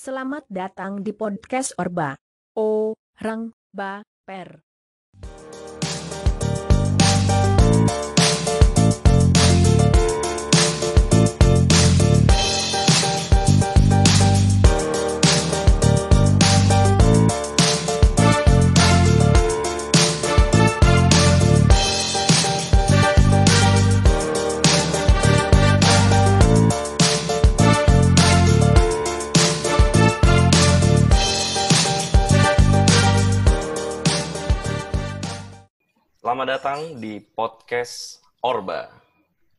Selamat 0.00 0.48
datang 0.48 1.04
di 1.04 1.12
podcast 1.12 1.76
Orba. 1.76 2.16
Orang 2.56 3.52
Ba 3.68 4.00
Per. 4.24 4.64
Selamat 36.20 36.60
datang 36.60 37.00
di 37.00 37.16
podcast 37.16 38.20
Orba, 38.44 38.92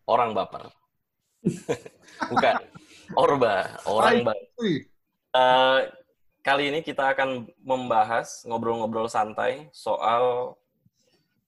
orang 0.05 0.37
baper. 0.37 0.69
Bukan, 2.29 2.55
Orba, 3.17 3.81
orang 3.89 4.21
baper. 4.21 4.85
Eh, 5.33 5.79
kali 6.45 6.69
ini 6.69 6.85
kita 6.85 7.17
akan 7.17 7.49
membahas 7.65 8.45
ngobrol-ngobrol 8.45 9.09
santai 9.09 9.73
soal 9.73 10.53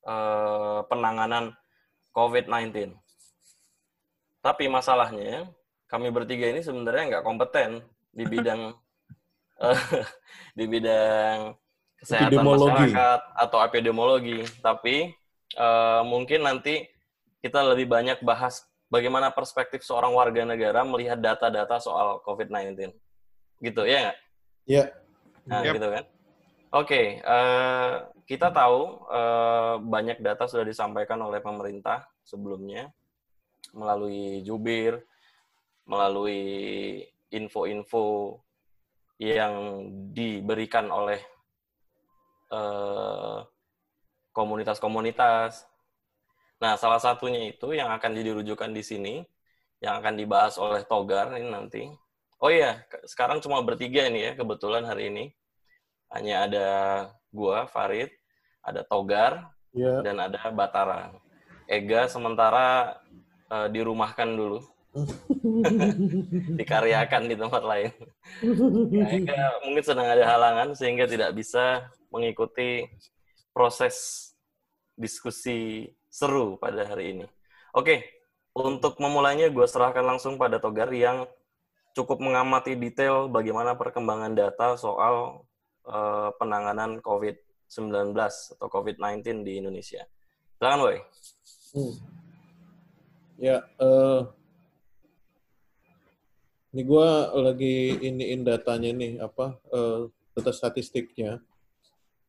eh, 0.01 0.81
penanganan 0.89 1.53
COVID-19. 2.17 2.97
Tapi 4.41 4.65
masalahnya, 4.65 5.45
kami 5.93 6.09
bertiga 6.09 6.49
ini 6.49 6.65
sebenarnya 6.65 7.21
nggak 7.21 7.25
kompeten 7.29 7.85
di 8.09 8.25
bidang 8.25 8.73
eh, 9.61 9.81
di 10.57 10.65
bidang 10.65 11.53
kesehatan 12.03 12.35
Epidemiologi. 12.35 12.67
masyarakat 12.67 13.19
atau 13.39 13.59
epidemiologi. 13.63 14.39
Tapi 14.59 14.95
eh, 15.55 16.01
mungkin 16.03 16.43
nanti 16.43 16.83
kita 17.39 17.63
lebih 17.63 17.87
banyak 17.87 18.19
bahas 18.21 18.67
bagaimana 18.91 19.31
perspektif 19.31 19.81
seorang 19.81 20.11
warga 20.11 20.43
negara 20.43 20.83
melihat 20.83 21.17
data-data 21.17 21.79
soal 21.79 22.19
COVID-19. 22.27 22.91
Gitu, 23.63 23.81
ya 23.87 24.11
nggak? 24.11 24.17
Ya, 24.63 24.83
Nah, 25.43 25.59
Yap. 25.59 25.75
gitu 25.75 25.87
kan. 25.91 26.03
Oke, 26.73 27.01
eh, 27.21 27.91
kita 28.25 28.49
tahu 28.49 29.05
eh, 29.11 29.75
banyak 29.83 30.23
data 30.23 30.47
sudah 30.47 30.65
disampaikan 30.65 31.19
oleh 31.21 31.43
pemerintah 31.43 32.07
sebelumnya 32.23 32.89
melalui 33.75 34.41
jubir, 34.47 35.03
melalui 35.85 36.41
info-info 37.29 38.39
yang 39.19 39.85
diberikan 40.15 40.89
oleh 40.89 41.19
eh, 41.19 41.32
komunitas-komunitas. 44.33 45.65
Nah, 46.57 46.73
salah 46.75 46.99
satunya 46.99 47.53
itu 47.53 47.71
yang 47.71 47.93
akan 47.93 48.11
jadi 48.17 48.33
rujukan 48.33 48.73
di 48.73 48.83
sini, 48.83 49.15
yang 49.79 50.01
akan 50.01 50.17
dibahas 50.17 50.57
oleh 50.57 50.81
Togar 50.83 51.37
ini 51.37 51.49
nanti. 51.51 51.83
Oh 52.43 52.51
iya, 52.51 52.83
sekarang 53.07 53.39
cuma 53.39 53.63
bertiga 53.63 54.03
ini 54.09 54.27
ya, 54.27 54.31
kebetulan 54.35 54.83
hari 54.83 55.07
ini. 55.13 55.25
Hanya 56.11 56.45
ada 56.45 56.69
gua, 57.31 57.65
Farid, 57.69 58.11
ada 58.61 58.83
Togar, 58.83 59.53
ya. 59.71 60.01
dan 60.03 60.19
ada 60.19 60.39
Batara. 60.51 61.13
Ega 61.67 62.11
sementara 62.11 62.99
eh, 63.49 63.67
dirumahkan 63.71 64.29
dulu, 64.29 64.59
dikaryakan 66.59 67.31
di 67.31 67.35
tempat 67.35 67.63
lain. 67.63 67.91
Ya, 68.93 69.05
Ega 69.09 69.43
mungkin 69.65 69.83
sedang 69.83 70.07
ada 70.07 70.23
halangan 70.27 70.75
sehingga 70.77 71.09
tidak 71.09 71.33
bisa 71.33 71.87
mengikuti 72.13 72.85
proses 73.49 74.29
diskusi 74.93 75.89
seru 76.13 76.61
pada 76.61 76.85
hari 76.85 77.17
ini. 77.17 77.25
Oke, 77.73 78.05
untuk 78.53 79.01
memulainya 79.01 79.49
gue 79.49 79.65
serahkan 79.65 80.05
langsung 80.05 80.37
pada 80.37 80.61
Togar 80.61 80.93
yang 80.93 81.25
cukup 81.97 82.21
mengamati 82.21 82.77
detail 82.77 83.29
bagaimana 83.29 83.73
perkembangan 83.73 84.37
data 84.37 84.77
soal 84.77 85.45
eh, 85.89 86.29
penanganan 86.37 87.01
COVID-19 87.01 88.13
atau 88.57 88.67
COVID-19 88.69 89.41
di 89.41 89.57
Indonesia. 89.57 90.05
Silakan, 90.61 90.79
Boy. 90.85 90.97
Hmm. 91.73 91.93
Ya, 93.41 93.65
eh 93.81 94.21
ini 96.73 96.81
gue 96.89 97.09
lagi 97.37 97.75
iniin 98.01 98.41
datanya 98.41 98.89
nih, 98.97 99.21
apa, 99.21 99.61
eh, 99.69 100.09
data 100.33 100.51
statistiknya. 100.53 101.37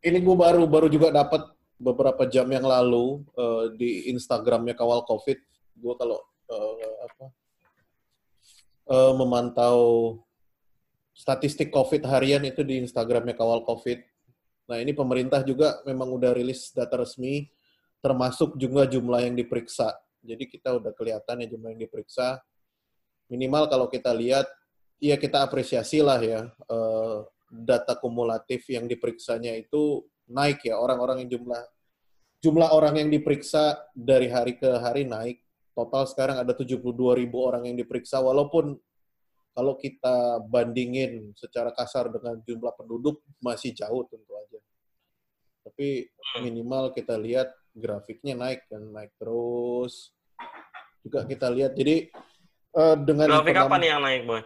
Ini 0.05 0.21
gue 0.21 0.37
baru 0.37 0.69
baru 0.69 0.93
juga 0.93 1.09
dapat 1.09 1.49
beberapa 1.81 2.29
jam 2.29 2.45
yang 2.53 2.69
lalu 2.69 3.25
eh, 3.41 3.65
di 3.81 3.91
Instagramnya 4.13 4.77
Kawal 4.77 5.01
COVID. 5.09 5.39
Gue 5.81 5.95
kalau 5.97 6.21
eh, 6.53 6.93
apa 7.09 7.27
eh, 8.93 9.13
memantau 9.17 9.81
statistik 11.17 11.73
COVID 11.73 12.05
harian 12.05 12.45
itu 12.45 12.61
di 12.61 12.85
Instagramnya 12.85 13.33
Kawal 13.33 13.65
COVID. 13.65 13.99
Nah 14.69 14.77
ini 14.77 14.93
pemerintah 14.93 15.41
juga 15.41 15.81
memang 15.89 16.13
udah 16.13 16.37
rilis 16.37 16.69
data 16.77 17.01
resmi, 17.01 17.49
termasuk 18.05 18.61
juga 18.61 18.85
jumlah 18.85 19.25
yang 19.25 19.33
diperiksa. 19.33 19.89
Jadi 20.21 20.45
kita 20.53 20.77
udah 20.77 20.93
kelihatan 20.93 21.45
ya 21.45 21.47
jumlah 21.49 21.73
yang 21.73 21.81
diperiksa. 21.81 22.45
Minimal 23.33 23.73
kalau 23.73 23.89
kita 23.89 24.13
lihat, 24.13 24.45
ya 25.01 25.17
kita 25.17 25.41
apresiasi 25.41 26.05
lah 26.05 26.21
ya 26.21 26.45
eh, 26.49 27.19
data 27.63 27.95
kumulatif 28.03 28.67
yang 28.67 28.91
diperiksanya 28.91 29.55
itu 29.55 30.03
naik 30.27 30.67
ya 30.67 30.75
orang-orang 30.81 31.23
yang 31.23 31.39
jumlah 31.39 31.63
jumlah 32.43 32.71
orang 32.75 33.01
yang 33.01 33.09
diperiksa 33.09 33.89
dari 33.95 34.29
hari 34.29 34.59
ke 34.59 34.69
hari 34.83 35.07
naik. 35.07 35.41
Total 35.75 36.05
sekarang 36.07 36.37
ada 36.39 36.53
72 36.55 36.79
ribu 37.19 37.37
orang 37.43 37.67
yang 37.67 37.75
diperiksa, 37.75 38.23
walaupun 38.23 38.79
kalau 39.57 39.75
kita 39.75 40.39
bandingin 40.47 41.35
secara 41.35 41.75
kasar 41.75 42.13
dengan 42.13 42.39
jumlah 42.45 42.75
penduduk 42.79 43.25
masih 43.43 43.75
jauh 43.75 44.07
tentu 44.07 44.33
aja. 44.39 44.61
Tapi 45.67 46.07
minimal 46.45 46.95
kita 46.95 47.19
lihat 47.19 47.51
grafiknya 47.75 48.39
naik 48.39 48.71
dan 48.71 48.93
naik 48.93 49.11
terus. 49.19 50.15
Juga 51.03 51.27
kita 51.27 51.51
lihat 51.51 51.75
jadi 51.75 52.07
eh, 52.77 52.97
dengan 53.03 53.41
Grafik 53.41 53.57
apa 53.57 53.77
nih 53.81 53.89
yang 53.89 54.03
naik, 54.05 54.23
Boy? 54.29 54.43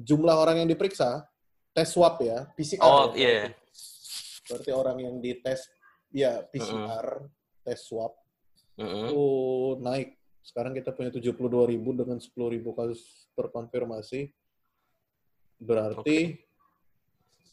jumlah 0.00 0.36
orang 0.36 0.64
yang 0.64 0.68
diperiksa 0.70 1.28
tes 1.70 1.88
swab 1.90 2.18
ya 2.22 2.46
PCR. 2.54 2.82
Oh, 2.82 3.14
ya, 3.14 3.18
iya. 3.18 3.54
Berarti 4.50 4.70
orang 4.74 4.96
yang 4.98 5.14
dites 5.22 5.70
ya 6.10 6.42
PCR 6.50 7.30
tes 7.62 7.80
swab 7.86 8.14
Mm-mm. 8.74 9.06
itu 9.06 9.24
naik. 9.84 10.18
Sekarang 10.40 10.72
kita 10.74 10.90
punya 10.90 11.14
72 11.14 11.36
ribu 11.70 11.90
dengan 11.94 12.18
10 12.18 12.32
ribu 12.50 12.74
kasus 12.74 13.30
terkonfirmasi. 13.38 14.32
Berarti 15.60 16.18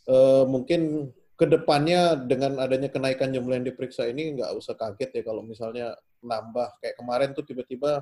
eh, 0.08 0.44
mungkin 0.48 1.12
ke 1.38 1.46
depannya 1.46 2.18
dengan 2.18 2.58
adanya 2.58 2.90
kenaikan 2.90 3.30
jumlah 3.30 3.62
yang 3.62 3.68
diperiksa 3.70 4.10
ini 4.10 4.34
nggak 4.34 4.58
usah 4.58 4.74
kaget 4.74 5.22
ya 5.22 5.22
kalau 5.22 5.46
misalnya 5.46 5.94
nambah 6.26 6.82
kayak 6.82 6.98
kemarin 6.98 7.30
tuh 7.38 7.46
tiba-tiba 7.46 8.02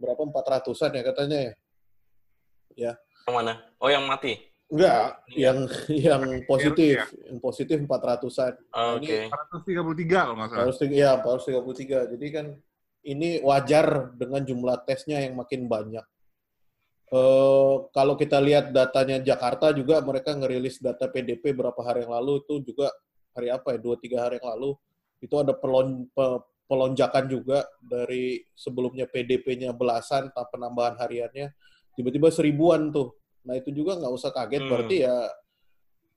berapa 0.00 0.22
400-an 0.24 0.96
ya 0.96 1.02
katanya 1.04 1.38
ya. 2.72 2.92
Yang 3.28 3.34
mana? 3.36 3.52
Oh, 3.76 3.92
yang 3.92 4.08
mati. 4.08 4.51
Enggak, 4.72 5.20
Iya. 5.28 5.52
yang 5.52 5.58
yang 5.92 6.22
positif, 6.48 6.96
ya? 6.96 7.06
yang 7.28 7.38
positif 7.38 7.76
400-an. 7.76 8.52
Oh, 8.72 8.96
Nah, 8.96 8.96
Oke. 8.96 9.04
ini 9.04 9.28
433 9.28 10.20
kalau 10.24 10.34
nggak 10.40 10.48
salah. 10.48 10.76
tiga- 10.80 10.96
ya, 10.96 11.10
harus 11.20 11.44
33. 11.44 11.98
Jadi 12.08 12.26
kan 12.32 12.46
ini 13.04 13.28
wajar 13.44 13.86
dengan 14.16 14.40
jumlah 14.40 14.80
tesnya 14.88 15.20
yang 15.20 15.36
makin 15.36 15.68
banyak. 15.68 16.04
Eh, 17.12 17.74
kalau 17.92 18.16
kita 18.16 18.40
lihat 18.40 18.72
datanya 18.72 19.20
Jakarta 19.20 19.68
juga 19.70 20.00
mereka 20.00 20.32
ngerilis 20.32 20.80
data 20.80 21.04
PDP 21.04 21.52
berapa 21.52 21.76
hari 21.84 22.08
yang 22.08 22.16
lalu 22.16 22.40
itu 22.40 22.72
juga 22.72 22.88
hari 23.36 23.52
apa 23.52 23.76
ya 23.76 23.78
dua 23.78 24.00
tiga 24.00 24.24
hari 24.24 24.40
yang 24.40 24.56
lalu 24.56 24.72
itu 25.20 25.34
ada 25.36 25.52
pelon, 25.52 26.08
pe- 26.08 26.40
pelonjakan 26.64 27.28
juga 27.28 27.68
dari 27.78 28.40
sebelumnya 28.56 29.04
PDP-nya 29.04 29.76
belasan 29.76 30.32
tanpa 30.32 30.48
penambahan 30.48 30.96
hariannya 30.96 31.52
tiba-tiba 31.92 32.32
seribuan 32.32 32.88
tuh. 32.88 33.12
Nah 33.42 33.54
itu 33.58 33.70
juga 33.74 33.98
nggak 33.98 34.12
usah 34.12 34.30
kaget 34.30 34.62
Hmm. 34.62 34.70
berarti 34.70 34.96
ya 35.02 35.16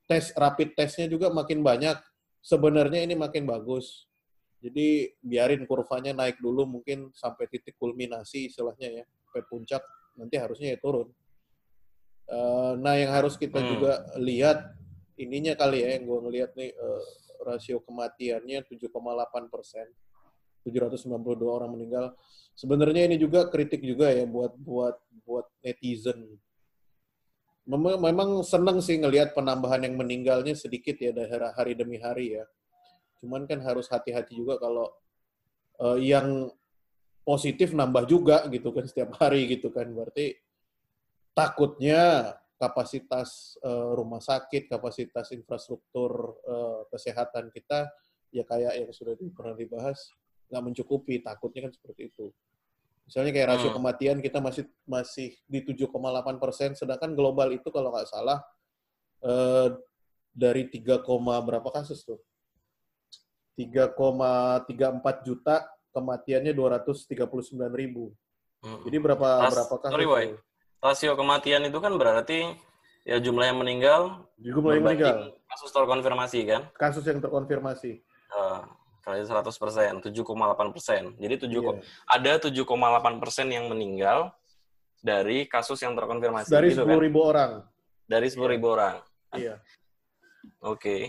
tes 0.06 0.30
rapid 0.38 0.78
testnya 0.78 1.10
juga 1.10 1.26
makin 1.30 1.60
banyak. 1.60 1.98
Sebenarnya 2.38 3.02
ini 3.02 3.18
makin 3.18 3.42
bagus. 3.42 4.06
Jadi 4.62 5.10
biarin 5.18 5.66
kurvanya 5.66 6.14
naik 6.14 6.38
dulu 6.38 6.62
mungkin 6.64 7.10
sampai 7.10 7.50
titik 7.50 7.74
kulminasi 7.76 8.48
istilahnya 8.50 9.02
ya, 9.02 9.04
sampai 9.26 9.42
puncak 9.50 9.82
nanti 10.16 10.38
harusnya 10.38 10.74
ya 10.74 10.78
turun. 10.78 11.10
Eh, 12.26 12.72
nah 12.82 12.94
yang 12.98 13.10
harus 13.14 13.38
kita 13.38 13.62
Hmm. 13.62 13.68
juga 13.76 13.92
lihat 14.18 14.58
ininya 15.18 15.54
kali 15.54 15.82
ya 15.86 15.94
yang 15.98 16.06
gue 16.06 16.18
ngelihat 16.26 16.50
nih 16.58 16.70
eh, 16.74 17.02
rasio 17.46 17.78
kematiannya 17.82 18.66
7,8 18.66 19.46
persen, 19.46 19.86
792 20.66 21.46
orang 21.46 21.70
meninggal. 21.74 22.14
Sebenarnya 22.58 23.06
ini 23.06 23.14
juga 23.20 23.46
kritik 23.46 23.82
juga 23.84 24.10
ya 24.10 24.26
buat 24.26 24.54
buat 24.58 24.96
buat 25.22 25.46
netizen. 25.62 26.26
Memang, 27.66 27.98
memang 27.98 28.30
seneng 28.46 28.78
sih 28.78 28.96
ngelihat 28.96 29.34
penambahan 29.34 29.82
yang 29.82 29.98
meninggalnya 29.98 30.54
sedikit 30.54 30.96
ya 31.02 31.10
dari 31.10 31.30
hari 31.30 31.72
demi 31.74 31.98
hari 31.98 32.38
ya. 32.38 32.44
Cuman 33.20 33.44
kan 33.44 33.58
harus 33.60 33.90
hati-hati 33.90 34.38
juga 34.38 34.56
kalau 34.62 34.86
uh, 35.82 35.98
yang 35.98 36.50
positif 37.26 37.74
nambah 37.74 38.06
juga 38.06 38.46
gitu 38.48 38.70
kan 38.70 38.86
setiap 38.86 39.18
hari 39.18 39.50
gitu 39.50 39.74
kan. 39.74 39.90
Berarti 39.90 40.38
takutnya 41.34 42.32
kapasitas 42.56 43.58
uh, 43.66 43.92
rumah 43.98 44.22
sakit, 44.22 44.70
kapasitas 44.70 45.34
infrastruktur 45.34 46.38
uh, 46.46 46.86
kesehatan 46.88 47.50
kita 47.50 47.90
ya 48.30 48.46
kayak 48.46 48.78
yang 48.78 48.90
sudah 48.94 49.18
pernah 49.34 49.58
dibahas 49.58 50.14
nggak 50.48 50.62
mencukupi. 50.62 51.18
Takutnya 51.20 51.66
kan 51.66 51.72
seperti 51.74 52.14
itu. 52.14 52.30
Misalnya 53.06 53.30
kayak 53.30 53.48
rasio 53.54 53.70
hmm. 53.70 53.78
kematian 53.78 54.18
kita 54.18 54.38
masih 54.42 54.66
masih 54.82 55.30
di 55.46 55.62
7,8 55.62 56.42
persen, 56.42 56.74
sedangkan 56.74 57.14
global 57.14 57.54
itu 57.54 57.70
kalau 57.70 57.94
nggak 57.94 58.10
salah 58.10 58.42
eh, 59.22 59.70
dari 60.34 60.66
3, 60.66 61.06
berapa 61.46 61.68
kasus 61.70 62.02
tuh? 62.02 62.18
3,34 63.56 64.68
juta 65.24 65.64
kematiannya 65.94 66.52
239 66.52 67.24
ribu. 67.72 68.12
Hmm. 68.60 68.84
Jadi 68.84 68.96
berapa 69.00 69.48
Ras, 69.48 69.54
berapa 69.54 69.74
kasus? 69.80 69.94
Sorry, 69.94 70.06
boy. 70.10 70.26
Rasio 70.82 71.16
kematian 71.16 71.62
itu 71.64 71.78
kan 71.80 71.94
berarti 71.96 72.52
ya 73.06 73.22
jumlah 73.22 73.46
yang 73.48 73.62
meninggal 73.62 74.26
jumlah 74.42 74.76
yang 74.76 74.84
meninggal 74.84 75.18
kasus 75.48 75.70
terkonfirmasi 75.72 76.40
kan? 76.44 76.62
Kasus 76.76 77.06
yang 77.06 77.22
terkonfirmasi. 77.22 78.04
Uh, 78.28 78.66
kali 79.06 79.22
100 79.22 79.62
persen, 79.62 79.92
7,8 80.02 80.74
persen. 80.74 81.02
Jadi 81.14 81.34
7, 81.46 81.54
yeah. 81.54 81.78
ada 82.10 82.32
7,8 82.42 83.22
persen 83.22 83.46
yang 83.54 83.70
meninggal 83.70 84.34
dari 84.98 85.46
kasus 85.46 85.78
yang 85.78 85.94
terkonfirmasi. 85.94 86.50
Dari 86.50 86.74
gitu 86.74 86.82
10 86.82 86.90
kan? 86.90 86.98
ribu 86.98 87.20
orang. 87.22 87.50
Dari 88.10 88.26
10 88.26 88.50
ribu 88.50 88.66
orang. 88.74 88.98
Iya. 89.38 89.62
Oke. 90.66 90.82
Okay. 90.82 91.00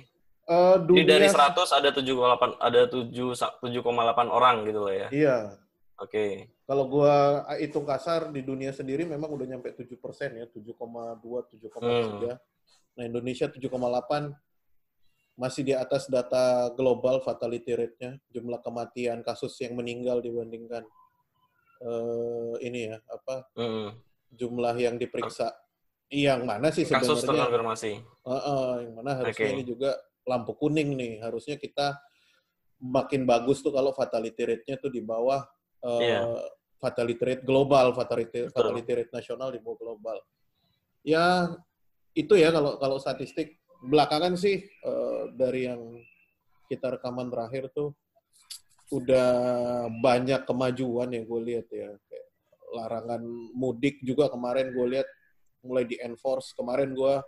Uh, 0.46 0.78
dunia... 0.86 1.04
Jadi 1.04 1.10
dari 1.10 1.28
100 1.28 1.58
ada 1.74 1.90
7,8 1.90 2.62
ada 2.62 2.82
7 2.86 3.10
7,8 3.66 4.30
orang 4.30 4.56
gitu 4.70 4.80
loh 4.86 4.94
ya. 4.94 5.10
Iya. 5.10 5.38
Oke. 5.98 6.14
Okay. 6.14 6.32
Kalau 6.70 6.86
gua 6.86 7.48
hitung 7.58 7.88
kasar 7.88 8.30
di 8.30 8.46
dunia 8.46 8.70
sendiri 8.70 9.10
memang 9.10 9.34
udah 9.34 9.58
nyampe 9.58 9.74
7 9.74 9.90
persen 9.98 10.38
ya, 10.38 10.46
7,2, 10.46 10.78
7,3. 10.78 11.82
Hmm. 11.82 12.38
Nah 12.94 13.04
Indonesia 13.10 13.50
7,8 13.50 14.38
masih 15.38 15.62
di 15.62 15.74
atas 15.78 16.10
data 16.10 16.74
global 16.74 17.22
fatality 17.22 17.78
rate-nya, 17.78 18.18
jumlah 18.34 18.57
kematian, 18.66 19.22
kasus 19.22 19.54
yang 19.62 19.78
meninggal 19.78 20.18
dibandingkan 20.18 20.81
uh, 21.86 22.57
ini 22.57 22.89
ya 22.89 22.98
apa 23.06 23.45
mm. 23.54 23.89
jumlah 24.34 24.75
yang 24.81 24.98
diperiksa. 24.98 25.54
Yang 26.10 26.42
mana 26.42 26.68
sih 26.74 26.88
sebenarnya? 26.88 27.06
Kasus 27.06 27.19
terkonfirmasi. 27.22 27.92
Uh, 28.25 28.34
uh, 28.34 28.69
yang 28.81 28.94
mana 28.98 29.12
harusnya 29.22 29.48
okay. 29.51 29.56
ini 29.60 29.63
juga 29.68 29.92
lampu 30.25 30.57
kuning 30.57 30.98
nih. 30.98 31.13
Harusnya 31.22 31.60
kita 31.60 32.00
makin 32.81 33.28
bagus 33.28 33.62
tuh 33.62 33.75
kalau 33.75 33.94
fatality 33.94 34.42
rate-nya 34.42 34.81
tuh 34.81 34.89
di 34.89 35.01
bawah 35.06 35.45
uh, 35.86 36.01
eh, 36.01 36.18
yeah. 36.18 36.24
fatality 36.81 37.22
rate 37.22 37.44
global, 37.45 37.94
fatality, 37.94 38.50
fatality 38.50 38.92
rate 39.04 39.12
nasional 39.13 39.54
di 39.54 39.60
bawah 39.62 39.78
global. 39.78 40.18
Ya 41.06 41.54
itu 42.18 42.34
ya 42.34 42.50
kalau 42.50 42.81
kalau 42.81 42.98
statistik 42.98 43.62
belakangan 43.81 44.33
sih 44.38 44.65
uh, 44.85 45.29
dari 45.33 45.69
yang 45.69 45.81
kita 46.68 46.97
rekaman 46.97 47.31
terakhir 47.31 47.71
tuh 47.71 47.95
udah 48.91 49.29
banyak 50.00 50.47
kemajuan 50.47 51.12
ya 51.12 51.24
gue 51.24 51.41
lihat 51.44 51.68
ya. 51.71 51.91
Kayak 51.91 52.27
larangan 52.71 53.21
mudik 53.56 54.00
juga 54.03 54.31
kemarin 54.31 54.71
gue 54.71 54.85
lihat 54.97 55.07
mulai 55.63 55.83
di 55.83 56.00
enforce 56.00 56.56
kemarin 56.56 56.95
gue 56.95 57.19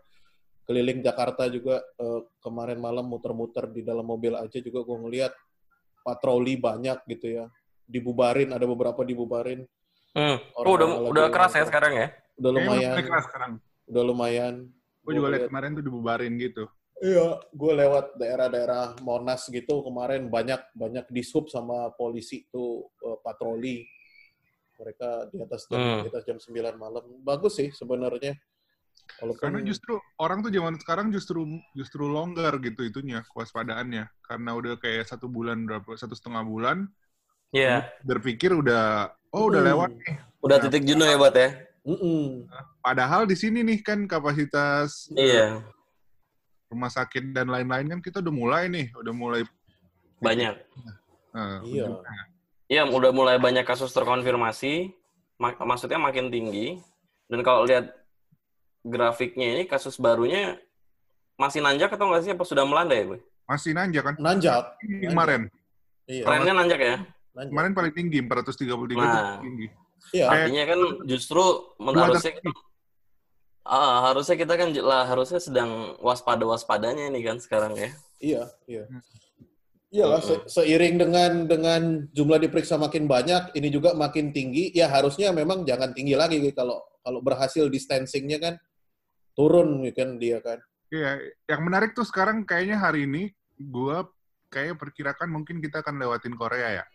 keliling 0.70 1.02
Jakarta 1.02 1.50
juga 1.50 1.82
uh, 1.98 2.22
kemarin 2.46 2.78
malam 2.78 3.10
muter-muter 3.10 3.68
di 3.74 3.82
dalam 3.82 4.06
mobil 4.06 4.38
aja 4.38 4.62
juga 4.62 4.86
gue 4.86 4.98
ngeliat 5.02 5.34
patroli 6.06 6.56
banyak 6.56 7.04
gitu 7.10 7.44
ya. 7.44 7.46
Dibubarin 7.90 8.54
ada 8.54 8.64
beberapa 8.70 9.02
dibubarin. 9.02 9.66
Hmm. 10.10 10.42
oh 10.58 10.74
udah 10.74 11.14
udah 11.14 11.26
keras 11.30 11.54
ya 11.54 11.66
sekarang 11.70 11.94
ya? 11.94 12.08
Udah 12.42 12.52
lumayan. 12.56 12.96
keras 13.06 13.26
sekarang. 13.30 13.52
Udah 13.90 14.04
lumayan 14.06 14.70
Gue 15.10 15.18
juga 15.18 15.34
lihat 15.34 15.50
kemarin 15.50 15.74
tuh 15.74 15.82
dibubarin 15.82 16.34
gitu. 16.38 16.70
Iya, 17.00 17.40
gue 17.50 17.72
lewat 17.80 18.20
daerah-daerah 18.20 19.00
Monas 19.02 19.48
gitu 19.48 19.82
kemarin 19.88 20.28
banyak 20.28 20.60
banyak 20.76 21.08
disub 21.10 21.50
sama 21.50 21.90
polisi 21.96 22.46
tuh 22.54 22.92
uh, 23.02 23.18
patroli. 23.26 23.88
Mereka 24.78 25.32
di 25.34 25.42
atas 25.42 25.66
jam 25.66 25.80
hmm. 25.80 26.02
di 26.06 26.08
atas 26.12 26.24
jam 26.28 26.38
9 26.38 26.78
malam. 26.78 27.04
Bagus 27.24 27.58
sih 27.58 27.72
sebenarnya. 27.72 28.36
Walaupun... 29.18 29.42
Karena 29.42 29.60
justru 29.66 29.98
orang 30.22 30.46
tuh 30.46 30.52
zaman 30.54 30.76
sekarang 30.78 31.08
justru 31.10 31.42
justru 31.74 32.06
longgar 32.06 32.60
gitu 32.62 32.86
itunya 32.86 33.26
kewaspadaannya 33.34 34.06
karena 34.22 34.52
udah 34.54 34.78
kayak 34.78 35.10
satu 35.10 35.26
bulan 35.26 35.66
berapa 35.66 35.96
satu 35.96 36.14
setengah 36.14 36.44
bulan. 36.46 36.86
Iya. 37.56 37.90
Yeah. 37.90 38.06
Berpikir 38.06 38.54
udah 38.54 39.16
oh 39.32 39.48
udah 39.48 39.64
hmm. 39.64 39.70
lewat 39.72 39.90
nih. 39.98 40.16
Udah 40.40 40.58
titik 40.62 40.84
jenuh 40.84 41.08
ya 41.08 41.16
buat 41.16 41.36
ya. 41.36 41.69
Mm 41.90 41.98
-mm. 41.98 42.24
Padahal 42.86 43.26
di 43.26 43.34
sini 43.34 43.66
nih 43.66 43.82
kan 43.82 44.06
kapasitas 44.06 45.10
iya. 45.18 45.58
rumah 46.70 46.94
sakit 46.94 47.34
dan 47.34 47.50
lain-lain 47.50 47.98
kan 47.98 48.00
kita 48.06 48.22
udah 48.22 48.34
mulai 48.34 48.70
nih, 48.70 48.94
udah 48.94 49.14
mulai 49.14 49.42
banyak. 50.22 50.54
Nah, 51.34 51.66
iya. 51.66 51.86
Iya, 52.70 52.86
udah 52.86 53.10
mulai 53.10 53.42
banyak 53.42 53.66
kasus 53.66 53.90
terkonfirmasi, 53.90 54.94
mak 55.42 55.58
maksudnya 55.58 55.98
makin 55.98 56.30
tinggi. 56.30 56.78
Dan 57.26 57.42
kalau 57.42 57.66
lihat 57.66 57.90
grafiknya 58.86 59.58
ini 59.58 59.64
kasus 59.66 59.98
barunya 59.98 60.62
masih 61.42 61.66
nanjak 61.66 61.90
atau 61.90 62.06
nggak 62.14 62.22
sih 62.22 62.32
apa 62.38 62.46
sudah 62.46 62.70
melandai, 62.70 63.10
Bu? 63.10 63.18
Masih 63.50 63.74
nanjak 63.74 64.14
kan? 64.14 64.16
Nanjak. 64.22 64.78
Kemarin. 64.86 65.50
Iya. 66.06 66.24
Trennya 66.30 66.54
nanjak 66.54 66.80
ya? 66.82 66.96
Nanjak. 67.34 67.50
Kemarin 67.50 67.72
paling 67.74 67.94
tinggi 67.98 68.20
433 68.22 68.94
nah, 68.94 69.10
itu 69.42 69.42
tinggi. 69.42 69.68
Iya. 70.16 70.26
Artinya 70.28 70.64
kan 70.66 70.80
justru 71.06 71.44
harusnya 71.80 72.32
kita, 72.38 72.50
ah, 73.66 73.98
harusnya 74.12 74.36
kita 74.40 74.54
kan 74.58 74.70
lah 74.82 75.04
harusnya 75.06 75.40
sedang 75.40 76.00
waspada 76.02 76.44
waspadanya 76.48 77.12
ini 77.12 77.22
kan 77.22 77.38
sekarang 77.38 77.78
ya. 77.78 77.90
Iya, 78.20 78.44
iya. 78.68 78.84
Iyalah, 79.90 80.22
se 80.22 80.36
seiring 80.46 81.02
dengan 81.02 81.32
dengan 81.50 81.82
jumlah 82.14 82.38
diperiksa 82.46 82.78
makin 82.78 83.10
banyak, 83.10 83.58
ini 83.58 83.74
juga 83.74 83.98
makin 83.98 84.30
tinggi. 84.30 84.70
Ya 84.70 84.86
harusnya 84.86 85.34
memang 85.34 85.66
jangan 85.66 85.98
tinggi 85.98 86.14
lagi 86.14 86.38
kalau 86.54 86.78
kalau 87.02 87.26
berhasil 87.26 87.66
distancingnya 87.66 88.38
kan 88.38 88.54
turun 89.34 89.82
kan 89.90 90.22
dia 90.22 90.38
kan. 90.46 90.62
Iya, 90.94 91.22
yang 91.50 91.62
menarik 91.66 91.98
tuh 91.98 92.06
sekarang 92.06 92.46
kayaknya 92.46 92.78
hari 92.78 93.10
ini 93.10 93.34
gua 93.58 94.06
kayak 94.54 94.78
perkirakan 94.78 95.30
mungkin 95.30 95.58
kita 95.58 95.82
akan 95.82 95.98
lewatin 95.98 96.38
Korea 96.38 96.82
ya. 96.82 96.86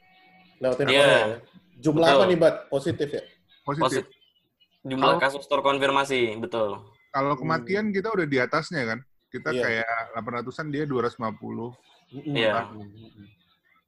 Lewatin 0.62 0.87
yeah. 0.87 1.02
Korea. 1.02 1.38
Jumlah 1.81 2.09
betul. 2.09 2.21
apa 2.21 2.25
nih, 2.31 2.38
Bat? 2.38 2.54
Positif 2.71 3.09
ya? 3.11 3.23
Positif. 3.64 4.04
Jumlah 4.85 5.16
kalau, 5.16 5.23
kasus 5.23 5.45
terkonfirmasi, 5.49 6.37
betul. 6.38 6.85
Kalau 7.09 7.35
kematian 7.40 7.88
hmm. 7.88 7.95
kita 7.97 8.09
udah 8.12 8.26
di 8.28 8.38
atasnya 8.38 8.83
kan. 8.85 8.99
Kita 9.33 9.50
yeah. 9.50 9.83
kayak 9.83 10.14
800-an 10.23 10.66
dia 10.71 10.85
250. 10.87 11.75
Iya. 12.23 12.71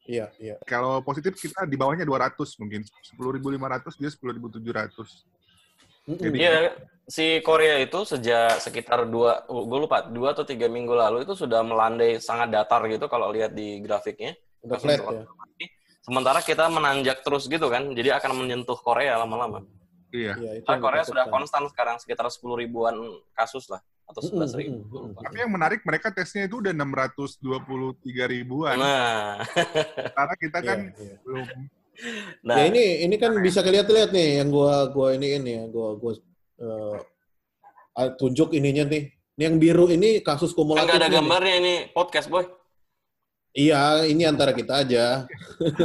Iya, 0.06 0.26
iya. 0.38 0.54
Kalau 0.66 1.02
positif 1.02 1.34
kita 1.38 1.66
di 1.66 1.74
bawahnya 1.78 2.06
200 2.06 2.38
mungkin. 2.62 2.82
10.500 2.82 4.00
dia 4.00 4.10
10.700. 4.10 5.36
Iya, 6.06 6.70
si 7.10 7.42
Korea 7.42 7.82
itu 7.82 8.06
sejak 8.06 8.62
sekitar 8.62 9.10
dua, 9.10 9.42
gue 9.50 9.78
lupa, 9.82 10.06
dua 10.06 10.38
atau 10.38 10.46
tiga 10.46 10.70
minggu 10.70 10.94
lalu 10.94 11.26
itu 11.26 11.34
sudah 11.34 11.66
melandai 11.66 12.22
sangat 12.22 12.54
datar 12.54 12.86
gitu 12.86 13.10
kalau 13.10 13.34
lihat 13.34 13.50
di 13.50 13.82
grafiknya. 13.82 14.38
Udah 14.62 14.78
flat 14.78 15.02
ya. 15.02 15.26
Sementara 16.06 16.38
kita 16.38 16.70
menanjak 16.70 17.26
terus 17.26 17.50
gitu 17.50 17.66
kan, 17.66 17.90
jadi 17.90 18.22
akan 18.22 18.46
menyentuh 18.46 18.78
Korea 18.78 19.18
lama-lama. 19.18 19.66
Iya. 20.14 20.62
itu 20.62 20.70
Korea 20.78 21.02
sudah 21.02 21.26
konstan 21.26 21.66
sekarang 21.66 21.98
sekitar 21.98 22.30
10 22.30 22.62
ribuan 22.62 22.94
kasus 23.34 23.66
lah 23.66 23.82
atau 24.06 24.22
11 24.22 24.54
ribu. 24.54 25.10
Tapi 25.18 25.36
yang 25.42 25.50
menarik 25.50 25.82
mereka 25.82 26.14
tesnya 26.14 26.46
itu 26.46 26.62
udah 26.62 26.70
623 26.70 27.42
ribuan. 28.30 28.78
Nah. 28.78 29.42
Karena 30.16 30.34
kita 30.38 30.58
kan 30.62 30.78
iya, 30.94 31.02
iya. 31.02 31.16
belum. 31.26 31.46
Nah, 32.44 32.56
ya 32.60 32.64
ini 32.70 32.84
ini 33.08 33.16
kan 33.16 33.32
bisa 33.40 33.64
kelihatan 33.64 33.96
lihat 33.96 34.10
nih 34.12 34.44
yang 34.44 34.48
gua 34.52 34.92
gua 34.92 35.16
ini 35.16 35.40
ini 35.40 35.50
ya 35.58 35.64
gua 35.66 35.96
gua 35.96 36.12
uh, 36.60 37.00
tunjuk 38.20 38.54
ininya 38.54 38.86
nih. 38.86 39.10
Yang 39.36 39.54
biru 39.60 39.86
ini 39.92 40.24
kasus 40.24 40.56
kumulatif. 40.56 40.86
Enggak 40.86 41.02
ada 41.02 41.12
gambarnya 41.12 41.54
ini 41.60 41.74
podcast 41.92 42.30
boy. 42.30 42.46
Iya, 43.56 44.04
ini 44.04 44.28
antara 44.28 44.52
kita 44.52 44.84
aja. 44.84 45.24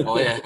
Oh 0.03 0.19
ya. 0.19 0.43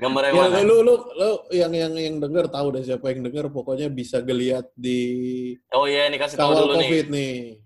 Gambar 0.00 0.32
yang 0.32 0.56
ya? 0.56 0.64
Lu, 0.64 0.80
lu, 0.80 0.96
lu 0.96 1.44
yang 1.52 1.68
yang 1.68 1.92
yang 1.92 2.16
denger 2.16 2.48
tahu 2.48 2.72
deh 2.72 2.80
siapa 2.80 3.12
yang 3.12 3.28
denger, 3.28 3.52
pokoknya 3.52 3.92
bisa 3.92 4.24
geliat 4.24 4.64
di 4.72 5.52
Oh 5.76 5.84
iya, 5.84 6.08
ini 6.08 6.16
kasih 6.16 6.40
tahu 6.40 6.56
dulu 6.56 6.80
COVID 6.80 7.12
nih. 7.12 7.12
nih. 7.12 7.60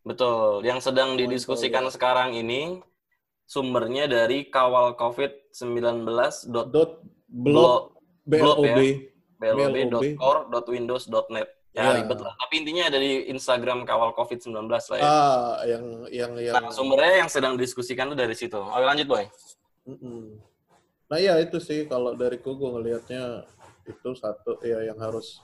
Betul. 0.00 0.64
Yang 0.64 0.88
sedang 0.88 1.20
didiskusikan 1.20 1.84
ya. 1.84 1.92
sekarang 1.92 2.32
ini 2.32 2.80
sumbernya 3.44 4.08
dari 4.08 4.48
kawal 4.48 4.96
COVID-19 4.96 6.08
dot, 6.48 6.72
dot 6.72 7.04
blog, 7.28 8.00
blog, 8.24 8.24
blog 8.24 8.64
ya. 8.64 8.80
blob.core.windows.net. 9.44 11.59
Ya, 11.70 11.94
Ya. 11.94 12.02
ribet 12.02 12.18
lah. 12.18 12.34
Tapi 12.34 12.54
intinya 12.66 12.90
ada 12.90 12.98
di 12.98 13.30
Instagram 13.30 13.86
kawal 13.86 14.10
COVID-19 14.18 14.66
lah 14.66 14.98
ya. 14.98 15.06
Ah, 15.06 15.54
yang 15.62 15.84
yang 16.10 16.32
yang 16.34 16.54
Nah, 16.58 16.74
sumbernya 16.74 17.22
yang 17.22 17.30
sedang 17.30 17.54
diskusikan 17.54 18.10
tuh 18.10 18.18
dari 18.18 18.34
situ. 18.34 18.58
Oke, 18.58 18.82
lanjut, 18.82 19.06
Boy. 19.06 19.24
Mm-mm. 19.86 20.34
Nah 21.10 21.18
ya 21.18 21.38
itu 21.38 21.58
sih 21.62 21.86
kalau 21.86 22.14
dariku 22.14 22.54
gue 22.58 22.70
ngelihatnya 22.74 23.46
itu 23.86 24.10
satu 24.14 24.58
ya 24.62 24.82
yang 24.86 24.98
harus 24.98 25.42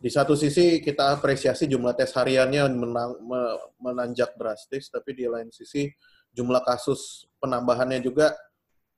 di 0.00 0.08
satu 0.08 0.32
sisi 0.32 0.80
kita 0.80 1.12
apresiasi 1.16 1.66
jumlah 1.68 1.92
tes 1.92 2.08
hariannya 2.14 2.68
menang, 2.72 3.18
me- 3.20 3.58
menanjak 3.82 4.32
drastis, 4.38 4.88
tapi 4.88 5.12
di 5.12 5.28
lain 5.28 5.48
sisi 5.52 5.88
jumlah 6.32 6.60
kasus 6.64 7.24
penambahannya 7.40 8.00
juga 8.00 8.32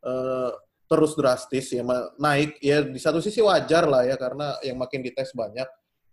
eh, 0.02 0.50
terus 0.86 1.14
drastis 1.14 1.70
ya 1.74 1.82
naik 2.18 2.58
ya 2.58 2.82
di 2.82 2.98
satu 2.98 3.18
sisi 3.22 3.38
wajar 3.38 3.86
lah 3.86 4.02
ya 4.02 4.18
karena 4.18 4.58
yang 4.66 4.78
makin 4.78 5.02
dites 5.02 5.30
banyak 5.34 5.66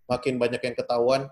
makin 0.07 0.39
banyak 0.39 0.63
yang 0.63 0.75
ketahuan 0.75 1.27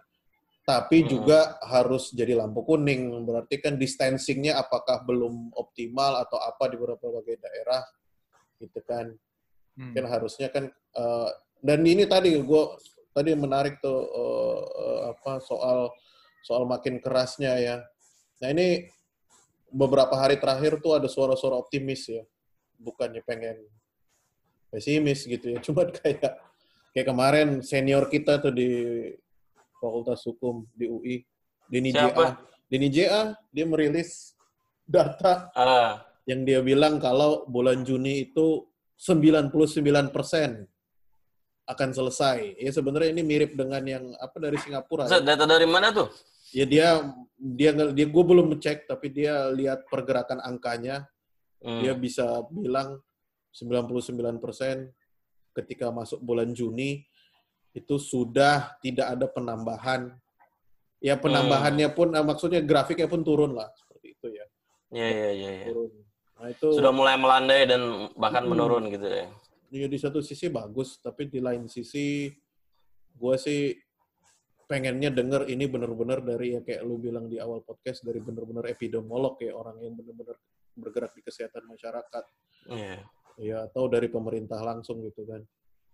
tapi 0.66 1.06
Hmm. 1.06 1.10
juga 1.10 1.62
harus 1.62 2.10
jadi 2.10 2.34
lampu 2.42 2.66
kuning 2.66 3.22
berarti 3.24 3.62
kan 3.62 3.78
distancingnya 3.78 4.58
apakah 4.58 5.06
belum 5.06 5.54
optimal 5.54 6.18
atau 6.26 6.42
apa 6.42 6.66
di 6.70 6.76
beberapa 6.76 7.22
bagai 7.22 7.38
daerah 7.38 7.86
gitu 8.60 8.82
kan 8.86 9.14
Hmm. 9.76 9.92
kan 9.92 10.06
harusnya 10.08 10.48
kan 10.50 10.72
eh, 10.72 11.30
dan 11.60 11.80
ini 11.84 12.08
tadi 12.08 12.34
gue 12.34 12.64
tadi 13.12 13.32
menarik 13.36 13.80
tuh 13.84 14.00
eh, 14.10 15.00
apa 15.12 15.40
soal 15.44 15.92
soal 16.42 16.64
makin 16.66 16.98
kerasnya 17.04 17.60
ya 17.60 17.76
nah 18.42 18.50
ini 18.52 18.90
beberapa 19.70 20.16
hari 20.16 20.40
terakhir 20.40 20.80
tuh 20.80 20.98
ada 20.98 21.08
suara-suara 21.12 21.60
optimis 21.60 22.08
ya 22.10 22.24
bukannya 22.80 23.22
pengen 23.22 23.60
pesimis 24.72 25.28
gitu 25.28 25.56
ya 25.56 25.60
cuma 25.66 25.86
kayak 25.88 26.36
kayak 26.96 27.12
kemarin 27.12 27.60
senior 27.60 28.08
kita 28.08 28.40
tuh 28.40 28.56
di 28.56 28.72
Fakultas 29.76 30.24
Hukum 30.24 30.64
di 30.72 30.88
UI 30.88 31.16
Dini 31.68 31.92
Siapa? 31.92 32.16
JA 32.16 32.26
Dini 32.72 32.88
JA 32.88 33.36
dia 33.52 33.66
merilis 33.68 34.34
data 34.88 35.52
Ah, 35.52 36.08
yang 36.24 36.48
dia 36.48 36.64
bilang 36.64 36.98
kalau 36.98 37.44
bulan 37.46 37.84
Juni 37.84 38.32
itu 38.32 38.64
99% 38.96 39.52
akan 41.66 41.90
selesai. 41.92 42.56
Ya 42.62 42.72
sebenarnya 42.72 43.10
ini 43.12 43.26
mirip 43.26 43.58
dengan 43.58 43.82
yang 43.82 44.14
apa 44.22 44.38
dari 44.38 44.56
Singapura. 44.62 45.10
Maksud, 45.10 45.26
data 45.26 45.44
dari 45.50 45.66
mana 45.66 45.90
tuh? 45.92 46.08
Ya 46.54 46.64
dia 46.64 47.02
dia 47.36 47.74
dia 47.92 48.06
gue 48.08 48.24
belum 48.24 48.54
ngecek 48.56 48.86
tapi 48.88 49.10
dia 49.12 49.50
lihat 49.52 49.90
pergerakan 49.92 50.40
angkanya, 50.40 51.10
Hmm. 51.66 51.82
dia 51.82 51.98
bisa 51.98 52.46
bilang 52.54 53.02
99% 53.50 54.94
ketika 55.56 55.88
masuk 55.90 56.20
bulan 56.20 56.52
Juni 56.52 57.08
itu 57.72 57.96
sudah 57.96 58.76
tidak 58.84 59.16
ada 59.16 59.26
penambahan. 59.32 60.12
Ya 61.04 61.16
penambahannya 61.20 61.92
pun 61.92 62.12
eh, 62.16 62.24
maksudnya 62.24 62.60
grafiknya 62.64 63.08
pun 63.08 63.24
turun 63.24 63.56
lah 63.56 63.72
seperti 63.76 64.16
itu 64.16 64.28
ya. 64.32 64.46
Iya, 64.92 65.08
iya, 65.08 65.30
iya. 65.32 65.50
iya. 65.64 65.66
Turun. 65.72 65.92
Nah, 66.36 66.48
itu 66.52 66.68
Sudah 66.76 66.92
mulai 66.92 67.16
melandai 67.16 67.64
dan 67.68 68.12
bahkan 68.20 68.44
Hmm. 68.44 68.52
menurun 68.56 68.92
gitu 68.92 69.08
ya. 69.08 69.28
Ya 69.76 69.88
di 69.92 70.00
satu 70.00 70.24
sisi 70.24 70.48
bagus, 70.48 71.00
tapi 71.04 71.28
di 71.28 71.44
lain 71.44 71.68
sisi 71.68 72.32
gue 73.16 73.36
sih 73.40 73.76
pengennya 74.66 75.14
denger 75.14 75.46
ini 75.52 75.70
bener-bener 75.70 76.26
dari 76.26 76.58
ya 76.58 76.62
kayak 76.66 76.82
lu 76.84 76.98
bilang 76.98 77.30
di 77.30 77.38
awal 77.38 77.62
podcast 77.62 78.02
dari 78.02 78.18
bener-bener 78.18 78.66
epidemiolog 78.66 79.38
ya 79.38 79.54
orang 79.54 79.78
yang 79.78 79.94
bener-bener 79.94 80.36
bergerak 80.74 81.14
di 81.14 81.22
kesehatan 81.22 81.64
masyarakat 81.70 82.24
Iya. 82.66 83.06
Ya 83.38 83.68
atau 83.68 83.86
dari 83.86 84.08
pemerintah 84.08 84.60
langsung 84.60 85.04
gitu 85.04 85.26
kan. 85.26 85.42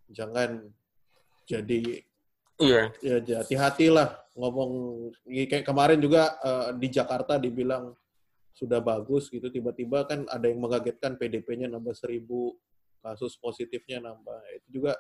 Jangan 0.08 0.68
jadi 1.44 2.04
Iya. 2.62 2.94
ya 3.02 3.18
ja- 3.26 3.42
hati-hatilah 3.42 4.22
ngomong 4.38 4.72
ya, 5.26 5.50
kayak 5.50 5.66
kemarin 5.66 5.98
juga 5.98 6.38
eh, 6.40 6.70
di 6.78 6.88
Jakarta 6.88 7.36
dibilang 7.36 7.98
sudah 8.54 8.78
bagus 8.78 9.32
gitu 9.32 9.50
tiba-tiba 9.50 10.06
kan 10.06 10.28
ada 10.30 10.46
yang 10.46 10.62
mengagetkan 10.62 11.18
PDP-nya 11.18 11.66
nambah 11.66 11.96
seribu 11.96 12.54
kasus 13.02 13.34
positifnya 13.36 13.98
nambah 13.98 14.38
itu 14.54 14.78
juga 14.78 14.94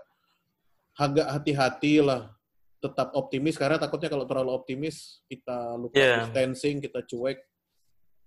agak 0.97 1.27
hati-hati 1.29 2.01
lah 2.01 2.33
tetap 2.81 3.13
optimis 3.13 3.61
karena 3.61 3.77
takutnya 3.77 4.09
kalau 4.09 4.25
terlalu 4.25 4.57
optimis 4.57 5.21
kita 5.29 5.77
lupa 5.77 5.93
Iya. 5.93 6.25
distancing 6.25 6.81
kita 6.81 7.05
cuek 7.05 7.37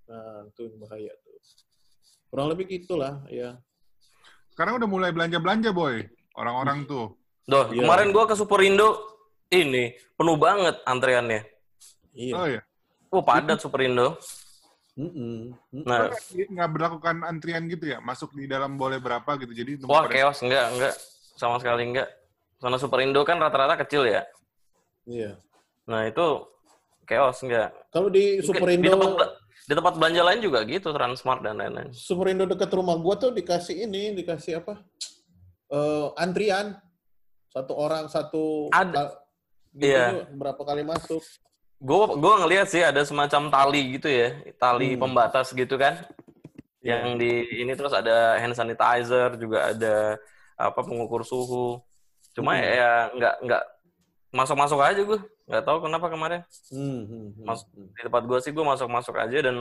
nah 0.07 0.47
itu 0.47 0.61
yang 0.71 0.77
bahaya 0.79 1.13
tuh 1.25 1.35
kurang 2.31 2.55
lebih 2.55 2.71
gitulah 2.71 3.25
ya 3.27 3.59
Sekarang 4.55 4.79
udah 4.79 4.87
mulai 4.87 5.11
belanja-belanja, 5.11 5.75
boy. 5.75 6.07
Orang-orang 6.39 6.87
tuh. 6.87 7.11
Doh, 7.45 7.75
Iya. 7.75 7.83
kemarin 7.83 8.15
gua 8.15 8.25
ke 8.25 8.39
Superindo 8.39 8.95
ini 9.51 9.91
penuh 10.15 10.39
banget 10.39 10.79
antriannya. 10.87 11.43
iya 12.15 12.33
Oh 12.33 12.47
ya. 12.47 12.63
Oh, 13.11 13.19
padat 13.19 13.59
Superindo. 13.59 14.15
Nah, 14.95 16.15
Nggak 16.31 16.71
berlakukan 16.71 17.27
antrian 17.27 17.67
gitu 17.67 17.91
ya? 17.91 17.99
Masuk 17.99 18.31
di 18.31 18.47
dalam 18.47 18.79
boleh 18.79 19.03
berapa 19.03 19.27
gitu. 19.43 19.51
Jadi 19.51 19.83
wah 19.83 20.07
chaos 20.07 20.39
enggak, 20.39 20.71
enggak. 20.71 20.95
Sama 21.35 21.59
sekali 21.59 21.91
enggak. 21.91 22.07
Zona 22.63 22.79
Superindo 22.79 23.27
kan 23.27 23.43
rata-rata 23.43 23.75
kecil 23.83 24.07
ya. 24.07 24.23
iya 25.05 25.35
Nah, 25.85 26.07
itu 26.07 26.47
chaos 27.05 27.43
enggak. 27.43 27.75
kalau 27.91 28.07
di 28.07 28.39
Superindo 28.39 28.87
Di 28.87 28.95
tempat, 28.95 29.29
di 29.65 29.73
tempat 29.73 29.95
belanja 29.97 30.23
lain 30.23 30.41
juga 30.43 30.61
gitu, 30.65 30.91
Transmart 30.91 31.41
dan 31.41 31.57
lain-lain. 31.57 31.89
Superindo 31.91 32.45
dekat 32.45 32.69
rumah 32.71 32.99
gua 32.99 33.17
tuh 33.17 33.33
dikasih 33.33 33.87
ini, 33.87 34.13
dikasih 34.13 34.61
apa? 34.61 34.83
Eh, 35.71 36.07
antrian. 36.17 36.77
Satu 37.49 37.73
orang 37.73 38.11
satu 38.11 38.67
Ada. 38.69 39.15
gitu 39.71 39.87
Iya. 39.91 40.27
berapa 40.35 40.59
kali 40.59 40.83
masuk. 40.83 41.23
Gue 41.79 42.03
gua 42.19 42.43
ngelihat 42.43 42.67
sih 42.67 42.83
ada 42.83 43.03
semacam 43.03 43.47
tali 43.47 43.95
gitu 43.95 44.07
ya, 44.07 44.35
tali 44.57 44.95
Hmm. 44.95 45.07
pembatas 45.07 45.51
gitu 45.51 45.75
kan. 45.75 46.03
Iya. 46.83 47.01
Yang 47.01 47.07
di 47.23 47.31
ini 47.63 47.73
terus 47.75 47.95
ada 47.95 48.37
hand 48.37 48.53
sanitizer, 48.53 49.39
juga 49.39 49.71
ada 49.71 50.19
apa 50.55 50.81
pengukur 50.83 51.23
suhu. 51.23 51.79
Cuma 52.35 52.59
Hmm. 52.59 52.67
ya 52.67 52.91
nggak 53.15 53.35
nggak 53.47 53.63
masuk-masuk 54.31 54.79
aja 54.83 54.99
gue. 55.01 55.21
Nggak 55.45 55.65
tahu 55.65 55.79
kenapa 55.85 56.07
kemarin. 56.09 56.41
Hmm, 56.73 57.03
hmm, 57.05 57.27
hmm, 57.37 57.45
Mas- 57.45 57.69
hmm. 57.69 57.89
Di 57.93 58.01
tempat 58.03 58.23
gue 58.25 58.39
sih 58.41 58.51
gue 58.51 58.65
masuk-masuk 58.65 59.15
aja 59.15 59.39
dan 59.45 59.57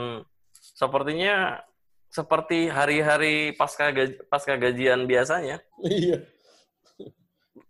sepertinya 0.54 1.60
seperti 2.08 2.70
hari-hari 2.70 3.52
pasca 3.52 3.90
gaji, 3.90 4.16
pasca 4.30 4.54
gajian 4.54 5.04
biasanya, 5.04 5.58
Iya. 5.82 6.22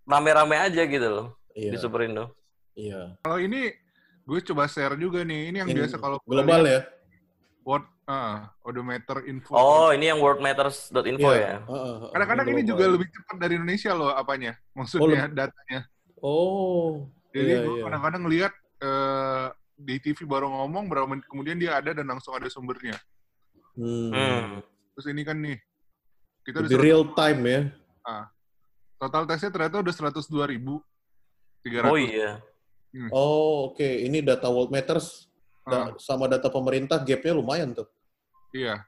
rame-rame 0.04 0.56
aja 0.60 0.82
gitu 0.84 1.08
loh 1.08 1.26
Iya. 1.56 1.70
di 1.72 1.78
Superindo. 1.80 2.34
Iya. 2.76 3.16
Kalau 3.18 3.38
ini 3.38 3.72
gue 4.22 4.38
coba 4.44 4.66
share 4.66 4.94
juga 4.94 5.24
nih. 5.24 5.48
Ini 5.50 5.56
yang 5.64 5.68
Yang 5.70 5.78
biasa 5.80 5.96
kalau 5.96 6.18
global 6.22 6.62
ya. 6.66 6.80
World 7.64 7.88
ah, 8.04 8.52
odometer 8.60 9.24
info. 9.24 9.56
Oh, 9.56 9.88
ini 9.88 10.12
yang 10.12 10.20
worldmatters.info 10.20 11.30
Iya. 11.30 11.40
ya. 11.40 11.54
Heeh, 11.64 11.94
heeh, 11.96 12.10
Kadang-kadang 12.12 12.46
ini 12.46 12.60
global. 12.60 12.68
juga 12.68 12.84
lebih 12.92 13.08
cepat 13.10 13.36
dari 13.40 13.52
Indonesia 13.56 13.90
loh 13.96 14.10
apanya. 14.12 14.52
Maksudnya 14.76 15.24
datanya. 15.32 15.80
Oh. 16.20 17.08
Jadi 17.34 17.50
iya, 17.50 17.60
gue 17.66 17.74
iya. 17.74 17.84
kadang-kadang 17.90 18.22
ngelihat 18.22 18.52
eh, 18.78 19.46
di 19.74 19.98
TV 19.98 20.22
baru 20.22 20.46
ngomong 20.46 20.86
berapa 20.86 21.06
menit 21.10 21.26
kemudian 21.26 21.58
dia 21.58 21.82
ada 21.82 21.90
dan 21.90 22.06
langsung 22.06 22.30
ada 22.30 22.46
sumbernya. 22.46 22.94
Hmm. 23.74 24.14
Hmm. 24.14 24.62
Terus 24.94 25.06
ini 25.10 25.26
kan 25.26 25.42
nih 25.42 25.58
kita 26.46 26.62
udah 26.62 26.78
real 26.78 27.02
time 27.18 27.40
ya. 27.42 27.60
total 28.94 29.26
tesnya 29.26 29.50
ternyata 29.50 29.82
udah 29.82 29.94
102 30.14 30.52
ribu. 30.54 30.78
300. 31.66 31.90
Oh 31.90 31.98
iya. 31.98 32.38
Oh, 33.10 33.74
oke. 33.74 33.82
Ini 33.82 34.22
data 34.22 34.46
World 34.46 34.70
Matters 34.70 35.26
Ah, 35.64 35.88
da- 35.88 35.96
sama 35.96 36.28
data 36.28 36.52
pemerintah 36.52 37.00
gapnya 37.00 37.32
lumayan 37.32 37.72
tuh. 37.72 37.88
iya. 38.52 38.84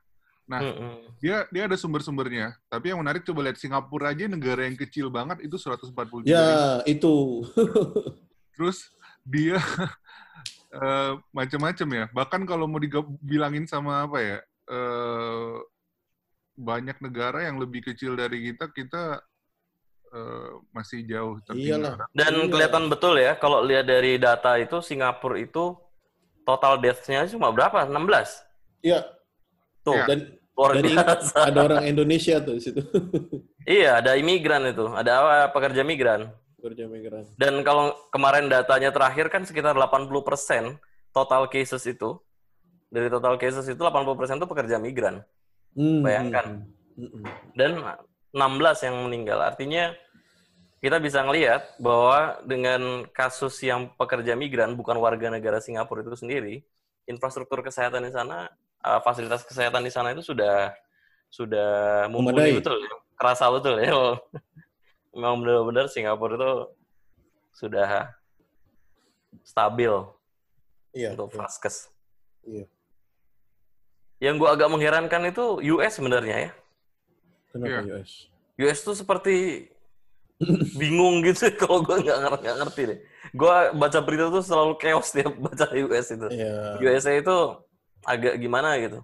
Nah, 0.46 0.62
Mm-mm. 0.62 1.10
dia 1.18 1.42
dia 1.50 1.66
ada 1.66 1.74
sumber-sumbernya. 1.74 2.54
Tapi 2.70 2.92
yang 2.94 3.02
menarik 3.02 3.26
coba 3.26 3.48
lihat 3.50 3.58
Singapura 3.58 4.14
aja 4.14 4.30
negara 4.30 4.62
yang 4.62 4.78
kecil 4.78 5.10
banget 5.10 5.42
itu 5.42 5.58
143 5.58 6.22
ribu. 6.22 6.28
Ya, 6.28 6.84
itu. 6.86 7.42
Terus 8.56 8.88
dia 9.22 9.60
eh, 10.76 11.12
macam-macam 11.30 11.88
ya. 11.92 12.04
Bahkan 12.10 12.42
kalau 12.44 12.64
mau 12.66 12.80
dibilangin 12.80 13.68
sama 13.68 14.08
apa 14.08 14.18
ya, 14.18 14.38
eh, 14.66 15.54
banyak 16.56 16.96
negara 16.98 17.44
yang 17.44 17.60
lebih 17.60 17.84
kecil 17.84 18.16
dari 18.16 18.50
kita, 18.50 18.72
kita 18.72 19.20
eh, 20.08 20.50
masih 20.72 21.04
jauh 21.04 21.36
tertinggal. 21.44 21.92
Iyalah. 21.92 21.94
Dan 22.10 22.32
Iya. 22.32 22.48
kelihatan 22.48 22.84
betul 22.88 23.14
ya 23.18 23.36
kalau 23.36 23.60
lihat 23.60 23.84
dari 23.84 24.16
data 24.16 24.56
itu 24.56 24.80
Singapura 24.80 25.36
itu 25.36 25.76
total 26.46 26.78
deaths-nya 26.78 27.26
cuma 27.28 27.52
berapa? 27.52 27.84
16. 27.84 28.40
Iya. 28.80 29.02
Tuh, 29.82 29.92
Iya. 29.98 30.04
Dan 30.08 30.18
luar 30.56 30.70
dan 30.72 30.80
ini 30.80 30.92
biasa. 30.96 31.36
ada 31.42 31.58
orang 31.68 31.84
Indonesia 31.84 32.34
tuh 32.40 32.54
di 32.56 32.62
situ. 32.64 32.80
Iya, 33.66 33.98
ada 34.00 34.14
imigran 34.14 34.62
itu, 34.64 34.86
ada 34.88 35.10
apa 35.20 35.34
pekerja 35.52 35.82
migran. 35.82 36.30
Kerja 36.66 36.90
migran. 36.90 37.23
Dan 37.38 37.62
kalau 37.62 37.94
kemarin 38.11 38.50
datanya 38.50 38.90
terakhir 38.90 39.30
kan 39.30 39.46
sekitar 39.46 39.78
80% 39.78 40.11
total 41.14 41.46
cases 41.46 41.87
itu 41.87 42.18
dari 42.90 43.06
total 43.06 43.38
cases 43.38 43.66
itu 43.70 43.78
80% 43.78 44.42
itu 44.42 44.46
pekerja 44.50 44.76
migran 44.82 45.23
Hmm, 45.76 46.00
Bayangkan. 46.00 46.64
hmm, 46.96 47.04
hmm, 47.04 47.11
hmm. 47.20 47.25
dan 47.52 47.70
16 48.32 48.87
yang 48.88 48.96
meninggal. 49.04 49.38
Artinya 49.44 49.92
kita 50.80 50.96
bisa 50.96 51.20
ngelihat 51.20 51.76
bahwa 51.76 52.40
dengan 52.49 53.04
kasus 53.12 53.61
yang 53.61 53.92
pekerja 53.96 54.32
migran 54.32 54.73
bukan 54.73 54.96
warga 54.96 55.28
negara 55.28 55.61
Singapura 55.61 56.00
itu 56.00 56.16
sendiri, 56.16 56.64
infrastruktur 57.04 57.61
kesehatan 57.61 58.08
di 58.08 58.12
sana, 58.12 58.49
uh, 58.85 59.00
fasilitas 59.04 59.44
kesehatan 59.44 59.85
di 59.85 59.92
sana 59.92 60.16
itu 60.16 60.25
sudah 60.25 60.73
sudah 61.28 62.08
mumpuni 62.08 62.56
betul, 62.56 62.80
kerasa 63.20 63.52
betul 63.52 63.76
ya. 63.80 63.92
Memang 65.16 65.40
benar-benar 65.40 65.88
Singapura 65.88 66.37
itu 66.37 66.52
sudah 67.56 68.12
stabil 69.40 69.88
Iya. 70.92 71.16
untuk 71.16 71.32
iya, 71.32 71.37
vaskes. 71.40 71.76
Iya. 72.44 72.64
Yang 74.20 74.35
gua 74.44 74.49
agak 74.56 74.68
mengherankan 74.68 75.28
itu 75.28 75.61
US 75.76 75.96
sebenarnya 75.96 76.37
ya. 76.49 76.50
Kenapa 77.52 77.80
Iya. 77.85 78.00
US? 78.00 78.12
US 78.61 78.78
tuh 78.85 78.96
seperti 78.96 79.68
bingung 80.80 81.25
gitu 81.25 81.49
kalau 81.61 81.80
gue 81.80 81.96
nggak 82.04 82.18
ngerti, 82.20 82.40
nggak 82.44 82.58
ngerti 82.64 82.82
deh. 82.92 82.99
Gue 83.32 83.56
baca 83.76 83.99
berita 84.04 84.28
tuh 84.28 84.44
selalu 84.44 84.73
chaos 84.80 85.08
tiap 85.12 85.32
baca 85.49 85.66
US 85.73 86.06
itu. 86.12 86.28
Iya. 86.28 86.80
USA 86.80 87.12
itu 87.16 87.37
agak 88.04 88.37
gimana 88.37 88.76
gitu. 88.80 89.00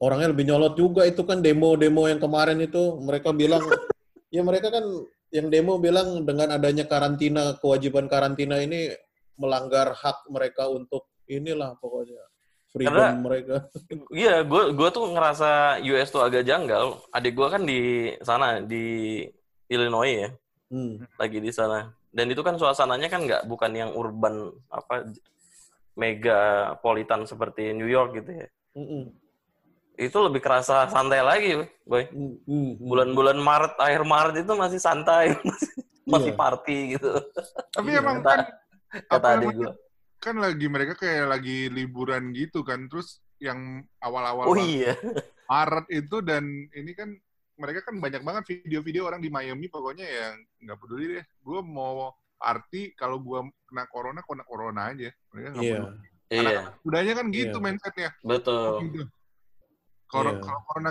Orangnya 0.00 0.32
lebih 0.32 0.48
nyolot 0.48 0.72
juga 0.80 1.04
itu 1.04 1.20
kan 1.28 1.44
demo-demo 1.44 2.08
yang 2.08 2.16
kemarin 2.16 2.56
itu 2.64 2.96
mereka 3.04 3.36
bilang 3.36 3.60
ya 4.34 4.40
mereka 4.40 4.72
kan 4.72 4.84
yang 5.30 5.46
demo 5.48 5.78
bilang 5.78 6.22
dengan 6.22 6.50
adanya 6.50 6.84
karantina 6.84 7.54
kewajiban 7.58 8.06
karantina 8.06 8.58
ini 8.58 8.90
melanggar 9.38 9.94
hak 9.94 10.26
mereka 10.28 10.66
untuk 10.66 11.06
inilah 11.24 11.78
pokoknya 11.78 12.20
freedom 12.70 12.94
Karena- 12.94 13.18
mereka. 13.18 13.56
Iya, 14.14 14.42
gue 14.42 14.74
gue 14.74 14.88
tuh 14.90 15.06
ngerasa 15.10 15.80
US 15.80 16.10
tuh 16.10 16.22
agak 16.22 16.42
janggal. 16.44 16.98
Adik 17.10 17.34
gue 17.34 17.48
kan 17.48 17.62
di 17.62 17.80
sana 18.20 18.58
di 18.62 19.22
Illinois 19.66 20.26
ya, 20.26 20.28
Hmm. 20.70 21.02
lagi 21.18 21.38
di 21.38 21.50
sana. 21.50 21.90
Dan 22.10 22.30
itu 22.30 22.42
kan 22.42 22.58
suasananya 22.58 23.06
kan 23.06 23.22
nggak 23.22 23.46
bukan 23.46 23.70
yang 23.70 23.90
urban 23.94 24.50
apa 24.66 25.06
megapolitan 25.94 27.22
seperti 27.22 27.70
New 27.70 27.86
York 27.86 28.18
gitu 28.18 28.30
ya. 28.34 28.48
Mm-mm. 28.74 29.14
Itu 30.00 30.16
lebih 30.22 30.40
kerasa 30.40 30.88
santai 30.88 31.20
lagi, 31.20 31.60
boy. 31.84 32.08
Hmm, 32.08 32.40
hmm, 32.40 32.48
hmm. 32.48 32.72
bulan-bulan 32.80 33.36
Maret 33.36 33.74
akhir 33.76 34.02
Maret 34.02 34.34
itu 34.40 34.52
masih 34.54 34.80
santai 34.80 35.36
masih, 35.44 35.70
masih 36.08 36.32
Iya. 36.32 36.40
party 36.40 36.78
gitu 36.96 37.10
Tapi 37.70 37.88
Iya, 37.90 38.00
emang 38.00 38.16
kata- 38.18 38.32
kan 38.32 38.40
kata 39.02 39.14
apa 39.14 39.28
adik 39.36 39.48
gue 39.54 39.72
kan 40.18 40.36
lagi 40.36 40.66
mereka 40.66 40.92
kayak 40.94 41.26
lagi 41.30 41.68
liburan 41.68 42.32
gitu 42.32 42.60
kan. 42.60 42.84
Terus 42.86 43.20
yang 43.36 43.56
awal-awal 43.98 44.44
oh 44.46 44.56
iya 44.56 44.92
Maret 45.46 45.86
itu 45.90 46.20
dan 46.20 46.44
ini 46.70 46.92
kan 46.92 47.12
mereka 47.54 47.84
kan 47.84 47.96
banyak 47.96 48.20
banget 48.20 48.44
video-video 48.46 49.04
orang 49.04 49.18
di 49.18 49.28
Miami 49.28 49.64
pokoknya 49.66 50.04
yang 50.04 50.34
nggak 50.60 50.76
peduli 50.76 51.04
deh. 51.14 51.24
Gue 51.38 51.60
mau 51.60 52.08
party 52.34 52.92
kalau 52.94 53.16
gue 53.18 53.36
kena 53.64 53.84
corona 53.86 54.20
kena 54.20 54.44
corona 54.44 54.82
aja. 54.88 55.12
Mereka 55.30 55.46
nggak 55.50 55.60
Iya. 55.62 55.76
peduli. 55.78 56.08
iya 56.30 56.60
Budayanya 56.80 57.14
kan 57.14 57.26
gitu 57.28 57.52
Iya. 57.54 57.62
mindsetnya. 57.62 58.10
betul 58.22 58.72
Gitu. 58.82 59.02
Kalau 60.10 60.32
Iya. 60.34 60.42
kalau 60.42 60.60
corona 60.66 60.90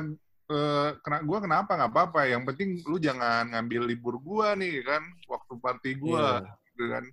eh, 0.49 0.89
kena 1.03 1.17
gue 1.21 1.37
kenapa 1.43 1.71
nggak 1.77 1.91
apa-apa. 1.93 2.21
Yang 2.25 2.43
penting 2.49 2.69
lu 2.87 2.97
jangan 2.97 3.51
ngambil 3.53 3.85
libur 3.85 4.15
gua 4.17 4.57
nih 4.57 4.81
kan 4.81 5.03
waktu 5.27 5.53
party 5.59 5.91
gua 5.99 6.41
gitu 6.73 6.83
kan. 6.89 7.03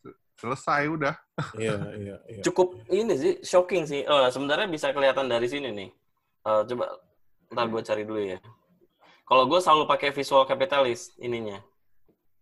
Se- 0.00 0.16
Selesai 0.40 0.88
udah. 0.88 1.14
Iya, 1.58 1.76
iya, 1.98 2.16
iya. 2.30 2.42
cukup 2.44 2.80
ini 2.88 3.12
sih 3.18 3.34
shocking 3.42 3.84
sih 3.84 4.06
oh, 4.06 4.24
sebenarnya 4.30 4.68
bisa 4.68 4.88
kelihatan 4.94 5.26
dari 5.28 5.48
sini 5.50 5.68
nih 5.68 5.90
Eh, 6.42 6.62
coba 6.66 6.90
ntar 7.54 7.70
gue 7.70 7.82
cari 7.82 8.02
dulu 8.02 8.18
ya 8.18 8.38
kalau 9.22 9.46
gue 9.46 9.60
selalu 9.62 9.84
pakai 9.86 10.10
visual 10.10 10.42
capitalis 10.42 11.14
ininya 11.16 11.60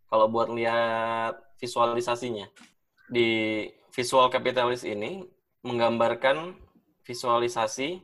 kalau 0.09 0.25
buat 0.27 0.49
lihat 0.49 1.37
visualisasinya 1.59 2.49
di 3.07 3.67
visual 3.93 4.33
capitalis 4.33 4.83
ini 4.83 5.27
menggambarkan 5.61 6.57
visualisasi 7.05 8.01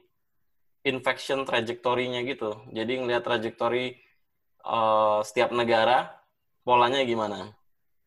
infection 0.86 1.42
trajectory-nya 1.42 2.22
gitu. 2.22 2.62
Jadi 2.70 3.02
ngelihat 3.02 3.26
trajektori 3.26 3.98
eh, 4.62 5.18
setiap 5.26 5.50
negara 5.50 6.14
polanya 6.62 7.02
gimana. 7.02 7.50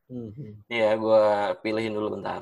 Hmm, 0.09 0.31
hmm. 0.33 0.65
Nih 0.71 0.79
ya, 0.79 0.91
gue 0.97 1.23
pilihin 1.61 1.93
dulu 1.93 2.17
bentar. 2.17 2.41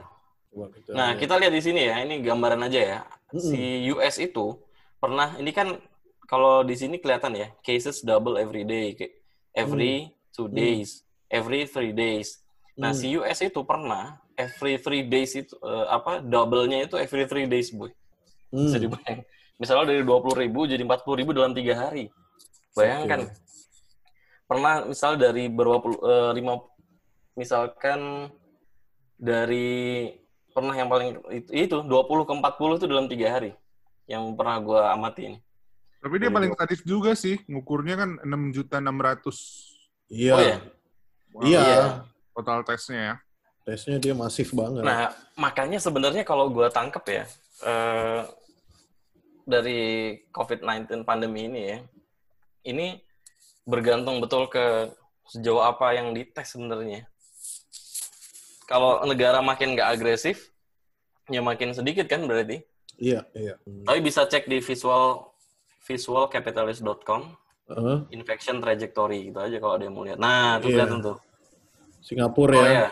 Kita 0.57 0.89
Nah, 0.95 1.13
kita 1.19 1.37
lihat 1.37 1.53
di 1.53 1.61
sini 1.61 1.85
ya, 1.85 2.01
ini 2.01 2.23
gambaran 2.23 2.65
aja 2.65 2.79
ya. 2.81 2.99
Mm-mm. 3.29 3.43
Si 3.43 3.61
US 3.93 4.15
itu 4.17 4.57
pernah, 4.97 5.35
ini 5.37 5.51
kan 5.51 5.75
kalau 6.25 6.63
di 6.63 6.73
sini 6.73 6.97
kelihatan 6.97 7.35
ya, 7.35 7.47
cases 7.61 8.01
double 8.01 8.39
every 8.39 8.63
day, 8.63 8.95
every 9.53 10.09
two 10.33 10.47
Hmm. 10.47 10.55
days, 10.55 11.03
every 11.29 11.67
three 11.67 11.91
days. 11.93 12.41
Nah, 12.79 12.95
Hmm. 12.95 12.99
si 12.99 13.13
US 13.19 13.43
itu 13.43 13.61
pernah 13.67 14.17
every 14.39 14.79
three 14.79 15.03
days 15.05 15.35
itu 15.35 15.53
eh, 15.61 15.85
apa 15.91 16.23
double-nya 16.23 16.87
itu 16.87 16.95
every 16.97 17.27
three 17.27 17.45
days, 17.45 17.69
boy. 17.69 17.91
Hmm. 18.49 18.65
Bisa 18.65 18.79
dibayang. 18.79 19.21
Misalnya 19.57 19.89
dari 19.89 20.01
20 20.05 20.37
ribu 20.37 20.69
jadi 20.69 20.81
40 20.81 21.19
ribu 21.19 21.31
dalam 21.33 21.53
tiga 21.53 21.73
hari. 21.77 22.13
Bayangkan. 22.77 23.25
Oke. 23.25 23.33
Pernah 24.47 24.73
misal 24.87 25.19
dari 25.19 25.49
berapa 25.51 25.81
puluh, 25.81 25.99
eh, 25.99 26.31
lima, 26.37 26.61
misalkan 27.35 28.31
dari 29.17 30.07
pernah 30.53 30.73
yang 30.77 30.87
paling 30.87 31.19
itu, 31.33 31.49
itu 31.51 31.75
20 31.83 32.23
ke 32.23 32.33
40 32.33 32.77
itu 32.77 32.85
dalam 32.87 33.09
tiga 33.09 33.27
hari. 33.33 33.51
Yang 34.07 34.23
pernah 34.39 34.55
gue 34.61 34.79
amati 34.79 35.21
ini. 35.33 35.37
Tapi 35.97 36.15
dia 36.21 36.29
Dari 36.29 36.35
paling 36.37 36.51
dua- 36.53 36.59
sadis 36.63 36.81
juga 36.85 37.11
sih. 37.17 37.41
Ngukurnya 37.49 37.95
kan 37.97 38.09
6 38.23 38.53
juta 38.53 38.77
600 38.79 39.35
Iya. 40.07 40.33
Oh 40.33 40.39
ya? 40.39 40.57
Iya. 41.43 41.61
Iya. 41.61 41.81
total 42.31 42.61
tesnya 42.61 43.01
ya. 43.01 43.15
Tesnya 43.65 43.97
dia 43.97 44.13
masif 44.13 44.53
banget. 44.53 44.85
Nah, 44.85 45.09
makanya 45.35 45.81
sebenarnya 45.81 46.21
kalau 46.21 46.53
gue 46.53 46.69
tangkep 46.69 47.03
ya, 47.09 47.23
eh, 47.65 48.21
dari 49.47 49.79
COVID-19 50.35 51.07
pandemi 51.07 51.47
ini 51.47 51.61
ya, 51.71 51.79
ini 52.67 52.99
bergantung 53.63 54.19
betul 54.19 54.51
ke 54.51 54.91
sejauh 55.31 55.63
apa 55.63 55.95
yang 55.95 56.11
dites 56.11 56.51
sebenarnya. 56.51 57.07
Kalau 58.67 58.99
negara 59.07 59.39
makin 59.39 59.79
nggak 59.79 59.95
agresif, 59.95 60.51
ya 61.31 61.39
makin 61.39 61.71
sedikit 61.71 62.11
kan 62.11 62.27
berarti. 62.27 62.59
Iya, 62.99 63.23
iya. 63.31 63.55
Tapi 63.87 63.99
bisa 64.03 64.27
cek 64.27 64.51
di 64.51 64.59
visual 64.59 65.31
visualcapitalist.com 65.87 67.21
Heeh. 67.67 67.97
infection 68.11 68.59
trajectory 68.59 69.31
gitu 69.31 69.39
aja 69.39 69.55
kalau 69.63 69.73
ada 69.79 69.83
yang 69.87 69.95
mau 69.95 70.03
lihat. 70.03 70.19
Nah, 70.19 70.59
tuh 70.59 70.67
Iya. 70.71 70.83
kelihatan 70.83 70.99
tuh. 70.99 71.17
Singapura 72.03 72.55
Oh 72.59 72.63
ya. 72.67 72.71
ya. 72.71 72.87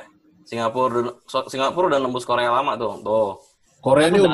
Singapura 0.47 1.11
Singapura 1.51 1.85
udah 1.91 1.99
nembus 1.99 2.23
Korea 2.23 2.51
lama 2.51 2.79
tuh. 2.79 3.03
Tuh. 3.03 3.31
Korea 3.83 4.07
ini 4.07 4.23
tuh 4.23 4.31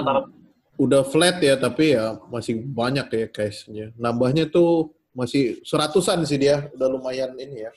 udah, 0.77 1.01
flat 1.03 1.39
ya, 1.43 1.55
tapi 1.59 1.95
ya 1.97 2.19
masih 2.31 2.61
banyak 2.61 3.07
ya 3.11 3.25
case-nya. 3.31 3.91
Nambahnya 3.99 4.47
tuh 4.47 4.93
masih 5.11 5.59
seratusan 5.67 6.23
sih 6.23 6.39
dia, 6.39 6.71
udah 6.75 6.87
lumayan 6.87 7.35
ini 7.35 7.67
ya. 7.67 7.71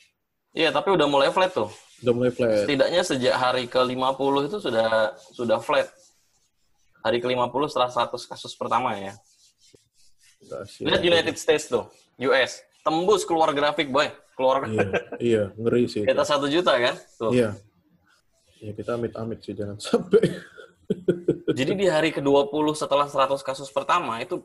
Iya, 0.54 0.70
tapi 0.70 0.94
udah 0.94 1.10
mulai 1.10 1.34
flat 1.34 1.50
tuh. 1.50 1.66
Udah 2.06 2.12
mulai 2.14 2.30
flat. 2.30 2.62
Setidaknya 2.62 3.02
sejak 3.02 3.34
hari 3.34 3.66
ke-50 3.66 4.34
itu 4.46 4.58
sudah 4.62 5.18
sudah 5.34 5.58
flat. 5.58 5.90
Hari 7.02 7.18
ke-50 7.18 7.62
setelah 7.68 7.90
100 7.90 8.30
kasus 8.30 8.52
pertama 8.54 8.94
ya. 8.96 9.18
Lihat 10.84 11.02
United 11.02 11.36
States 11.40 11.66
tuh, 11.66 11.90
US. 12.30 12.62
Tembus 12.84 13.24
keluar 13.24 13.50
grafik, 13.56 13.88
boy. 13.88 14.12
Keluar 14.34 14.66
Iya, 14.66 14.90
iya, 15.22 15.42
ngeri 15.54 15.86
sih. 15.86 16.02
atas 16.04 16.28
1 16.30 16.50
juta 16.50 16.74
kan? 16.74 16.94
Tuh. 17.18 17.30
Iya. 17.32 17.54
Ya 18.62 18.72
kita 18.74 18.98
amit-amit 18.98 19.38
sih 19.42 19.54
jangan 19.54 19.78
sampai. 19.78 20.22
Jadi 21.58 21.72
di 21.78 21.86
hari 21.86 22.10
ke-20 22.10 22.66
setelah 22.74 23.06
100 23.06 23.40
kasus 23.42 23.68
pertama 23.70 24.18
itu 24.22 24.42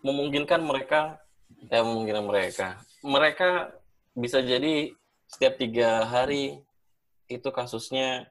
memungkinkan 0.00 0.60
mereka 0.64 1.20
ya 1.68 1.84
memungkinkan 1.84 2.24
mereka. 2.24 2.68
Mereka 3.04 3.74
bisa 4.16 4.40
jadi 4.40 4.92
setiap 5.28 5.60
tiga 5.60 6.04
hari 6.08 6.60
itu 7.30 7.48
kasusnya 7.52 8.26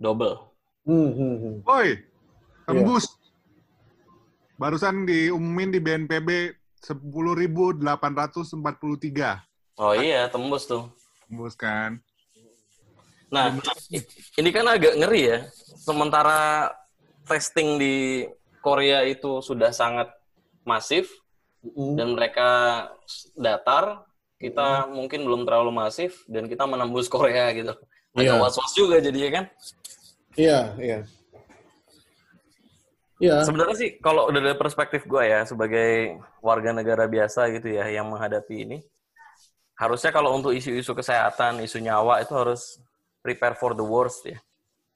double. 0.00 0.54
Hmm, 0.84 1.10
hmm, 1.12 1.36
hmm. 1.40 1.56
Woi, 1.64 2.00
tembus. 2.68 3.08
Barusan 4.54 5.04
diumumin 5.04 5.74
di 5.74 5.80
BNPB 5.82 6.54
10.843. 6.84 7.80
Oh 9.80 9.92
iya, 9.96 10.30
tembus 10.30 10.68
tuh. 10.70 10.86
Tembus 11.26 11.56
kan. 11.58 11.98
Nah, 13.32 13.54
ini 14.36 14.48
kan 14.52 14.66
agak 14.68 14.94
ngeri 15.00 15.22
ya. 15.26 15.38
Sementara 15.78 16.70
testing 17.24 17.80
di 17.80 18.26
Korea 18.60 19.04
itu 19.04 19.40
sudah 19.40 19.72
sangat 19.72 20.12
masif 20.64 21.08
Hmm. 21.64 21.96
dan 21.96 22.12
mereka 22.12 22.48
datar, 23.32 24.04
kita 24.36 24.84
mungkin 24.92 25.24
belum 25.24 25.48
terlalu 25.48 25.72
masif 25.72 26.20
dan 26.28 26.44
kita 26.44 26.68
menembus 26.68 27.08
Korea 27.08 27.48
gitu. 27.56 27.72
Agak 28.12 28.36
Iya. 28.36 28.42
was-was 28.44 28.72
juga 28.76 29.00
jadinya 29.00 29.40
kan. 29.40 29.44
Iya, 30.36 30.60
iya. 30.76 30.98
Iya. 33.16 33.40
Sebenarnya 33.48 33.76
sih 33.80 33.90
kalau 33.96 34.28
udah 34.28 34.40
dari 34.44 34.58
perspektif 34.60 35.08
gue 35.08 35.24
ya 35.24 35.48
sebagai 35.48 36.20
warga 36.44 36.76
negara 36.76 37.08
biasa 37.08 37.48
gitu 37.56 37.72
ya 37.72 37.88
yang 37.88 38.12
menghadapi 38.12 38.68
ini, 38.68 38.78
harusnya 39.80 40.12
kalau 40.12 40.36
untuk 40.36 40.52
isu-isu 40.52 40.92
kesehatan, 40.92 41.64
isu 41.64 41.80
nyawa 41.80 42.20
itu 42.20 42.36
harus 42.36 42.76
prepare 43.24 43.56
for 43.56 43.72
the 43.72 43.80
worst 43.80 44.28
ya. 44.28 44.36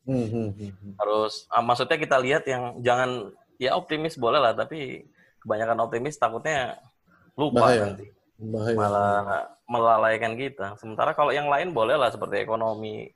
Hmm, 0.05 0.29
hmm, 0.29 0.49
hmm, 0.53 0.73
hmm. 0.77 0.93
Harus 1.01 1.49
ah, 1.49 1.64
maksudnya 1.64 1.97
kita 1.97 2.21
lihat 2.21 2.45
yang 2.45 2.77
jangan 2.85 3.33
ya 3.57 3.73
optimis 3.73 4.21
boleh 4.21 4.37
lah, 4.37 4.53
tapi 4.53 5.09
kebanyakan 5.41 5.88
optimis 5.88 6.21
takutnya 6.21 6.77
lupa 7.33 7.73
Bahaya. 7.73 7.97
nanti. 7.97 8.07
Bahaya. 8.38 8.77
malah 8.79 9.19
melalaikan 9.67 10.38
kita. 10.38 10.77
Sementara 10.79 11.11
kalau 11.17 11.35
yang 11.35 11.51
lain 11.51 11.75
boleh 11.75 11.99
lah 11.99 12.12
seperti 12.12 12.38
ekonomi, 12.38 13.09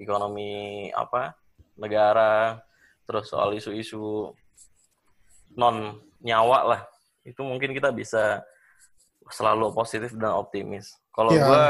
ekonomi 0.00 0.88
apa 0.94 1.36
negara, 1.76 2.56
terus 3.04 3.28
soal 3.28 3.52
isu-isu 3.52 4.32
non 5.58 6.00
nyawa 6.24 6.58
lah, 6.64 6.80
itu 7.22 7.38
mungkin 7.44 7.76
kita 7.76 7.92
bisa 7.92 8.40
selalu 9.28 9.74
positif 9.76 10.14
dan 10.16 10.32
optimis. 10.38 10.96
Kalau 11.12 11.32
Ya. 11.36 11.44
gua, 11.44 11.64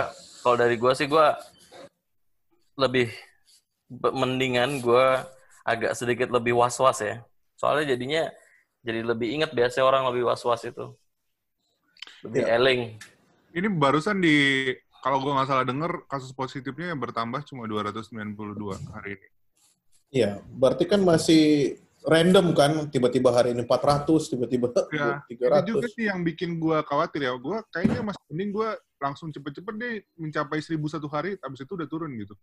kalau 0.47 0.57
dari 0.59 0.77
gua 0.79 0.93
sih 0.95 1.11
gua 1.11 1.35
lebih 2.77 3.09
mendingan 3.91 4.79
gua 4.85 5.25
agak 5.67 5.97
sedikit 5.99 6.29
lebih 6.31 6.55
was-was 6.55 7.03
ya. 7.03 7.25
Soalnya 7.57 7.97
jadinya 7.97 8.23
jadi 8.87 9.03
lebih 9.03 9.35
ingat 9.35 9.51
biasanya 9.51 9.85
orang 9.89 10.03
lebih 10.13 10.29
was-was 10.29 10.63
itu. 10.63 10.95
Lebih 12.23 12.43
Ya. 12.47 12.55
eling. 12.61 13.01
Ini 13.57 13.67
barusan 13.73 14.21
di 14.21 14.69
kalau 15.01 15.23
gue 15.23 15.33
nggak 15.33 15.49
salah 15.49 15.65
denger 15.65 16.05
kasus 16.11 16.35
positifnya 16.35 16.93
yang 16.93 17.01
bertambah 17.01 17.41
cuma 17.47 17.65
292 17.65 18.77
hari 18.93 19.17
ini. 19.17 19.29
Iya, 20.13 20.31
berarti 20.45 20.85
kan 20.87 21.03
masih 21.03 21.77
random 22.07 22.55
kan, 22.55 22.73
tiba-tiba 22.87 23.35
hari 23.35 23.51
ini 23.51 23.67
400, 23.67 24.31
tiba-tiba 24.31 24.71
Ya, 24.95 25.27
Ini 25.27 25.67
juga 25.67 25.87
300. 25.91 25.95
sih 25.99 26.07
yang 26.07 26.23
bikin 26.23 26.63
gue 26.63 26.79
khawatir 26.87 27.27
ya. 27.27 27.35
Gue 27.35 27.59
kayaknya 27.75 28.01
masih 28.07 28.23
mending 28.31 28.51
gue 28.55 28.71
langsung 29.03 29.29
cepet-cepet 29.35 29.75
deh 29.75 29.95
mencapai 30.15 30.63
1000 30.63 30.87
satu 30.87 31.11
hari, 31.11 31.35
habis 31.43 31.67
itu 31.67 31.73
udah 31.75 31.89
turun 31.91 32.15
gitu. 32.15 32.39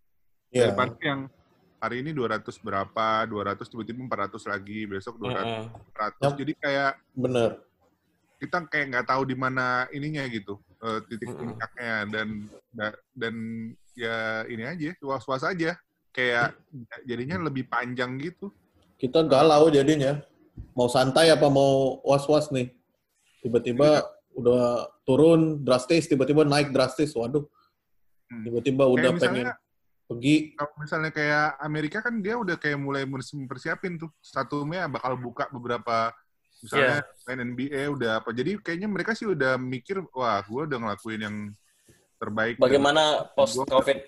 Iya. 0.51 0.69
Daripada 0.69 0.99
yang 0.99 1.31
hari 1.79 2.03
ini 2.03 2.11
200 2.11 2.59
berapa, 2.59 3.07
200 3.25 3.71
tiba-tiba 3.71 4.03
400 4.03 4.43
lagi, 4.51 4.79
besok 4.83 5.15
200, 5.17 5.47
Mm-mm. 5.47 5.63
400. 5.95 6.19
Yap. 6.27 6.33
Jadi 6.37 6.53
kayak 6.59 6.91
Bener. 7.15 7.51
kita 8.43 8.57
kayak 8.67 8.85
nggak 8.91 9.07
tahu 9.07 9.23
di 9.23 9.35
mana 9.39 9.87
ininya 9.95 10.27
gitu, 10.27 10.59
eh, 10.83 10.99
titik 11.07 11.31
puncaknya 11.31 12.03
dan 12.11 12.27
da- 12.75 12.99
dan 13.15 13.35
ya 13.95 14.43
ini 14.51 14.67
aja, 14.67 14.91
was-was 14.99 15.47
aja. 15.47 15.79
Kayak 16.11 16.51
jadinya 17.07 17.39
lebih 17.39 17.65
panjang 17.71 18.19
gitu. 18.19 18.51
Kita 19.03 19.19
galau 19.27 19.67
jadinya. 19.67 20.23
Mau 20.71 20.87
santai 20.87 21.27
apa 21.27 21.51
mau 21.51 21.99
was-was 22.07 22.47
nih? 22.55 22.71
Tiba-tiba 23.43 23.99
udah 24.31 24.87
turun 25.03 25.59
drastis, 25.59 26.07
tiba-tiba 26.07 26.47
naik 26.47 26.71
drastis. 26.71 27.11
Waduh, 27.11 27.43
Hmm. 28.31 28.47
tiba-tiba 28.47 28.87
udah 28.87 29.11
Kayak 29.11 29.15
misalnya 29.19 29.43
pengen 29.51 30.07
pergi. 30.09 30.35
kalau 30.55 30.73
misalnya 30.79 31.11
kayak 31.11 31.47
Amerika 31.59 31.97
kan 31.99 32.15
dia 32.23 32.35
udah 32.39 32.55
kayak 32.55 32.79
mulai 32.79 33.03
mempersiapin 33.05 33.99
tuh 33.99 34.09
satu 34.23 34.63
Mei 34.63 34.81
bakal 34.87 35.19
buka 35.19 35.51
beberapa 35.53 36.09
misalnya 36.63 37.03
main 37.27 37.39
NBA 37.53 37.93
udah 37.93 38.23
apa 38.23 38.31
jadi 38.31 38.55
kayaknya 38.63 38.87
mereka 38.87 39.11
sih 39.13 39.27
udah 39.27 39.59
mikir 39.59 39.99
wah 40.15 40.39
gue 40.47 40.65
udah 40.65 40.79
ngelakuin 40.79 41.21
yang 41.21 41.35
terbaik 42.17 42.55
Bagaimana 42.57 43.27
post 43.35 43.59
COVID 43.59 43.99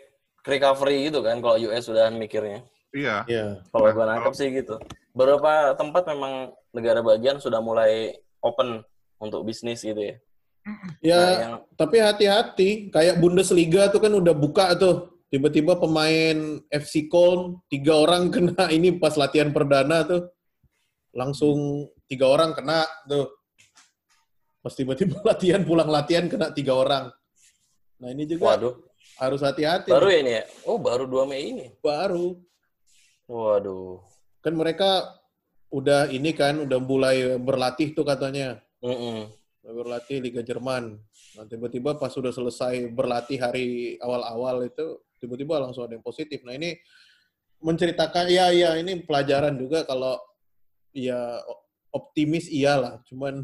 recovery 0.47 1.11
gitu 1.11 1.19
kan 1.19 1.37
kalau 1.43 1.59
US 1.59 1.83
sudah 1.85 2.07
mikirnya. 2.09 2.63
Iya 2.95 3.27
Iya. 3.27 3.59
Kalau 3.69 3.85
Nah, 3.85 3.93
gua 3.93 4.05
nangkep 4.15 4.33
sih 4.33 4.47
gitu. 4.55 4.79
Beberapa 5.11 5.75
tempat 5.75 6.07
memang 6.07 6.55
negara 6.71 7.03
bagian 7.03 7.37
sudah 7.43 7.59
mulai 7.59 8.15
open 8.39 8.81
untuk 9.19 9.43
bisnis 9.43 9.83
gitu 9.83 9.99
ya. 9.99 10.15
Ya, 11.03 11.19
Nah, 11.19 11.31
yang 11.37 11.53
tapi 11.77 12.01
hati-hati. 12.01 12.89
Kayak 12.89 13.21
Bundesliga 13.21 13.91
tuh 13.93 14.01
kan 14.01 14.11
udah 14.15 14.33
buka 14.33 14.73
tuh. 14.79 15.13
Tiba-tiba 15.29 15.75
pemain 15.75 16.63
FC 16.71 17.05
Köln, 17.11 17.59
tiga 17.69 17.99
orang 17.99 18.29
kena 18.33 18.71
ini 18.71 18.95
pas 18.95 19.13
latihan 19.19 19.51
perdana 19.51 20.07
tuh. 20.07 20.31
Langsung 21.13 21.85
tiga 22.09 22.31
orang 22.31 22.55
kena 22.57 22.87
tuh. 23.05 23.29
Pas 24.63 24.73
tiba-tiba 24.73 25.21
latihan, 25.29 25.61
pulang 25.61 25.87
latihan 25.91 26.25
kena 26.25 26.49
tiga 26.49 26.73
orang. 26.73 27.13
Nah 28.01 28.09
ini 28.11 28.25
juga 28.27 28.57
waduh, 28.57 28.73
harus 29.21 29.39
hati-hati. 29.45 29.93
baru 29.93 30.09
nih. 30.09 30.15
ya 30.15 30.19
ini 30.19 30.31
ya. 30.33 30.43
Oh, 30.65 30.81
baru 30.81 31.05
2 31.07 31.29
Mei 31.29 31.43
ini. 31.53 31.65
Baru. 31.79 32.41
Waduh. 33.25 34.01
Kan 34.41 34.53
mereka 34.53 35.17
udah 35.73 36.07
ini 36.13 36.31
kan, 36.31 36.61
udah 36.61 36.79
mulai 36.81 37.35
berlatih 37.41 37.93
tuh 37.97 38.05
katanya. 38.05 38.61
Mm-mm. 38.85 39.33
berlatih 39.65 40.21
Liga 40.21 40.45
Jerman. 40.45 41.01
Nah, 41.33 41.45
tiba-tiba 41.49 41.97
pas 41.97 42.13
sudah 42.13 42.29
selesai 42.29 42.85
berlatih 42.93 43.41
hari 43.41 43.97
awal-awal 43.97 44.61
itu, 44.61 45.01
tiba-tiba 45.17 45.57
langsung 45.57 45.89
ada 45.89 45.97
yang 45.97 46.05
positif. 46.05 46.45
Nah, 46.45 46.53
ini 46.53 46.77
menceritakan, 47.65 48.29
ya, 48.29 48.53
ya, 48.53 48.77
ini 48.77 49.01
pelajaran 49.01 49.57
juga 49.57 49.81
kalau 49.81 50.21
ya 50.93 51.41
optimis 51.89 52.45
iyalah, 52.51 53.01
cuman 53.09 53.41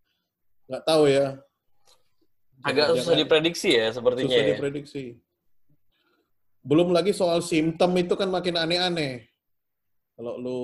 nggak 0.70 0.84
tahu 0.88 1.12
ya. 1.12 1.36
Agak 2.60 2.92
susah 2.92 3.16
diprediksi 3.16 3.72
ya 3.72 3.88
sepertinya 3.88 4.36
susah 4.36 4.44
ya. 4.44 4.50
diprediksi. 4.52 5.04
Belum 6.60 6.92
lagi 6.92 7.16
soal 7.16 7.40
simptom 7.40 7.92
itu 7.96 8.12
kan 8.14 8.28
makin 8.28 8.60
aneh-aneh. 8.60 9.24
Kalau 10.16 10.36
lu 10.36 10.60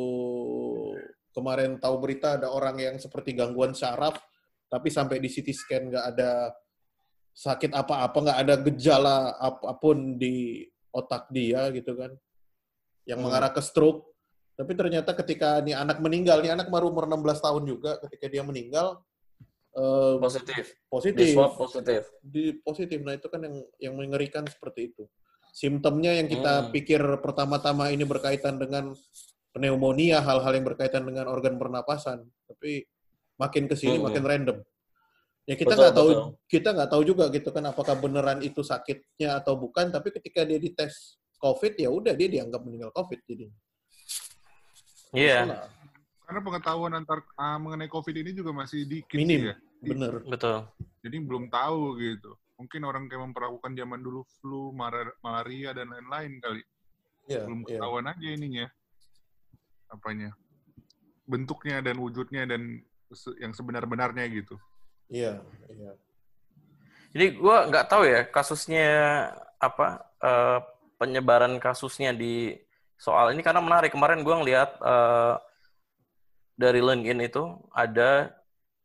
kemarin 1.32 1.80
tahu 1.80 1.96
berita 2.00 2.36
ada 2.36 2.52
orang 2.52 2.76
yang 2.76 2.96
seperti 3.00 3.32
gangguan 3.32 3.72
syaraf, 3.72 4.20
tapi 4.68 4.92
sampai 4.92 5.16
di 5.16 5.28
CT 5.32 5.48
scan 5.56 5.82
nggak 5.88 6.06
ada 6.16 6.52
sakit 7.32 7.72
apa-apa, 7.72 8.16
nggak 8.20 8.38
ada 8.44 8.54
gejala 8.68 9.16
apa 9.40 9.72
pun 9.80 10.20
di 10.20 10.64
otak 10.92 11.28
dia 11.32 11.68
gitu 11.72 11.96
kan, 11.96 12.12
yang 13.08 13.20
Hmm. 13.20 13.28
mengarah 13.28 13.52
ke 13.52 13.60
stroke. 13.64 14.12
Tapi 14.56 14.72
ternyata 14.72 15.12
ketika 15.12 15.60
nih 15.60 15.76
anak 15.76 16.00
meninggal, 16.00 16.40
nih 16.40 16.56
anak 16.56 16.72
baru 16.72 16.88
umur 16.88 17.04
16 17.04 17.40
tahun 17.44 17.64
juga, 17.68 18.00
ketika 18.08 18.28
dia 18.28 18.40
meninggal 18.44 19.00
eh, 19.76 20.16
Positif. 20.16 20.72
Di 20.72 20.88
positif 20.88 21.26
swab 21.36 21.52
positif. 21.60 22.02
di 22.24 22.44
positif. 22.64 22.98
Nah 23.04 23.12
itu 23.12 23.28
kan 23.28 23.44
yang 23.44 23.56
yang 23.76 23.92
mengerikan 23.92 24.48
seperti 24.48 24.88
itu. 24.92 25.04
Simptomnya 25.56 26.12
yang 26.12 26.28
kita 26.28 26.68
Hmm. 26.68 26.68
pikir 26.68 27.00
pertama-tama 27.24 27.88
ini 27.88 28.04
berkaitan 28.04 28.60
dengan 28.60 28.92
pneumonia, 29.56 30.20
hal-hal 30.20 30.52
yang 30.52 30.68
berkaitan 30.68 31.00
dengan 31.08 31.32
organ 31.32 31.56
pernapasan, 31.56 32.28
tapi 32.44 32.84
makin 33.40 33.64
ke 33.64 33.72
sini 33.72 33.96
Hmm. 33.96 34.04
makin 34.12 34.24
random. 34.28 34.58
Ya 35.48 35.56
kita 35.56 35.72
nggak 35.72 35.94
tahu, 35.96 36.08
betul. 36.12 36.28
kita 36.44 36.68
nggak 36.76 36.90
tahu 36.92 37.02
juga 37.08 37.24
gitu 37.32 37.48
kan 37.54 37.64
apakah 37.64 37.96
beneran 37.96 38.44
itu 38.44 38.60
sakitnya 38.60 39.40
atau 39.40 39.56
bukan. 39.56 39.88
Tapi 39.88 40.12
ketika 40.12 40.44
dia 40.44 40.60
dites 40.60 41.16
COVID 41.40 41.72
ya 41.80 41.88
udah 41.88 42.12
dia 42.12 42.28
dianggap 42.28 42.60
meninggal 42.60 42.92
COVID 42.92 43.20
jadi. 43.24 43.46
Iya, 45.16 45.70
karena 46.26 46.40
pengetahuan 46.42 46.92
antar 46.92 47.24
ah, 47.38 47.56
mengenai 47.56 47.88
COVID 47.88 48.12
ini 48.12 48.36
juga 48.36 48.52
masih 48.52 48.84
dikit 48.84 49.16
Minim. 49.16 49.48
ya. 49.48 49.56
Bener. 49.80 50.20
betul. 50.26 50.66
Jadi 51.00 51.16
belum 51.22 51.48
tahu 51.48 51.96
gitu. 51.96 52.34
Mungkin 52.56 52.82
orang 52.88 53.04
kayak 53.06 53.22
memperlakukan 53.30 53.72
zaman 53.76 54.00
dulu 54.00 54.24
flu, 54.40 54.72
malaria 55.20 55.76
dan 55.76 55.92
lain-lain 55.92 56.40
kali. 56.40 56.64
Iya, 57.26 57.42
belum 57.42 57.60
iya. 57.66 57.68
ketahuan 57.82 58.06
aja 58.06 58.28
ininya 58.30 58.66
apanya 59.90 60.30
bentuknya 61.26 61.82
dan 61.82 61.98
wujudnya 61.98 62.46
dan 62.46 62.82
yang 63.38 63.52
sebenar-benarnya 63.54 64.26
gitu 64.30 64.56
Iya, 65.06 65.38
iya. 65.70 65.92
Jadi 67.14 67.38
gue 67.38 67.56
nggak 67.70 67.86
tahu 67.86 68.02
ya 68.10 68.26
kasusnya 68.26 68.90
apa 69.62 70.02
eh, 70.18 70.58
penyebaran 70.98 71.62
kasusnya 71.62 72.10
di 72.10 72.58
soal 72.98 73.30
ini 73.30 73.38
karena 73.46 73.62
menarik 73.62 73.94
kemarin 73.94 74.26
gue 74.26 74.34
ngeliat 74.34 74.70
eh, 74.82 75.34
dari 76.58 76.82
LinkedIn 76.82 77.22
itu 77.22 77.42
ada 77.70 78.34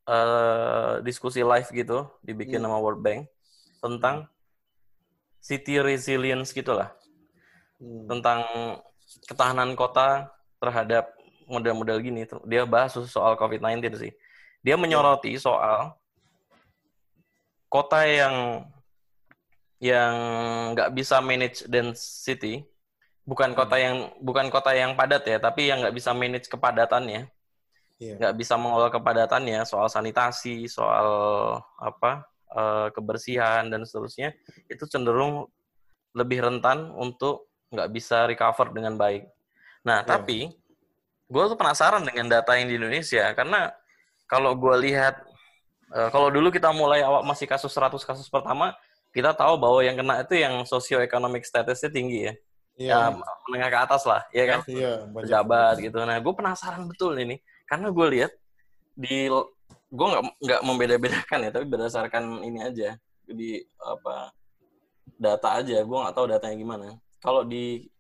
eh, 0.06 0.94
diskusi 1.02 1.42
live 1.42 1.74
gitu 1.74 2.06
dibikin 2.22 2.62
Hmm. 2.62 2.70
sama 2.70 2.78
World 2.78 3.02
Bank 3.02 3.26
tentang 3.82 4.30
city 5.42 5.82
resilience 5.82 6.54
gitulah 6.54 6.94
Hmm. 7.82 8.06
tentang 8.06 8.40
ketahanan 9.26 9.74
kota 9.74 10.30
terhadap 10.62 11.10
model-model 11.50 11.98
gini. 11.98 12.30
Dia 12.46 12.62
bahas 12.70 12.94
soal 12.94 13.34
COVID-19 13.34 13.98
sih. 13.98 14.14
Dia 14.62 14.78
menyoroti 14.78 15.34
soal 15.42 15.98
kota 17.66 18.06
yang 18.06 18.62
yang 19.82 20.14
nggak 20.78 20.94
bisa 20.94 21.18
manage 21.26 21.66
density, 21.66 22.62
bukan 23.26 23.58
kota 23.58 23.82
yang 23.82 24.14
bukan 24.22 24.54
kota 24.54 24.78
yang 24.78 24.94
padat 24.94 25.26
ya, 25.26 25.42
tapi 25.42 25.74
yang 25.74 25.82
nggak 25.82 25.98
bisa 25.98 26.14
manage 26.14 26.46
kepadatannya, 26.54 27.34
Iya. 27.98 28.14
nggak 28.22 28.36
bisa 28.38 28.62
mengolah 28.62 28.94
kepadatannya, 28.94 29.66
soal 29.66 29.90
sanitasi, 29.90 30.70
soal 30.70 31.10
apa 31.82 32.30
eh, 32.52 32.88
kebersihan 32.92 33.68
dan 33.72 33.88
seterusnya, 33.88 34.36
itu 34.68 34.84
cenderung 34.88 35.48
lebih 36.12 36.44
rentan 36.44 36.92
untuk 36.92 37.48
nggak 37.72 37.90
bisa 37.96 38.28
recover 38.28 38.76
dengan 38.76 39.00
baik. 39.00 39.24
Nah, 39.88 40.04
Iya. 40.04 40.08
tapi 40.08 40.40
gue 41.32 41.44
tuh 41.48 41.56
penasaran 41.56 42.04
dengan 42.04 42.28
data 42.28 42.60
yang 42.60 42.68
di 42.68 42.76
Indonesia 42.76 43.32
karena 43.32 43.72
kalau 44.28 44.52
gue 44.60 44.76
lihat 44.92 45.24
eh, 45.96 46.10
kalau 46.12 46.28
dulu 46.28 46.52
kita 46.52 46.72
mulai 46.76 47.04
awal 47.04 47.24
masih 47.24 47.48
kasus 47.48 47.72
100 47.72 48.04
kasus 48.04 48.28
pertama 48.28 48.76
kita 49.12 49.36
tahu 49.36 49.60
bahwa 49.60 49.80
yang 49.84 49.96
kena 50.00 50.24
itu 50.24 50.40
yang 50.40 50.64
sosioeconomic 50.64 51.44
statusnya 51.44 51.92
tinggi 51.92 52.20
ya. 52.32 52.34
Iya. 52.80 52.96
Ya, 52.96 53.00
menengah 53.46 53.70
ke 53.70 53.80
atas 53.84 54.04
lah, 54.08 54.24
ya 54.32 54.48
kan? 54.48 54.60
Iya. 54.66 55.06
Pejabat 55.12 55.76
gitu. 55.84 56.00
Nah, 56.02 56.18
gue 56.18 56.34
penasaran 56.34 56.88
betul 56.88 57.14
ini. 57.20 57.44
Karena 57.68 57.92
gue 57.92 58.08
lihat 58.08 58.32
di 58.96 59.28
gue 59.92 60.08
nggak 60.08 60.24
nggak 60.40 60.62
membeda-bedakan 60.64 61.40
ya, 61.46 61.52
tapi 61.52 61.66
berdasarkan 61.68 62.24
ini 62.48 62.64
aja 62.64 62.96
di 63.28 63.60
apa 63.84 64.32
data 65.20 65.60
aja. 65.60 65.84
Gue 65.84 65.98
nggak 66.00 66.16
tahu 66.16 66.26
datanya 66.32 66.56
gimana. 66.56 66.88
Kalau 67.20 67.44
di 67.44 67.92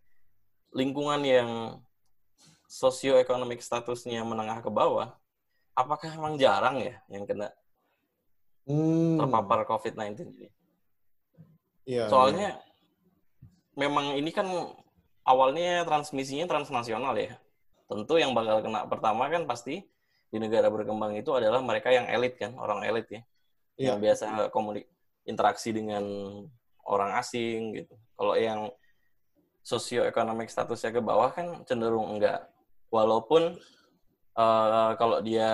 lingkungan 0.71 1.21
yang 1.21 1.49
sosioeconomic 2.71 3.59
statusnya 3.59 4.23
menengah 4.23 4.63
ke 4.63 4.71
bawah, 4.71 5.11
apakah 5.75 6.07
emang 6.15 6.39
jarang 6.39 6.79
ya 6.79 6.95
yang 7.11 7.27
kena 7.27 7.51
Hmm. 8.61 9.17
terpapar 9.17 9.65
COVID-19 9.65 10.37
ini? 10.37 10.47
Iya, 11.89 12.05
Soalnya 12.13 12.61
memang 13.73 14.13
ini 14.13 14.29
kan 14.29 14.45
awalnya 15.25 15.81
transmisinya 15.81 16.45
transnasional 16.45 17.17
ya. 17.17 17.41
Tentu 17.89 18.21
yang 18.21 18.37
bakal 18.37 18.61
kena 18.61 18.85
pertama 18.85 19.27
kan 19.33 19.49
pasti 19.49 19.81
di 20.31 20.37
negara 20.39 20.71
berkembang 20.71 21.19
itu 21.19 21.35
adalah 21.35 21.59
mereka 21.59 21.91
yang 21.91 22.07
elit 22.07 22.39
kan, 22.39 22.55
orang 22.55 22.87
elit 22.87 23.07
ya. 23.11 23.21
Iya. 23.75 23.87
Yang 23.93 23.97
biasa 23.99 24.25
komunik 24.55 24.87
interaksi 25.27 25.75
dengan 25.75 26.03
orang 26.87 27.19
asing 27.19 27.75
gitu. 27.75 27.93
Kalau 28.15 28.33
yang 28.39 28.71
sosioeconomic 29.61 30.49
statusnya 30.49 30.95
ke 30.95 31.01
bawah 31.03 31.29
kan 31.35 31.67
cenderung 31.67 32.15
enggak. 32.15 32.47
Walaupun 32.87 33.59
eh, 34.39 34.91
kalau 34.95 35.19
dia 35.19 35.51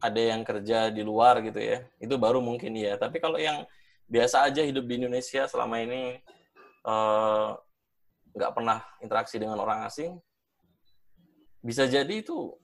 ada 0.00 0.20
yang 0.20 0.44
kerja 0.44 0.88
di 0.88 1.00
luar 1.04 1.40
gitu 1.44 1.60
ya, 1.60 1.84
itu 1.96 2.14
baru 2.20 2.44
mungkin 2.44 2.76
ya. 2.76 3.00
Tapi 3.00 3.20
kalau 3.20 3.40
yang 3.40 3.64
biasa 4.04 4.48
aja 4.48 4.60
hidup 4.60 4.84
di 4.84 5.00
Indonesia 5.00 5.48
selama 5.48 5.80
ini 5.80 6.20
eh, 6.84 7.48
nggak 8.30 8.52
pernah 8.54 8.84
interaksi 9.02 9.36
dengan 9.40 9.58
orang 9.58 9.88
asing, 9.88 10.20
bisa 11.60 11.84
jadi 11.84 12.10
itu 12.10 12.54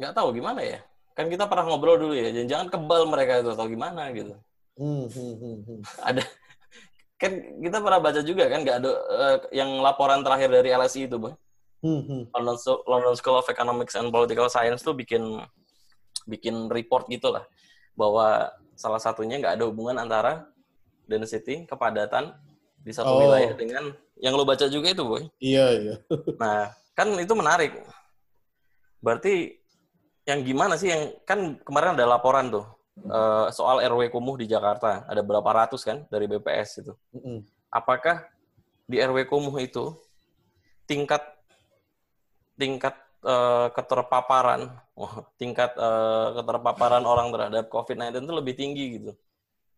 nggak 0.00 0.16
tahu 0.16 0.32
gimana 0.32 0.64
ya. 0.64 0.80
Kan 1.12 1.28
kita 1.28 1.44
pernah 1.44 1.68
ngobrol 1.68 2.00
dulu 2.00 2.14
ya, 2.16 2.32
jangan-jangan 2.32 2.68
kebal 2.72 3.02
mereka 3.04 3.44
itu 3.44 3.50
atau 3.52 3.66
gimana 3.68 4.08
gitu. 4.10 4.32
Hmm, 4.80 5.04
hmm, 5.06 5.34
hmm. 5.36 5.80
Ada 6.00 6.24
kan 7.20 7.32
kita 7.60 7.78
pernah 7.78 8.00
baca 8.00 8.20
juga 8.24 8.48
kan 8.48 8.64
nggak 8.64 8.76
ada 8.80 8.90
eh, 8.96 9.36
yang 9.52 9.84
laporan 9.84 10.24
terakhir 10.24 10.48
dari 10.48 10.72
LSI 10.72 11.04
itu, 11.04 11.20
Bang. 11.20 11.36
Hmm, 11.80 12.00
hmm. 12.04 12.22
London, 12.32 12.56
School- 12.56 12.84
London 12.84 13.14
School 13.16 13.36
of 13.36 13.48
Economics 13.48 13.92
and 13.96 14.08
Political 14.08 14.48
Science 14.48 14.80
tuh 14.80 14.92
bikin 14.92 15.20
bikin 16.24 16.68
report 16.68 17.08
gitulah 17.08 17.44
bahwa 17.92 18.48
salah 18.76 19.00
satunya 19.00 19.36
nggak 19.36 19.60
ada 19.60 19.64
hubungan 19.68 19.96
antara 19.96 20.48
density 21.04 21.68
kepadatan 21.68 22.32
di 22.80 22.92
satu 22.92 23.12
Oh. 23.12 23.20
wilayah 23.20 23.52
dengan 23.52 23.92
yang 24.16 24.32
lo 24.32 24.44
baca 24.44 24.64
juga 24.68 24.88
itu 24.88 25.04
boy. 25.04 25.24
Iya, 25.36 25.66
iya. 25.76 25.94
Nah 26.40 26.72
kan 26.92 27.12
itu 27.16 27.32
menarik. 27.32 27.76
Berarti 29.00 29.59
yang 30.30 30.40
gimana 30.46 30.74
sih 30.78 30.88
yang 30.94 31.02
kan 31.26 31.58
kemarin 31.66 31.98
ada 31.98 32.06
laporan 32.06 32.48
tuh 32.54 32.64
eh, 33.02 33.46
soal 33.50 33.82
RW 33.82 34.14
kumuh 34.14 34.38
di 34.38 34.46
Jakarta 34.46 35.02
ada 35.10 35.20
berapa 35.26 35.50
ratus 35.50 35.82
kan 35.82 36.06
dari 36.06 36.30
BPS 36.30 36.86
itu 36.86 36.92
apakah 37.70 38.22
di 38.86 38.98
RW 39.02 39.26
kumuh 39.26 39.54
itu 39.58 39.94
tingkat 40.86 41.22
tingkat 42.58 42.94
eh, 43.24 43.68
keterpaparan 43.72 44.68
wah, 44.98 45.14
tingkat 45.40 45.72
eh, 45.78 46.28
keterpaparan 46.36 47.04
orang 47.06 47.32
terhadap 47.32 47.66
COVID-19 47.72 48.26
itu 48.26 48.34
lebih 48.34 48.54
tinggi 48.58 48.84
gitu. 49.00 49.12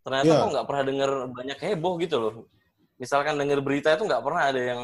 Ternyata 0.03 0.27
Iya. 0.27 0.41
kok 0.43 0.51
nggak 0.51 0.67
pernah 0.67 0.85
dengar 0.85 1.11
banyak 1.31 1.59
heboh 1.62 1.95
gitu 2.03 2.17
loh. 2.19 2.35
Misalkan 2.99 3.38
dengar 3.38 3.62
berita 3.62 3.95
itu 3.95 4.03
nggak 4.03 4.25
pernah 4.25 4.43
ada 4.51 4.61
yang 4.61 4.83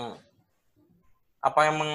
apa 1.43 1.61
emang 1.71 1.91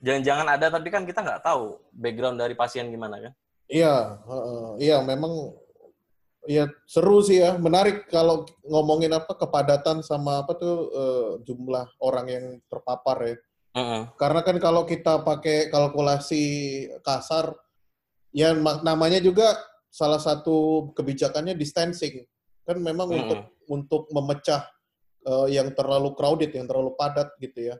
jangan-jangan 0.00 0.46
ada 0.58 0.66
tapi 0.68 0.88
kan 0.92 1.08
kita 1.08 1.24
nggak 1.24 1.42
tahu 1.44 1.80
background 1.92 2.36
dari 2.40 2.54
pasien 2.56 2.88
gimana 2.92 3.20
kan. 3.20 3.32
Iya, 3.66 4.22
heeh. 4.22 4.66
iya 4.78 4.96
memang 5.02 5.56
ya 6.46 6.70
seru 6.86 7.18
sih 7.20 7.42
ya, 7.42 7.58
menarik 7.58 8.06
kalau 8.06 8.46
ngomongin 8.62 9.10
apa 9.10 9.34
kepadatan 9.34 10.00
sama 10.06 10.46
apa 10.46 10.54
tuh 10.54 10.76
eh, 10.94 11.30
jumlah 11.42 11.98
orang 11.98 12.26
yang 12.30 12.44
terpapar 12.70 13.18
ya. 13.26 13.36
Heeh. 13.76 14.02
Karena 14.16 14.40
kan 14.46 14.56
kalau 14.62 14.86
kita 14.86 15.20
pakai 15.26 15.68
kalkulasi 15.68 16.44
kasar, 17.02 17.52
ya 18.30 18.54
namanya 18.80 19.18
juga 19.18 19.58
salah 19.90 20.22
satu 20.22 20.90
kebijakannya 20.94 21.58
distancing. 21.58 22.24
Kan 22.62 22.78
memang 22.82 23.10
Mm-mm. 23.10 23.20
untuk 23.20 23.40
untuk 23.66 24.02
memecah 24.14 24.62
eh, 25.26 25.58
yang 25.58 25.74
terlalu 25.74 26.14
crowded, 26.14 26.54
yang 26.54 26.70
terlalu 26.70 26.94
padat 26.94 27.34
gitu 27.42 27.74
ya. 27.74 27.76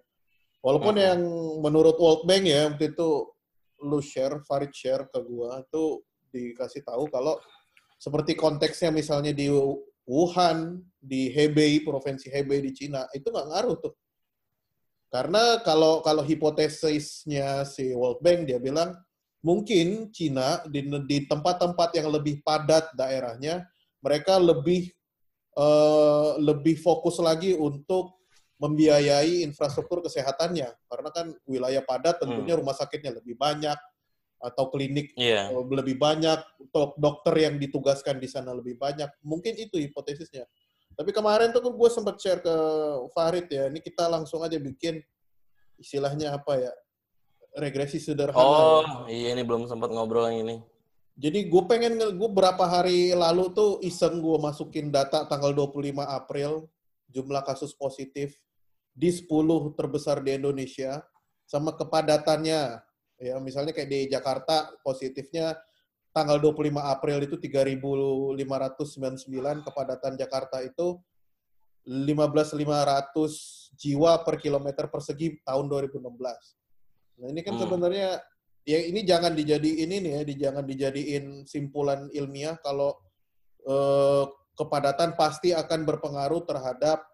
Walaupun 0.67 0.99
Mm-mm. 0.99 1.07
yang 1.07 1.21
menurut 1.63 1.95
World 1.95 2.27
Bank 2.27 2.43
ya 2.43 2.67
waktu 2.67 2.91
itu 2.91 3.31
lu 3.87 4.03
share, 4.03 4.43
Farid 4.43 4.75
share 4.75 5.07
ke 5.07 5.23
gua 5.23 5.63
itu 5.63 6.03
dikasih 6.35 6.83
tahu 6.83 7.07
kalau 7.07 7.39
seperti 8.03 8.35
konteksnya 8.35 8.91
misalnya 8.91 9.31
di 9.31 9.47
Wuhan, 10.07 10.83
di 10.99 11.31
Hebei, 11.31 11.87
provinsi 11.87 12.31
Hebei 12.35 12.67
di 12.67 12.75
Cina, 12.75 13.07
itu 13.15 13.31
nggak 13.31 13.47
ngaruh 13.47 13.77
tuh. 13.79 13.95
Karena 15.07 15.63
kalau 15.63 16.03
kalau 16.03 16.27
hipotesisnya 16.27 17.63
si 17.63 17.95
World 17.95 18.19
Bank 18.19 18.51
dia 18.51 18.59
bilang 18.59 18.91
mungkin 19.47 20.11
Cina 20.11 20.67
di 20.67 20.83
di 21.07 21.31
tempat-tempat 21.31 21.95
yang 21.95 22.11
lebih 22.11 22.43
padat 22.43 22.91
daerahnya 22.99 23.71
mereka 24.03 24.43
lebih 24.43 24.91
eh, 25.55 26.31
lebih 26.43 26.75
fokus 26.83 27.23
lagi 27.23 27.55
untuk 27.55 28.16
membiayai 28.57 29.45
infrastruktur 29.45 30.01
kesehatannya. 30.01 30.69
Karena 30.88 31.11
kan 31.12 31.27
wilayah 31.45 31.81
padat 31.81 32.21
tentunya 32.21 32.57
rumah 32.57 32.73
sakitnya 32.73 33.12
lebih 33.12 33.37
banyak 33.37 33.77
atau 34.37 34.69
klinik 34.69 35.16
eh, 35.16 35.49
lebih 35.53 35.97
banyak 35.97 36.37
dok- 36.69 36.97
dokter 37.01 37.35
yang 37.40 37.57
ditugaskan 37.57 38.21
di 38.21 38.29
sana 38.29 38.53
lebih 38.53 38.77
banyak. 38.77 39.09
Mungkin 39.25 39.57
itu 39.57 39.81
hipotesisnya. 39.81 40.45
Tapi 40.97 41.12
kemarin 41.12 41.53
tuh 41.53 41.61
gue 41.61 41.90
sempat 41.92 42.16
share 42.16 42.40
ke 42.40 42.55
Farid 43.12 43.53
ya 43.53 43.69
ini 43.69 43.85
kita 43.85 44.09
langsung 44.09 44.40
aja 44.40 44.57
bikin 44.57 45.01
istilahnya 45.77 46.33
apa 46.33 46.57
ya 46.57 46.73
regresi 47.53 48.01
sederhana 48.01 48.40
Oh, 48.40 48.81
ya. 49.05 49.12
iya 49.12 49.29
ini 49.37 49.45
belum 49.45 49.69
sempat 49.69 49.92
ngobrol 49.92 50.25
yang 50.33 50.49
ini. 50.49 50.57
jadi 51.16 51.49
gue 51.49 51.62
pengen 51.69 51.97
gue 52.01 52.31
berapa 52.33 52.61
hari 52.64 53.12
lalu 53.12 53.53
tuh 53.53 53.81
iseng 53.81 54.21
gue 54.21 54.37
masukin 54.40 54.88
data 54.88 55.25
tanggal 55.25 55.53
25 55.53 56.01
April 56.01 56.64
jumlah 57.09 57.45
kasus 57.45 57.73
positif 57.73 58.37
di 58.97 59.13
10 59.13 59.29
terbesar 59.77 60.25
di 60.25 60.33
Indonesia 60.33 61.05
sama 61.45 61.77
kepadatannya 61.77 62.81
ya 63.21 63.37
misalnya 63.45 63.77
kayak 63.77 63.91
di 63.93 64.09
Jakarta 64.09 64.73
positifnya 64.81 65.53
tanggal 66.17 66.41
25 66.41 66.81
April 66.81 67.29
itu 67.29 67.37
3.599 67.37 68.41
kepadatan 69.69 70.17
Jakarta 70.17 70.65
itu 70.65 70.97
15.500 71.85 73.77
jiwa 73.77 74.25
per 74.25 74.41
kilometer 74.41 74.89
persegi 74.89 75.45
tahun 75.45 75.69
2016. 75.69 76.57
Nah 77.21 77.29
ini 77.31 77.41
kan 77.45 77.55
Hmm. 77.55 77.63
sebenarnya 77.63 78.19
ya 78.67 78.83
ini 78.83 79.07
jangan 79.07 79.31
dijadiin 79.37 79.93
ini 79.93 80.11
ya, 80.19 80.23
di, 80.27 80.35
jangan 80.35 80.67
dijadiin 80.67 81.47
simpulan 81.47 82.11
ilmiah 82.11 82.59
kalau 82.65 82.97
eh, 83.69 84.25
kepadatan 84.57 85.15
pasti 85.15 85.53
akan 85.53 85.85
berpengaruh 85.85 86.43
terhadap 86.49 87.05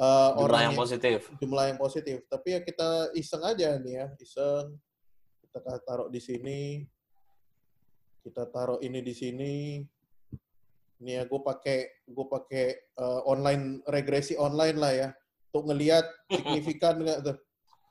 eh, 0.00 0.30
Jumlah 0.32 0.44
orang 0.48 0.60
yang 0.64 0.76
positif. 0.76 1.18
jumlah 1.36 1.64
yang 1.68 1.78
positif. 1.78 2.16
Tapi 2.26 2.48
ya 2.56 2.60
kita 2.64 2.88
iseng 3.12 3.44
aja 3.44 3.76
nih 3.76 3.94
ya, 4.00 4.06
iseng. 4.16 4.80
Kita 5.44 5.76
taruh 5.84 6.08
di 6.08 6.20
sini. 6.22 6.60
Kita 8.24 8.48
taruh 8.48 8.80
ini 8.80 9.00
di 9.04 9.12
sini. 9.12 9.54
Ini 11.00 11.10
ya 11.20 11.22
gue 11.24 11.40
pakai 11.40 12.04
gue 12.08 12.26
pakai 12.28 12.64
eh, 12.76 13.20
online 13.28 13.80
regresi 13.88 14.36
online 14.36 14.76
lah 14.76 14.92
ya 14.92 15.08
untuk 15.50 15.72
ngelihat 15.72 16.04
signifikan 16.36 17.00
nggak 17.00 17.18
tuh. 17.24 17.36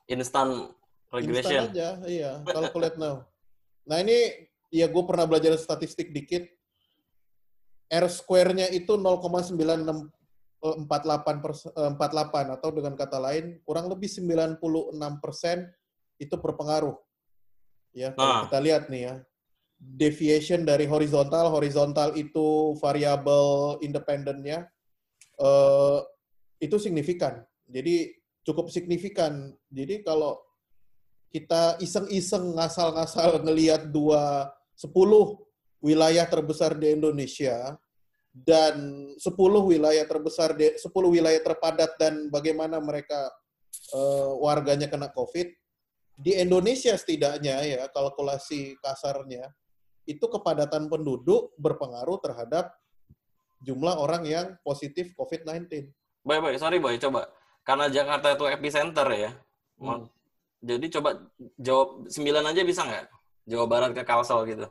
Instant 0.10 0.74
regression. 1.14 1.70
Instan 1.70 1.74
aja, 1.74 1.90
iya. 2.10 2.32
Calculate 2.46 2.98
now. 2.98 3.26
Nah 3.86 4.02
ini 4.02 4.50
ya 4.70 4.86
gue 4.86 5.04
pernah 5.06 5.26
belajar 5.26 5.54
statistik 5.58 6.14
dikit. 6.14 6.46
R 7.90 8.06
square-nya 8.06 8.70
itu 8.70 8.94
0,9648 10.60 11.40
persen, 11.40 11.70
eh, 11.72 11.92
48 11.96 12.46
atau 12.60 12.70
dengan 12.76 12.94
kata 13.00 13.18
lain 13.20 13.64
kurang 13.64 13.88
lebih 13.88 14.12
96 14.12 15.20
persen 15.24 15.68
itu 16.20 16.36
berpengaruh. 16.36 16.96
Ya, 17.96 18.12
kalau 18.14 18.34
Nah. 18.34 18.42
kita 18.46 18.60
lihat 18.60 18.84
nih 18.92 19.02
ya, 19.08 19.16
deviation 19.80 20.68
dari 20.68 20.84
horizontal, 20.84 21.48
horizontal 21.50 22.14
itu 22.20 22.76
variabel 22.84 23.80
independennya 23.80 24.68
eh, 25.40 26.00
itu 26.60 26.76
signifikan. 26.76 27.40
Jadi 27.64 28.12
cukup 28.44 28.68
signifikan. 28.68 29.56
Jadi 29.72 30.04
kalau 30.04 30.36
kita 31.32 31.80
iseng-iseng 31.80 32.60
ngasal-ngasal 32.60 33.40
ngelihat 33.48 33.88
dua 33.88 34.52
10 34.76 35.40
wilayah 35.80 36.28
terbesar 36.28 36.76
di 36.76 36.92
Indonesia 36.92 37.80
dan 38.46 39.10
10 39.18 39.26
wilayah 39.66 40.06
terbesar, 40.06 40.56
di 40.56 40.72
10 40.76 40.86
wilayah 41.10 41.42
terpadat 41.42 41.98
dan 42.00 42.28
bagaimana 42.32 42.80
mereka 42.80 43.32
eh, 43.94 44.32
warganya 44.40 44.88
kena 44.88 45.12
COVID, 45.12 45.48
di 46.20 46.36
Indonesia 46.36 46.92
setidaknya 47.00 47.64
ya 47.64 47.88
kalkulasi 47.96 48.76
kasarnya 48.84 49.48
itu 50.04 50.26
kepadatan 50.26 50.92
penduduk 50.92 51.56
berpengaruh 51.56 52.20
terhadap 52.20 52.76
jumlah 53.64 53.96
orang 53.96 54.28
yang 54.28 54.48
positif 54.66 55.16
COVID-19. 55.16 55.94
Baik, 56.26 56.42
baik. 56.44 56.58
Sorry, 56.60 56.78
Boy. 56.82 57.00
Coba. 57.00 57.30
Karena 57.64 57.88
Jakarta 57.88 58.34
itu 58.34 58.46
epicenter 58.50 59.08
ya. 59.14 59.32
Hmm. 59.80 60.10
Jadi 60.60 60.92
coba 60.92 61.16
jawab 61.56 62.10
9 62.12 62.52
aja 62.52 62.62
bisa 62.68 62.82
nggak? 62.84 63.06
Jawa 63.48 63.66
Barat 63.70 63.92
ke 63.96 64.04
Kalsel 64.04 64.40
gitu. 64.50 64.68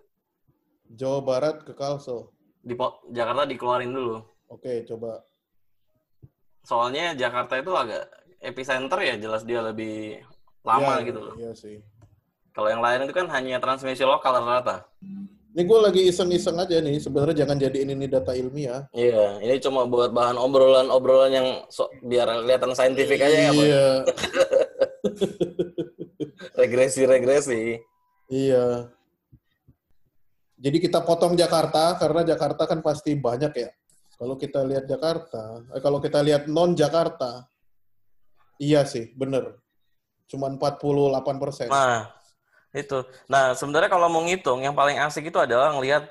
Jawa 0.93 1.21
Barat 1.25 1.57
ke 1.65 1.73
Kalsel. 1.73 2.29
Di 2.63 2.75
Jakarta 3.11 3.43
dikeluarin 3.45 3.93
dulu. 3.93 4.17
Oke, 4.49 4.85
coba. 4.89 5.25
Soalnya 6.65 7.17
Jakarta 7.17 7.57
itu 7.57 7.73
agak 7.73 8.05
epicenter 8.41 8.99
ya, 9.01 9.15
jelas 9.17 9.43
dia 9.45 9.61
lebih 9.65 10.21
lama 10.65 11.01
Iya, 11.01 11.07
gitu 11.09 11.21
loh. 11.21 11.35
Iya 11.39 11.53
sih. 11.57 11.77
Kalau 12.53 12.69
yang 12.69 12.83
lain 12.83 13.07
itu 13.07 13.15
kan 13.15 13.27
hanya 13.31 13.63
transmisi 13.63 14.03
lokal 14.03 14.43
rata-rata. 14.43 14.85
Ini 15.55 15.63
gue 15.65 15.79
lagi 15.81 16.03
iseng-iseng 16.11 16.59
aja 16.59 16.77
nih. 16.83 16.99
Sebenarnya 17.01 17.47
jangan 17.47 17.57
jadiin 17.59 17.95
ini 17.95 18.07
data 18.11 18.35
ilmiah. 18.37 18.85
Iya, 18.93 19.39
ini 19.41 19.57
cuma 19.63 19.87
buat 19.89 20.13
bahan 20.13 20.37
obrolan-obrolan 20.37 21.33
yang 21.33 21.49
so- 21.71 21.91
biar 22.05 22.27
kelihatan 22.45 22.75
saintifik 22.75 23.23
aja 23.23 23.39
ya. 23.49 23.51
Iya, 23.55 23.89
Regresi-regresi. 26.59 27.79
iya. 28.29 28.91
Jadi 30.59 30.77
kita 30.83 31.07
potong 31.07 31.39
Jakarta 31.39 31.95
karena 31.95 32.27
Jakarta 32.27 32.67
kan 32.67 32.83
pasti 32.83 33.15
banyak 33.15 33.53
ya. 33.55 33.71
Kalau 34.19 34.35
kita 34.35 34.67
lihat 34.67 34.91
Jakarta, 34.91 35.63
eh, 35.71 35.79
kalau 35.79 36.03
kita 36.03 36.19
lihat 36.19 36.51
non 36.51 36.75
Jakarta, 36.75 37.47
iya 38.59 38.83
sih, 38.83 39.15
bener. 39.15 39.55
Cuma 40.27 40.51
48 40.51 41.39
persen. 41.39 41.71
Nah, 41.71 42.11
itu. 42.75 43.07
Nah, 43.31 43.55
sebenarnya 43.55 43.87
kalau 43.87 44.11
mau 44.11 44.27
ngitung, 44.27 44.67
yang 44.67 44.75
paling 44.75 44.99
asik 44.99 45.31
itu 45.31 45.39
adalah 45.39 45.71
ngelihat 45.79 46.11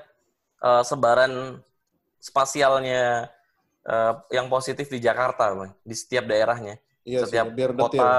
eh, 0.64 0.82
sebaran 0.88 1.60
spasialnya 2.18 3.28
eh, 3.84 4.12
yang 4.32 4.48
positif 4.48 4.88
di 4.88 4.98
Jakarta, 5.04 5.52
Bang. 5.52 5.76
di 5.84 5.92
setiap 5.92 6.24
daerahnya, 6.24 6.80
Iya 7.04 7.28
sih, 7.28 7.36
setiap 7.36 7.46
detail. 7.52 7.76
kota, 7.76 8.12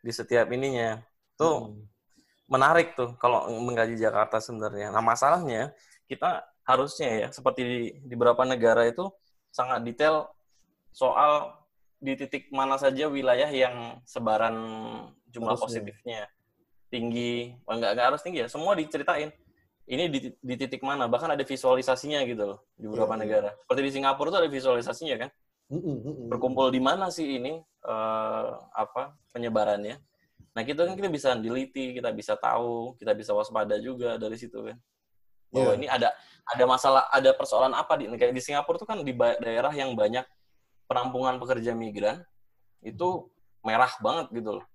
di 0.00 0.10
setiap 0.10 0.46
ininya. 0.48 1.04
Tuh 1.36 1.68
Hmm. 1.68 1.91
Menarik 2.52 2.92
tuh 2.92 3.16
kalau 3.16 3.48
mengkaji 3.48 3.96
Jakarta 3.96 4.36
sebenarnya. 4.36 4.92
Nah, 4.92 5.00
masalahnya 5.00 5.72
kita 6.04 6.44
harusnya 6.68 7.08
ya 7.26 7.28
seperti 7.32 7.60
di, 7.64 7.80
di 8.04 8.14
beberapa 8.14 8.44
negara 8.44 8.84
itu 8.84 9.08
sangat 9.48 9.80
detail 9.82 10.28
soal 10.92 11.56
di 11.96 12.12
titik 12.18 12.52
mana 12.52 12.76
saja 12.76 13.08
wilayah 13.08 13.48
yang 13.48 13.96
sebaran 14.04 14.54
jumlah 15.32 15.56
Harusnya. 15.56 15.80
positifnya 15.80 16.22
tinggi, 16.92 17.56
oh, 17.64 17.72
enggak 17.72 17.96
enggak 17.96 18.06
harus 18.12 18.20
tinggi 18.20 18.44
ya, 18.44 18.48
semua 18.52 18.76
diceritain. 18.76 19.32
Ini 19.82 20.06
di, 20.12 20.30
di 20.30 20.54
titik 20.54 20.84
mana, 20.86 21.10
bahkan 21.10 21.32
ada 21.34 21.42
visualisasinya 21.42 22.22
gitu 22.28 22.54
loh 22.54 22.58
di 22.78 22.86
beberapa 22.86 23.16
Iya, 23.16 23.18
iya. 23.18 23.24
negara. 23.26 23.50
Seperti 23.64 23.80
di 23.82 23.90
Singapura 23.96 24.28
tuh 24.30 24.40
ada 24.44 24.50
visualisasinya 24.52 25.16
kan 25.26 25.30
berkumpul 26.28 26.68
di 26.68 26.78
mana 26.84 27.08
sih 27.08 27.40
ini 27.40 27.58
eh, 27.64 28.48
apa 28.76 29.16
penyebarannya. 29.32 29.96
Nah, 30.52 30.62
kita 30.62 30.84
kan 30.84 30.92
kita 30.92 31.08
bisa 31.08 31.32
diliti, 31.32 31.96
kita 31.96 32.12
bisa 32.12 32.36
tahu, 32.36 32.92
kita 33.00 33.16
bisa 33.16 33.32
waspada 33.32 33.80
juga 33.80 34.20
dari 34.20 34.36
situ 34.36 34.60
kan. 34.60 34.76
Bahwa 35.52 35.72
Iya. 35.72 35.78
ini 35.80 35.86
ada 35.88 36.08
ada 36.48 36.64
masalah, 36.68 37.08
ada 37.08 37.30
persoalan 37.32 37.72
apa 37.72 37.96
di 37.96 38.08
kayak 38.12 38.32
di 38.36 38.42
Singapura 38.44 38.76
tuh 38.76 38.88
kan 38.88 39.00
di 39.00 39.12
daerah 39.16 39.72
yang 39.72 39.96
banyak 39.96 40.24
penampungan 40.88 41.40
pekerja 41.40 41.72
migran 41.72 42.20
itu 42.84 43.32
merah 43.64 43.92
banget 44.00 44.28
gitu 44.32 44.60
loh. 44.60 44.66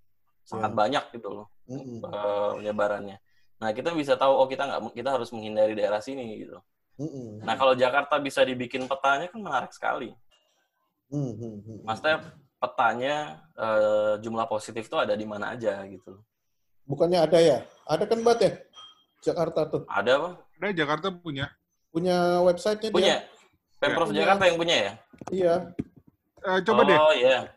Sangat 0.48 0.72
Iya. 0.74 0.78
banyak 0.80 1.04
gitu 1.20 1.30
loh 1.30 1.48
Mm-mm, 1.68 2.00
eh, 2.00 2.52
penyebarannya. 2.58 3.18
Nah, 3.60 3.70
kita 3.76 3.92
bisa 3.92 4.16
tahu 4.16 4.32
oh 4.32 4.48
kita 4.48 4.63
nggak 4.63 4.96
kita 4.96 5.10
harus 5.12 5.30
menghindari 5.36 5.76
daerah 5.76 6.00
sini 6.00 6.24
gitu. 6.42 6.58
mm-mm, 6.98 7.44
Nah, 7.44 7.54
kalau 7.60 7.76
Jakarta 7.76 8.16
bisa 8.18 8.42
dibikin 8.48 8.88
petanya 8.88 9.28
kan 9.30 9.40
menarik 9.44 9.70
sekali. 9.76 10.16
mm-mm, 11.12 11.36
mm-mm. 11.36 11.78
Maksudnya 11.84 12.24
petanya 12.58 13.15
eh, 13.54 14.13
jumlah 14.22 14.46
positif 14.50 14.89
itu 14.89 14.98
ada 14.98 15.13
di 15.13 15.26
mana 15.26 15.54
aja 15.54 15.82
gitu. 15.86 16.22
Bukannya 16.88 17.20
ada 17.22 17.38
ya? 17.38 17.60
Ada 17.86 18.04
kan 18.08 18.20
Bat 18.24 18.39
ya? 18.41 18.52
Jakarta 19.22 19.60
tuh. 19.67 19.84
Ada 19.86 20.12
apa? 20.17 20.30
Ada 20.58 20.74
Jakarta 20.74 21.08
punya. 21.13 21.52
Punya 21.91 22.41
websitenya 22.43 22.89
dia. 22.89 22.96
Punya. 22.96 23.17
Pemprov 23.78 24.10
Punya. 24.10 24.20
Jakarta 24.26 24.43
yang 24.50 24.58
punya 24.58 24.76
ya? 24.76 24.91
Iya. 25.30 25.56
Eh, 26.48 26.60
coba 26.63 26.82
deh, 26.88 26.98
Oh 26.98 27.13
iya. 27.13 27.52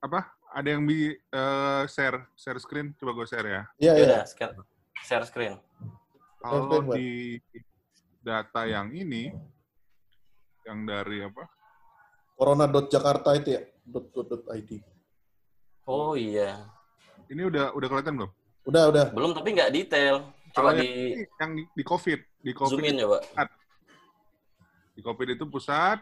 apa? 0.00 0.32
Ada 0.54 0.68
yang 0.78 0.86
bi 0.86 1.10
eh, 1.12 1.82
share 1.90 2.30
share 2.34 2.58
screen, 2.62 2.94
coba 2.98 3.10
gue 3.14 3.26
share 3.26 3.46
ya. 3.46 3.62
Iya, 3.78 3.92
Ya 3.92 3.92
iya. 3.94 4.04
udah, 4.06 4.22
share- 4.26 4.56
share 5.04 5.26
screen. 5.26 5.54
Kalau 6.40 6.80
di 6.94 7.38
data 8.22 8.64
yang 8.64 8.88
ini, 8.92 9.30
yang 10.64 10.84
dari 10.84 11.20
apa? 11.22 11.44
Corona.jakarta 12.34 13.36
itu 13.36 13.60
ya. 13.60 13.62
Dot, 13.84 14.08
dot, 14.16 14.26
dot 14.32 14.44
.id. 14.56 14.80
Oh 15.84 16.16
iya. 16.16 16.64
Ini 17.28 17.48
udah 17.48 17.76
udah 17.76 17.88
kelihatan 17.88 18.16
belum? 18.16 18.30
Udah, 18.64 18.82
udah. 18.88 19.06
Belum 19.12 19.30
tapi 19.36 19.52
nggak 19.52 19.72
detail. 19.72 20.24
Kalau 20.54 20.70
Coba 20.70 20.78
yang 20.78 20.86
di 20.86 20.90
yang 21.40 21.50
di, 21.58 21.62
di 21.66 21.82
COVID, 21.84 22.20
di 22.40 22.52
COVID 22.54 22.72
zoom 22.78 22.86
in 22.86 22.96
coba. 23.02 23.18
di 24.94 25.00
COVID 25.02 25.28
itu 25.34 25.44
pusat. 25.50 25.98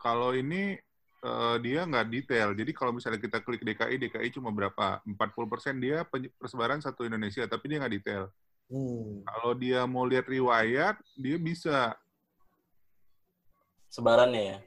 Kalau 0.00 0.32
ini 0.32 0.78
eh, 1.20 1.56
dia 1.60 1.84
nggak 1.84 2.06
detail. 2.08 2.54
Jadi 2.56 2.70
kalau 2.72 2.94
misalnya 2.94 3.20
kita 3.20 3.42
klik 3.44 3.60
DKI, 3.60 4.00
DKI 4.06 4.28
cuma 4.32 4.54
berapa? 4.54 5.02
40% 5.04 5.82
dia 5.82 6.06
persebaran 6.38 6.80
satu 6.80 7.04
Indonesia, 7.04 7.44
tapi 7.44 7.68
dia 7.68 7.82
nggak 7.82 7.94
detail. 8.00 8.24
Hmm. 8.70 9.26
Kalau 9.26 9.52
dia 9.58 9.82
mau 9.84 10.06
lihat 10.06 10.30
riwayat, 10.30 10.96
dia 11.18 11.36
bisa. 11.36 11.98
Sebarannya 13.90 14.42
ya. 14.46 14.58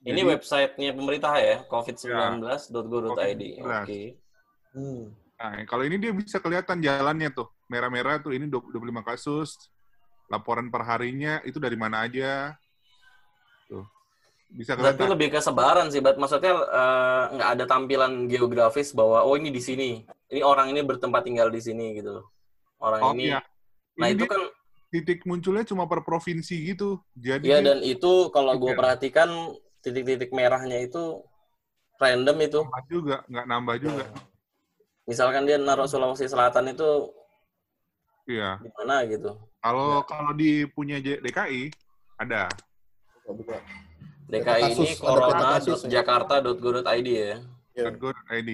Ini 0.00 0.20
websitenya 0.24 0.96
pemerintah 0.96 1.36
ya, 1.36 1.60
covid19.go.id. 1.68 3.42
COVID-19. 3.60 3.60
Oke. 3.60 4.00
Hmm. 4.72 5.12
Nah, 5.36 5.64
kalau 5.68 5.84
ini 5.84 5.96
dia 6.00 6.12
bisa 6.12 6.40
kelihatan 6.40 6.80
jalannya 6.80 7.28
tuh. 7.32 7.48
Merah-merah 7.68 8.20
tuh 8.20 8.32
ini 8.32 8.48
20 8.48 8.72
25 8.80 9.04
kasus. 9.04 9.56
Laporan 10.32 10.72
per 10.72 10.86
harinya 10.88 11.42
itu 11.44 11.60
dari 11.60 11.76
mana 11.76 12.08
aja. 12.08 12.56
Tuh. 13.68 13.84
Bisa 14.50 14.72
Berarti 14.74 15.04
kelihatan. 15.04 15.12
lebih 15.14 15.28
ke 15.36 15.40
sebaran 15.44 15.86
sih, 15.92 16.00
Bat. 16.00 16.16
Maksudnya 16.16 16.54
eh, 16.56 17.22
nggak 17.36 17.50
ada 17.60 17.64
tampilan 17.68 18.24
geografis 18.24 18.96
bahwa 18.96 19.20
oh 19.22 19.36
ini 19.36 19.52
di 19.52 19.60
sini. 19.60 19.90
Ini 20.32 20.40
orang 20.40 20.72
ini 20.72 20.80
bertempat 20.80 21.28
tinggal 21.28 21.52
di 21.52 21.60
sini 21.60 22.00
gitu. 22.00 22.24
Orang 22.80 23.00
Oh 23.02 23.12
ini. 23.12 23.28
iya. 23.28 23.44
Nah, 24.00 24.08
Ini 24.08 24.16
itu 24.16 24.24
dia 24.24 24.32
kan 24.32 24.42
titik 24.90 25.28
munculnya 25.28 25.62
cuma 25.62 25.84
per 25.84 26.00
provinsi 26.02 26.72
gitu. 26.72 26.98
Jadi 27.12 27.46
Iya 27.46 27.60
dan 27.60 27.78
itu 27.84 28.32
kalau 28.32 28.56
gue 28.56 28.72
perhatikan 28.72 29.28
titik-titik 29.80 30.30
merahnya 30.30 30.80
itu 30.80 31.24
random 31.96 32.36
itu. 32.40 32.60
nambah 32.64 32.84
juga, 32.88 33.16
nggak 33.28 33.46
nambah 33.46 33.76
juga. 33.80 34.04
Misalkan 35.04 35.42
dia 35.48 35.56
naruh 35.58 35.88
Sulawesi 35.88 36.30
Selatan 36.30 36.70
itu 36.70 37.10
Iya. 38.30 38.62
di 38.62 38.70
mana 38.78 39.02
gitu. 39.10 39.34
Kalau 39.58 40.06
kalau 40.06 40.30
di 40.32 40.64
punya 40.70 41.02
J- 41.02 41.18
DKI 41.18 41.72
ada. 42.16 42.46
Buka, 43.26 43.32
buka. 43.34 43.56
DKI 44.30 44.62
kasus, 44.70 44.78
ini 44.78 44.94
kasus 44.94 45.80
ya. 45.90 46.06
corona.jakarta.go.id 46.06 47.08
ya. 47.10 47.36
Iya. 47.74 47.90
.go.id. 47.98 48.50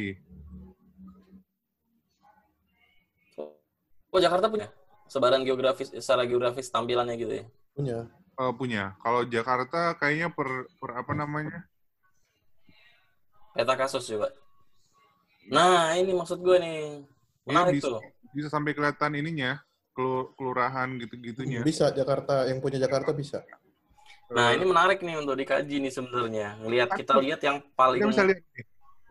Oh 4.08 4.20
Jakarta 4.22 4.48
punya 4.48 4.72
sebaran 5.06 5.44
geografis 5.44 5.92
secara 5.92 6.24
geografis 6.24 6.72
tampilannya 6.72 7.14
gitu 7.20 7.32
ya. 7.36 7.44
Punya. 7.76 7.98
Eh, 8.36 8.52
punya. 8.52 8.92
Kalau 9.00 9.24
Jakarta 9.24 9.96
kayaknya 9.96 10.28
per, 10.28 10.68
per 10.76 10.90
apa 11.00 11.12
namanya? 11.16 11.64
Peta 13.56 13.72
kasus 13.72 14.04
coba. 14.12 14.28
Nah 15.48 15.96
ini 15.96 16.12
maksud 16.12 16.44
gue 16.44 16.56
nih 16.60 16.78
Dia 17.00 17.48
menarik 17.48 17.80
bisa, 17.80 17.88
tuh. 17.88 18.02
bisa 18.36 18.48
sampai 18.52 18.76
kelihatan 18.76 19.16
ininya, 19.16 19.56
kelu- 19.96 20.36
kelurahan 20.36 21.00
gitu-gitunya. 21.00 21.64
Bisa 21.64 21.88
Jakarta, 21.96 22.44
yang 22.44 22.60
punya 22.60 22.76
Jakarta 22.76 23.16
bisa. 23.16 23.40
Nah 24.28 24.52
ini 24.52 24.68
menarik 24.68 25.00
nih 25.00 25.16
untuk 25.16 25.40
dikaji 25.40 25.80
nih 25.80 25.92
sebenarnya. 25.94 26.60
Ngelihat 26.60 26.92
kita 26.92 27.16
lihat 27.16 27.40
yang 27.40 27.64
paling 27.72 28.04
kita 28.04 28.12
bisa 28.12 28.24
lihat 28.28 28.42
nih, 28.52 28.64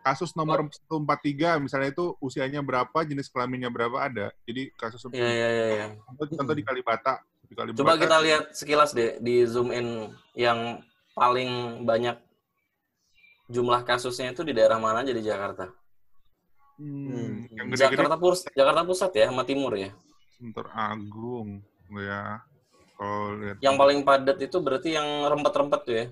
kasus 0.06 0.30
nomor 0.38 0.70
143 0.86 1.58
misalnya 1.58 1.90
itu 1.90 2.14
usianya 2.22 2.62
berapa, 2.62 2.94
jenis 3.02 3.26
kelaminnya 3.26 3.74
berapa 3.74 3.98
ada. 3.98 4.30
Jadi 4.46 4.70
kasus 4.78 5.02
Iya 5.10 5.26
iya 5.26 5.48
iya. 5.50 5.66
iya. 5.66 5.86
contoh, 6.06 6.30
contoh 6.30 6.54
di 6.54 6.62
Kalibata. 6.62 7.26
Di 7.46 7.54
Kalibata 7.54 7.78
Coba 7.78 7.94
kita 7.98 8.16
lihat 8.22 8.44
sekilas 8.52 8.90
deh 8.92 9.18
di 9.22 9.46
zoom 9.46 9.70
in 9.70 10.10
yang 10.34 10.82
paling 11.14 11.82
banyak 11.86 12.18
jumlah 13.46 13.86
kasusnya 13.86 14.34
itu 14.34 14.42
di 14.42 14.52
daerah 14.52 14.76
mana 14.82 15.06
aja 15.06 15.14
di 15.14 15.22
Jakarta? 15.22 15.70
Hmm, 16.76 17.48
yang 17.56 17.72
gede-gede 17.72 18.04
Jakarta 18.04 18.16
Pusat, 18.20 18.52
Jakarta 18.52 18.82
Pusat 18.84 19.10
ya, 19.16 19.24
sama 19.32 19.42
Timur 19.48 19.72
ya. 19.72 19.90
Sunter 20.36 20.66
Agung, 20.76 21.64
ya. 21.96 22.44
Kalau 22.96 23.40
lihat 23.40 23.56
Yang 23.64 23.76
paling 23.80 23.98
padat 24.04 24.38
itu 24.44 24.56
berarti 24.60 24.88
yang 24.92 25.08
rempet-rempet 25.32 25.80
tuh 25.88 25.94
ya. 25.96 26.06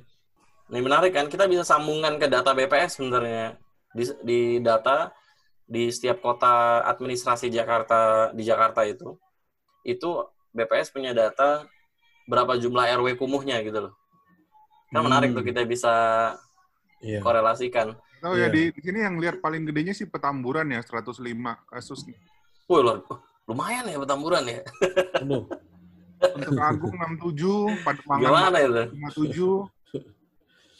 Ini 0.72 0.80
menarik 0.80 1.12
kan, 1.12 1.28
kita 1.28 1.44
bisa 1.44 1.68
sambungkan 1.68 2.16
ke 2.16 2.32
data 2.32 2.56
BPS 2.56 2.96
sebenarnya. 2.96 3.60
Di, 3.92 4.04
di 4.24 4.40
data 4.64 5.12
di 5.68 5.92
setiap 5.92 6.24
kota 6.24 6.80
administrasi 6.88 7.52
Jakarta 7.52 8.32
di 8.32 8.42
Jakarta 8.48 8.88
itu, 8.88 9.20
itu 9.84 10.24
BPS 10.54 10.88
punya 10.88 11.10
data 11.10 11.66
berapa 12.24 12.54
jumlah 12.54 12.86
RW 12.94 13.18
kumuhnya 13.18 13.58
gitu 13.60 13.90
loh. 13.90 13.92
Kan 14.88 15.02
menarik 15.02 15.34
Hmm. 15.34 15.36
tuh 15.36 15.44
kita 15.44 15.66
bisa 15.66 15.92
Iya. 17.02 17.20
korelasikan. 17.20 17.98
tahu 18.16 18.40
ya 18.40 18.48
Iya. 18.48 18.48
di, 18.48 18.62
di 18.72 18.80
sini 18.80 19.04
yang 19.04 19.20
lihat 19.20 19.36
paling 19.38 19.68
gedenya 19.68 19.92
sih 19.92 20.08
Petamburan 20.08 20.64
ya 20.66 20.80
105 20.80 21.20
kasus. 21.68 22.08
Wih, 22.64 22.80
luar- 22.80 23.04
lumayan 23.44 23.84
ya 23.84 24.00
Petamburan 24.00 24.48
ya. 24.48 24.64
Aduh. 25.20 25.44
Untuk 26.40 26.56
Agung 26.56 26.96
67, 26.96 27.84
Pademangan 27.84 28.24
Gimana 28.24 28.56
itu? 28.64 28.82
57, 28.96 29.68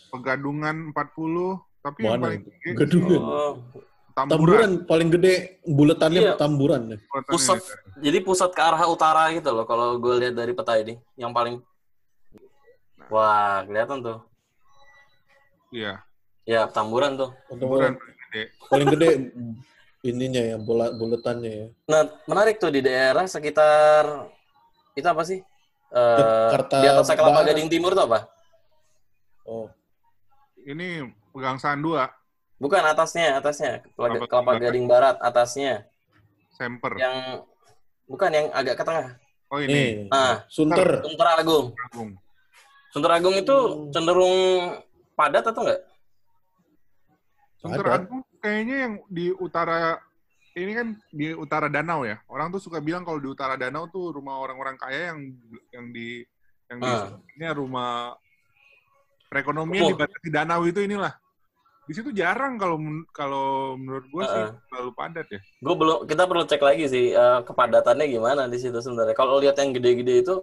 Pegadungan 0.09 0.77
40, 0.89 1.61
tapi 1.83 2.01
yang 2.01 2.17
Mana 2.17 2.25
paling 2.25 2.41
itu? 2.41 2.49
gede 2.49 2.71
Gedungan. 2.81 3.21
Oh, 3.21 3.53
Tamburan. 4.15 4.87
Paling 4.87 5.11
gede 5.11 5.59
buletannya 5.67 6.23
Iya. 6.23 6.35
tamburan 6.39 6.95
pusat 7.27 7.59
ya. 7.59 7.75
jadi 7.99 8.19
pusat 8.23 8.55
ke 8.55 8.63
arah 8.63 8.87
utara 8.87 9.27
gitu 9.35 9.51
loh 9.51 9.67
kalau 9.67 9.99
gue 9.99 10.15
lihat 10.23 10.39
dari 10.39 10.55
peta 10.55 10.79
ini 10.79 10.95
yang 11.19 11.35
paling 11.35 11.59
wah 13.11 13.67
kelihatan 13.67 13.99
tuh. 14.01 14.19
Iya, 15.75 15.99
ya 16.47 16.71
Petamburan 16.71 17.19
tuh. 17.19 17.31
Petamburan 17.51 17.99
paling 17.99 18.17
gede. 18.23 18.43
paling 18.71 18.89
gede 18.95 19.09
ininya 20.05 20.43
ya 20.45 20.57
bola 20.61 20.93
buletannya 20.93 21.51
ya. 21.51 21.67
nah 21.89 22.03
menarik 22.29 22.61
tuh 22.61 22.69
di 22.69 22.79
daerah 22.79 23.25
sekitar 23.27 24.31
itu 24.95 25.07
apa 25.07 25.23
sih? 25.27 25.43
Eh, 25.91 26.19
Jakarta 26.21 26.77
di 26.79 26.87
atas 26.87 27.07
Kelapa. 27.11 27.43
Gading 27.43 27.67
Timur 27.67 27.95
tuh 27.95 28.07
apa? 28.07 28.31
Oh, 29.45 29.67
Ini 30.57 31.05
Pegangsaan 31.31 31.83
2, 31.83 32.09
bukan 32.57 32.83
atasnya 32.87 33.39
atasnya 33.39 33.83
Kelapa, 33.95 34.15
Kelapa 34.23 34.27
Kelapa 34.31 34.51
Gading 34.57 34.65
Gading 34.65 34.87
Barat 34.87 35.17
atasnya 35.21 35.85
Semper. 36.55 36.95
yang 36.97 37.43
bukan 38.07 38.31
yang 38.31 38.47
agak 38.55 38.79
ke 38.79 38.85
tengah 38.87 39.19
Oh 39.53 39.61
ini, 39.63 39.71
nih. 39.71 39.91
Ah. 40.11 40.43
Sunter. 40.51 40.99
Sunter 41.05 41.29
Agung 41.39 41.71
Agung. 41.79 42.11
Sunter 42.91 43.13
Agung 43.13 43.37
itu 43.39 43.57
cenderung 43.95 44.35
padat 45.15 45.47
atau 45.47 45.63
enggak 45.63 45.81
Sunter. 47.61 47.87
Agung 47.87 48.23
kayaknya 48.43 48.77
yang 48.89 48.93
di 49.09 49.31
utara 49.33 49.97
ini 50.55 50.71
kan 50.71 50.89
di 51.11 51.35
utara 51.35 51.67
danau 51.67 52.07
ya. 52.07 52.23
Orang 52.31 52.55
tuh 52.55 52.63
suka 52.63 52.79
bilang 52.79 53.03
kalau 53.03 53.19
di 53.19 53.27
utara 53.27 53.59
danau 53.59 53.91
tuh 53.91 54.15
rumah 54.15 54.39
orang-orang 54.39 54.79
kaya 54.79 55.11
yang 55.15 55.19
yang 55.75 55.87
di 55.91 56.23
yang 56.71 56.79
di 56.79 56.93
ini 57.35 57.45
rumah 57.51 58.15
perekonomian 59.27 59.83
Oh. 59.87 59.91
dibatasi 59.91 60.29
danau 60.31 60.63
itu 60.63 60.79
inilah. 60.83 61.15
Di 61.85 61.93
situ 61.93 62.11
jarang 62.17 62.57
kalau 62.57 62.81
men- 62.81 63.05
kalau 63.13 63.77
menurut 63.77 64.09
gua 64.09 64.25
sih 64.25 64.45
Ah. 64.49 64.51
terlalu 64.73 64.91
padat 64.97 65.27
ya. 65.29 65.41
Gue 65.61 65.75
belum, 65.77 66.09
kita 66.09 66.25
perlu 66.25 66.45
cek 66.49 66.63
lagi 66.65 66.85
sih 66.89 67.13
eh, 67.13 67.39
kepadatannya 67.45 68.07
gimana 68.09 68.43
di 68.49 68.57
situ 68.57 68.81
sebenarnya. 68.81 69.13
Kalau 69.13 69.37
lihat 69.37 69.61
yang 69.61 69.77
gede-gede 69.77 70.25
itu 70.25 70.35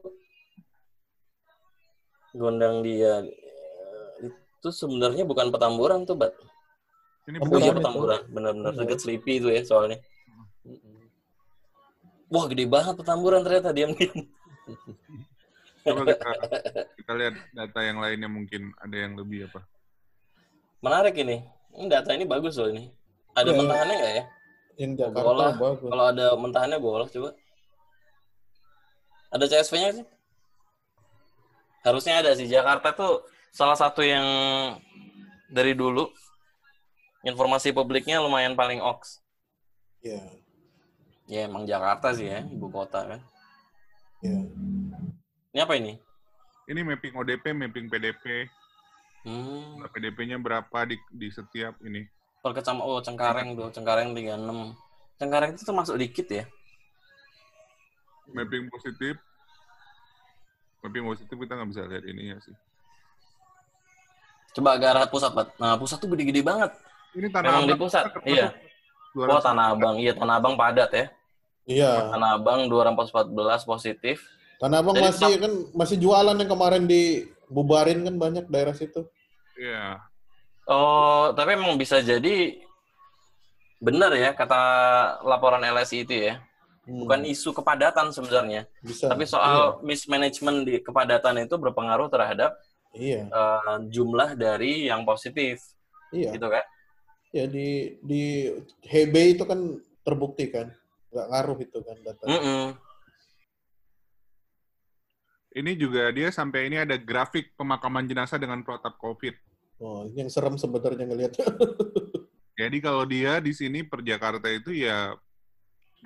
gondang 2.32 2.86
dia 2.86 3.26
eh, 3.26 4.30
itu 4.30 4.70
sebenarnya 4.70 5.26
bukan 5.26 5.50
petamburan 5.50 6.06
tuh, 6.06 6.16
Bat. 6.16 6.32
Ini 7.26 7.38
Oh 7.38 7.46
Petamburan 7.50 7.62
iya 7.66 7.74
petamburan, 7.74 8.22
benar-benar 8.30 8.72
Iya. 8.74 8.80
deket 8.86 9.00
Sleepy 9.02 9.34
itu 9.42 9.50
ya 9.50 9.62
soalnya. 9.66 9.98
Wah 12.32 12.46
gede 12.48 12.64
banget 12.66 12.96
petamburan 12.96 13.42
ternyata 13.42 13.74
diam-diam. 13.74 14.20
coba 15.82 16.06
kita 16.06 16.30
kita 17.02 17.12
lihat 17.18 17.36
data 17.50 17.80
yang 17.82 17.98
lainnya 17.98 18.30
mungkin 18.30 18.70
ada 18.78 18.94
yang 18.94 19.18
lebih 19.18 19.50
apa. 19.50 19.66
Menarik 20.82 21.16
ini. 21.18 21.46
Ini 21.78 21.86
data 21.88 22.10
ini 22.12 22.26
bagus 22.26 22.58
loh 22.58 22.68
ini. 22.74 22.90
Ada 23.38 23.54
Iya. 23.54 23.58
mentahannya 23.62 23.96
nggak 23.96 24.14
ya? 24.18 24.24
Jakarta 24.98 25.46
bagus. 25.56 25.90
Kalau 25.94 26.06
ada 26.10 26.26
mentahannya 26.36 26.78
gue 26.82 26.92
olah 26.92 27.10
coba. 27.10 27.30
Ada 29.32 29.46
CSV-nya 29.48 29.90
sih? 30.02 30.06
Harusnya 31.86 32.20
ada 32.20 32.32
sih. 32.36 32.50
Jakarta 32.50 32.92
tuh 32.92 33.24
salah 33.54 33.78
satu 33.78 34.02
yang 34.04 34.26
dari 35.54 35.78
dulu 35.78 36.10
informasi 37.24 37.72
publiknya 37.72 38.20
lumayan 38.20 38.58
paling 38.58 38.82
oks. 38.82 39.22
Iya. 40.02 40.20
Ya 41.30 41.48
emang 41.48 41.64
Jakarta 41.64 42.12
sih 42.12 42.28
ya, 42.28 42.44
ibu 42.44 42.68
kota 42.68 43.06
kan. 43.06 43.22
Iya. 44.26 44.42
Ini 45.56 45.60
apa 45.62 45.74
ini? 45.78 45.96
Ini 46.68 46.82
mapping 46.84 47.16
ODP, 47.16 47.54
mapping 47.56 47.88
PDP. 47.88 48.50
Hmm, 49.22 49.78
Nah, 49.82 49.90
PDP-nya 49.94 50.42
berapa 50.42 50.78
di, 50.90 50.98
di 51.14 51.30
setiap 51.30 51.78
ini? 51.86 52.06
per 52.42 52.58
kecamatan 52.58 52.82
oh 52.90 52.98
Cengkareng 53.06 53.54
tuh, 53.54 53.70
Cengkareng 53.70 54.18
36. 54.18 54.74
Cengkareng 55.22 55.50
itu 55.54 55.62
termasuk 55.62 55.94
dikit 56.02 56.26
ya. 56.26 56.44
Mapping 58.34 58.66
positif. 58.74 59.14
Mapping 60.82 61.06
positif 61.06 61.36
kita 61.38 61.54
nggak 61.54 61.70
bisa 61.70 61.86
lihat 61.86 62.04
ini 62.10 62.34
ya 62.34 62.38
sih. 62.42 62.56
Coba 64.58 64.82
ke 64.82 64.90
arah 64.90 65.06
pusat, 65.06 65.32
Pat. 65.38 65.54
Nah, 65.62 65.78
pusat 65.78 66.02
tuh 66.02 66.10
gede-gede 66.10 66.42
banget. 66.42 66.74
Ini 67.14 67.30
tanah 67.30 67.50
Memang 67.54 67.64
di 67.70 67.74
Abang 67.78 67.82
pusat, 67.86 68.04
termasuk 68.10 68.34
iya. 68.34 68.50
200. 69.14 69.30
Oh, 69.30 69.42
Tanah 69.44 69.66
Abang. 69.76 69.96
Iya, 70.02 70.14
Tanah 70.18 70.36
Abang 70.42 70.56
padat 70.58 70.90
ya. 70.92 71.06
Iya. 71.70 71.92
Tanah 72.10 72.42
Abang 72.42 72.66
214 72.68 73.70
positif. 73.70 74.26
Tanah 74.58 74.82
Abang 74.82 74.96
Jadi 74.98 75.06
masih 75.08 75.32
kan 75.38 75.54
masih 75.78 75.98
jualan 76.02 76.36
yang 76.36 76.50
kemarin 76.50 76.84
dibubarin 77.52 78.08
kan 78.08 78.16
banyak 78.16 78.48
daerah 78.48 78.72
situ. 78.72 79.04
Iya. 79.60 80.00
Oh, 80.64 81.36
tapi 81.36 81.60
emang 81.60 81.76
bisa 81.76 82.00
jadi 82.00 82.64
benar 83.84 84.16
ya 84.16 84.32
kata 84.32 84.62
laporan 85.28 85.60
LSI 85.60 86.08
itu 86.08 86.32
ya. 86.32 86.40
Hmm, 86.88 87.04
Bukan 87.06 87.28
isu 87.30 87.54
kepadatan 87.54 88.10
sebenarnya, 88.10 88.66
bisa. 88.82 89.06
tapi 89.06 89.28
soal 89.30 89.84
mismanagement 89.86 90.66
di 90.66 90.82
kepadatan 90.82 91.46
itu 91.46 91.54
berpengaruh 91.54 92.10
terhadap 92.10 92.58
Iya. 92.96 93.30
eh, 93.30 93.78
jumlah 93.92 94.34
dari 94.34 94.88
yang 94.90 95.06
positif, 95.06 95.62
Iya. 96.10 96.34
gitu 96.34 96.48
kan? 96.50 96.64
Ya 97.32 97.46
di 97.46 97.96
di 98.02 98.50
HB 98.82 99.16
itu 99.38 99.44
kan 99.46 99.60
terbukti 100.02 100.50
kan. 100.50 100.74
Nggak 101.14 101.28
ngaruh 101.30 101.58
itu 101.62 101.78
kan 101.86 101.98
data. 102.02 102.24
Mm-mm. 102.26 102.64
Ini 105.52 105.76
juga 105.76 106.08
dia 106.10 106.32
sampai 106.32 106.72
ini 106.72 106.80
ada 106.80 106.96
grafik 106.96 107.52
pemakaman 107.60 108.08
jenazah 108.08 108.40
dengan 108.40 108.64
protap 108.64 108.96
COVID. 108.96 109.36
Oh, 109.84 110.08
ini 110.08 110.24
yang 110.24 110.32
serem 110.32 110.56
sebenarnya 110.56 111.04
ngelihat. 111.04 111.34
Jadi 112.60 112.78
kalau 112.80 113.04
dia 113.04 113.42
di 113.44 113.52
sini 113.52 113.84
per 113.84 114.00
Jakarta 114.00 114.48
itu 114.48 114.72
ya 114.72 115.12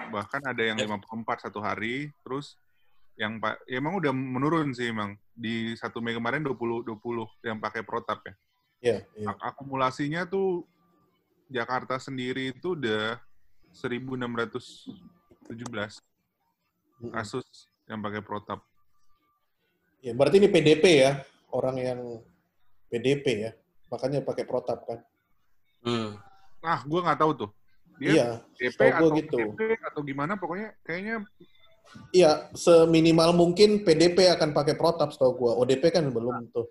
bahkan 0.10 0.42
ada 0.44 0.64
yang 0.64 0.78
Ya. 0.80 0.88
54 0.90 1.46
satu 1.46 1.60
hari, 1.62 2.10
terus 2.26 2.58
yang 3.16 3.40
pak 3.40 3.62
ya 3.64 3.80
emang 3.80 3.96
udah 3.96 4.12
menurun 4.12 4.76
sih 4.76 4.92
emang 4.92 5.16
di 5.32 5.72
satu 5.80 6.04
Mei 6.04 6.12
kemarin 6.12 6.44
20 6.44 6.84
20 6.84 7.00
yang 7.46 7.60
pakai 7.62 7.84
protap 7.86 8.26
ya. 8.26 8.34
Iya. 8.82 8.98
Ak- 9.30 9.56
Akumulasinya 9.56 10.26
tuh 10.26 10.66
Jakarta 11.48 12.02
sendiri 12.02 12.50
itu 12.50 12.74
udah 12.74 13.20
1617 13.72 14.90
Mm-mm. 15.52 17.12
kasus 17.12 17.46
yang 17.86 18.02
pakai 18.02 18.24
protap. 18.24 18.64
Ya, 20.06 20.14
berarti 20.14 20.38
ini 20.38 20.46
PDP 20.46 20.86
ya, 21.02 21.12
orang 21.50 21.76
yang 21.82 22.00
PDP 22.94 23.26
ya. 23.42 23.52
Makanya 23.90 24.22
pakai 24.22 24.46
protap 24.46 24.86
kan. 24.86 25.02
Hmm. 25.82 26.14
Nah, 26.62 26.86
gua 26.86 27.02
nggak 27.02 27.20
tahu 27.20 27.32
tuh. 27.34 27.50
Dia 27.98 28.10
Iya, 28.12 28.28
DP 28.54 28.80
atau 28.94 29.08
gitu. 29.18 29.38
DP 29.58 29.82
atau 29.82 30.02
gimana 30.06 30.38
pokoknya 30.38 30.78
kayaknya 30.86 31.26
Iya, 32.12 32.50
seminimal 32.54 33.32
mungkin 33.32 33.82
PDP 33.82 34.30
akan 34.30 34.54
pakai 34.54 34.78
protap 34.78 35.10
setahu 35.10 35.34
gua. 35.38 35.52
ODP 35.58 35.90
kan 35.90 36.06
belum 36.06 36.54
tuh. 36.54 36.70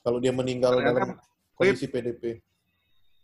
Kalau 0.00 0.20
dia 0.20 0.32
meninggal 0.32 0.76
Ternyata 0.78 0.92
dalam 0.94 1.08
kondisi 1.52 1.84
PDP. 1.84 2.40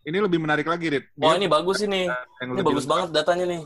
ini 0.00 0.16
lebih 0.16 0.40
menarik 0.40 0.64
lagi, 0.64 0.88
Rit. 0.88 1.04
Oh, 1.16 1.28
Dia 1.28 1.36
ini 1.36 1.44
bagus 1.44 1.80
ini. 1.80 2.08
yang 2.08 2.56
Ini 2.56 2.60
bagus 2.60 2.84
lengkap. 2.84 2.92
banget 2.92 3.08
datanya 3.12 3.44
nih. 3.46 3.62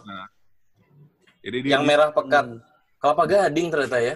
Jadi 1.46 1.58
dia 1.62 1.72
Yang 1.78 1.84
merah 1.86 2.08
pekat. 2.10 2.44
Hmm. 2.46 2.58
Kelapa 2.98 3.22
Gading 3.24 3.68
ternyata 3.70 3.98
ya. 4.02 4.14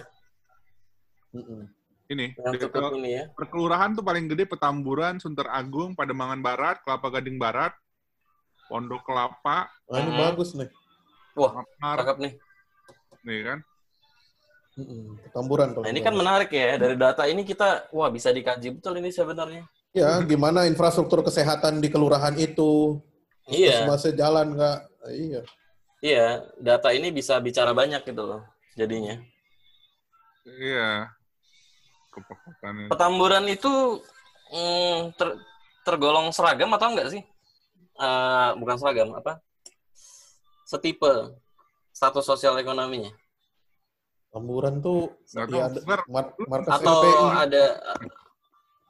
Ini 2.08 2.32
ini 2.32 3.10
ya. 3.12 3.28
perkelurahan 3.36 3.92
tuh 3.92 4.00
paling 4.00 4.32
gede 4.32 4.48
Petamburan, 4.48 5.20
Sunter 5.20 5.44
Agung, 5.52 5.92
Pademangan 5.92 6.40
Barat, 6.40 6.80
Kelapa 6.80 7.20
Gading 7.20 7.36
Barat, 7.36 7.76
Pondok 8.64 9.04
Kelapa, 9.04 9.68
Ah, 9.88 10.00
ini 10.00 10.12
Hmm. 10.12 10.20
bagus 10.24 10.56
nih. 10.56 10.68
Wah, 11.36 11.64
cakep 11.80 12.16
nih. 12.20 12.32
nih 13.24 13.40
kan. 13.44 13.58
Kalau 15.34 15.82
Nah, 15.82 15.90
ini 15.90 16.00
kan 16.00 16.14
menarik 16.14 16.54
ya. 16.54 16.78
Dari 16.78 16.94
data 16.94 17.26
ini 17.26 17.42
kita, 17.42 17.90
wah 17.90 18.08
bisa 18.08 18.30
dikaji 18.30 18.78
betul 18.78 18.94
ini 18.96 19.10
sebenarnya. 19.10 19.66
Ya, 19.90 20.22
gimana 20.22 20.64
infrastruktur 20.70 21.20
kesehatan 21.26 21.82
di 21.82 21.90
kelurahan 21.90 22.36
itu? 22.38 23.02
Iya. 23.50 23.88
Masih 23.90 24.14
jalan 24.14 24.54
nggak? 24.54 24.78
Iya. 25.10 25.42
Iya, 25.98 26.26
data 26.62 26.94
ini 26.94 27.10
bisa 27.10 27.34
bicara 27.42 27.74
banyak 27.74 28.06
gitu 28.06 28.22
loh 28.22 28.42
jadinya. 28.78 29.18
Iya. 30.46 31.10
Kepekotannya. 32.08 32.88
Petamburan 32.88 33.44
itu 33.46 34.02
mm, 34.52 35.12
ter- 35.16 35.38
tergolong 35.84 36.32
seragam 36.32 36.72
atau 36.74 36.88
enggak 36.92 37.12
sih? 37.12 37.22
Eh, 37.98 38.50
bukan 38.56 38.76
seragam, 38.78 39.08
apa? 39.14 39.42
Setipe 40.68 41.36
status 41.92 42.24
sosial 42.24 42.54
ekonominya. 42.60 43.10
Tamburan 44.28 44.84
tuh 44.84 45.16
ya 45.32 45.66
ada 45.72 45.80
mar- 46.06 46.36
markas 46.44 46.72
Atau 46.76 47.00
LPI. 47.00 47.26
ada 47.48 47.64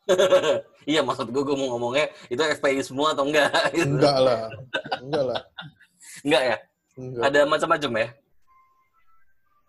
Iya, 0.88 1.04
maksud 1.04 1.28
gue, 1.28 1.42
gue 1.44 1.56
mau 1.56 1.76
ngomongnya 1.76 2.08
itu 2.32 2.40
FPI 2.40 2.80
semua 2.80 3.12
atau 3.12 3.28
enggak? 3.28 3.52
gitu. 3.76 3.92
Enggak 3.92 4.16
lah. 4.18 4.40
Enggak 4.98 5.24
lah. 5.28 5.40
Enggak 6.24 6.42
ya? 6.42 6.56
Enggak. 6.96 7.22
Ada 7.28 7.40
macam-macam 7.44 7.90
ya? 7.92 8.08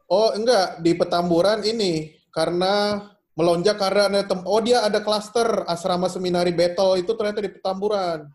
Oh, 0.09 0.29
enggak. 0.33 0.79
Di 0.81 0.91
Petamburan 0.95 1.59
ini 1.61 2.15
karena 2.31 3.03
melonjak 3.39 3.79
karena 3.79 4.11
ada 4.11 4.21
tem- 4.27 4.43
oh 4.43 4.59
dia 4.59 4.83
ada 4.83 4.99
klaster 4.99 5.63
asrama 5.63 6.11
seminari 6.11 6.51
battle 6.51 6.99
itu 6.99 7.15
ternyata 7.15 7.39
di 7.39 7.47
Petamburan. 7.55 8.27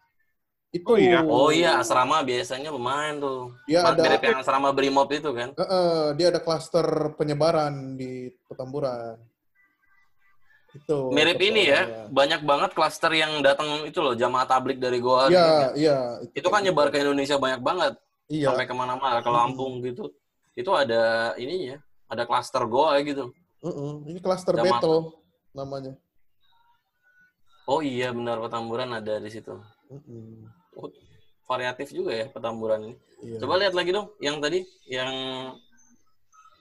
Itu. 0.73 0.91
Oh 0.91 0.99
iya? 0.99 1.21
Oh 1.23 1.51
iya, 1.53 1.71
asrama 1.79 2.25
biasanya 2.25 2.73
lumayan 2.73 3.21
tuh. 3.21 3.53
Dia 3.69 3.85
ada 3.85 4.01
Mirip 4.01 4.25
yang 4.25 4.41
asrama 4.41 4.73
Brimob 4.73 5.07
itu 5.13 5.31
kan? 5.37 5.53
Eh, 5.55 5.63
eh, 5.63 6.05
dia 6.17 6.33
ada 6.33 6.41
klaster 6.41 7.15
penyebaran 7.21 7.95
di 8.01 8.33
Petamburan. 8.49 9.21
Itu. 10.75 11.15
Mirip 11.15 11.39
ini 11.39 11.71
ya, 11.71 11.87
persoalannya. 11.87 12.11
banyak 12.11 12.41
banget 12.43 12.71
klaster 12.75 13.13
yang 13.15 13.39
datang 13.45 13.87
itu 13.87 14.03
loh, 14.03 14.19
jamaah 14.19 14.49
tablik 14.49 14.83
dari 14.83 14.99
Goa. 14.99 15.31
Iya, 15.31 15.47
gitu. 15.47 15.67
iya. 15.79 15.99
Itu 16.35 16.49
kan 16.51 16.67
nyebar 16.67 16.91
ke 16.91 16.99
Indonesia 16.99 17.39
banyak 17.39 17.63
banget, 17.63 17.95
Iya. 18.27 18.51
sampai 18.51 18.67
ke 18.67 18.75
mana-mana, 18.75 19.23
ke 19.23 19.31
Lampung 19.31 19.79
gitu. 19.87 20.11
Itu 20.59 20.75
ada 20.75 21.37
ininya, 21.39 21.79
ada 22.11 22.27
klaster 22.27 22.67
Goa 22.67 22.99
gitu. 23.07 23.31
Mm-mm. 23.65 24.05
Ini 24.13 24.21
klaster 24.21 24.53
Jamaah. 24.55 24.77
battle 24.77 24.99
namanya. 25.57 25.97
Oh 27.65 27.81
iya 27.81 28.13
benar, 28.13 28.37
Petamburan 28.45 28.93
ada 28.93 29.17
di 29.17 29.31
situ. 29.33 29.57
Mm-mm. 29.89 30.45
Oh, 30.77 30.93
variatif 31.49 31.97
juga 31.97 32.13
ya 32.13 32.27
Petamburan 32.29 32.93
ini. 32.93 32.97
Iya. 33.25 33.39
Coba 33.41 33.57
lihat 33.57 33.73
lagi 33.73 33.91
dong, 33.97 34.13
yang 34.21 34.37
tadi, 34.37 34.69
yang 34.85 35.13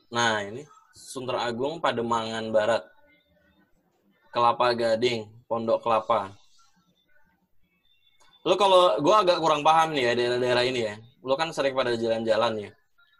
nah 0.07 0.39
ini 0.47 0.63
Sunter 0.95 1.35
Agung, 1.43 1.83
Pademangan 1.83 2.47
Barat, 2.55 2.87
Kelapa 4.31 4.71
Gading, 4.71 5.27
Pondok 5.43 5.83
Kelapa. 5.83 6.31
Lu 8.47 8.55
kalau 8.55 8.95
gue 8.99 9.15
agak 9.15 9.43
kurang 9.43 9.63
paham 9.63 9.91
nih 9.91 10.07
ya 10.07 10.13
daerah-daerah 10.15 10.63
ini 10.63 10.81
ya. 10.87 10.95
Lu 11.23 11.35
kan 11.35 11.51
sering 11.51 11.75
pada 11.75 11.95
jalan-jalan 11.95 12.69
ya. 12.69 12.71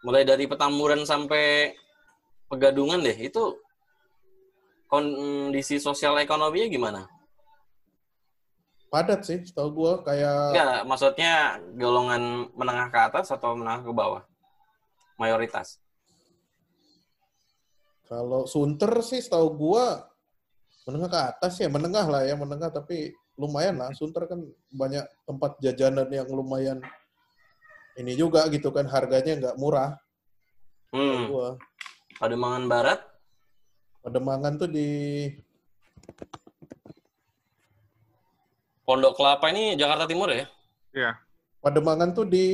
Mulai 0.04 0.24
dari 0.24 0.48
Petamburan 0.48 1.04
sampai 1.04 1.76
Pegadungan 2.44 3.00
deh, 3.00 3.16
itu 3.16 3.56
kondisi 4.88 5.80
sosial 5.80 6.18
ekonominya 6.20 6.68
gimana? 6.70 7.02
Padat 8.94 9.26
sih, 9.26 9.42
setahu 9.42 9.74
gua 9.74 9.92
kayak 10.06 10.54
Enggak, 10.54 10.80
maksudnya 10.86 11.58
golongan 11.74 12.46
menengah 12.54 12.94
ke 12.94 12.98
atas 13.10 13.26
atau 13.34 13.58
menengah 13.58 13.82
ke 13.82 13.90
bawah? 13.90 14.22
Mayoritas. 15.18 15.82
kalau 18.04 18.44
Sunter 18.44 19.00
sih 19.02 19.18
setahu 19.18 19.50
gua 19.58 20.06
menengah 20.86 21.10
ke 21.10 21.20
atas 21.34 21.58
ya, 21.58 21.66
menengah 21.66 22.06
lah 22.06 22.22
ya, 22.22 22.38
menengah 22.38 22.70
tapi 22.70 23.10
lumayan 23.34 23.82
lah. 23.82 23.90
Sunter 23.98 24.30
kan 24.30 24.38
banyak 24.70 25.02
tempat 25.26 25.58
jajanan 25.58 26.06
yang 26.12 26.28
lumayan 26.30 26.78
ini 27.98 28.14
juga 28.14 28.46
gitu 28.50 28.70
kan 28.70 28.86
harganya 28.86 29.32
nggak 29.38 29.56
murah. 29.58 29.98
Hmm. 30.94 31.26
Gua. 31.26 31.58
Pademangan 32.22 32.70
Barat, 32.70 33.00
Pademangan 34.04 34.60
tuh 34.60 34.68
di 34.68 34.88
Pondok 38.84 39.16
Kelapa 39.16 39.48
ini 39.48 39.80
Jakarta 39.80 40.04
Timur 40.04 40.28
ya? 40.28 40.44
Iya. 40.92 41.16
Pademangan 41.64 42.12
tuh 42.12 42.28
di 42.28 42.46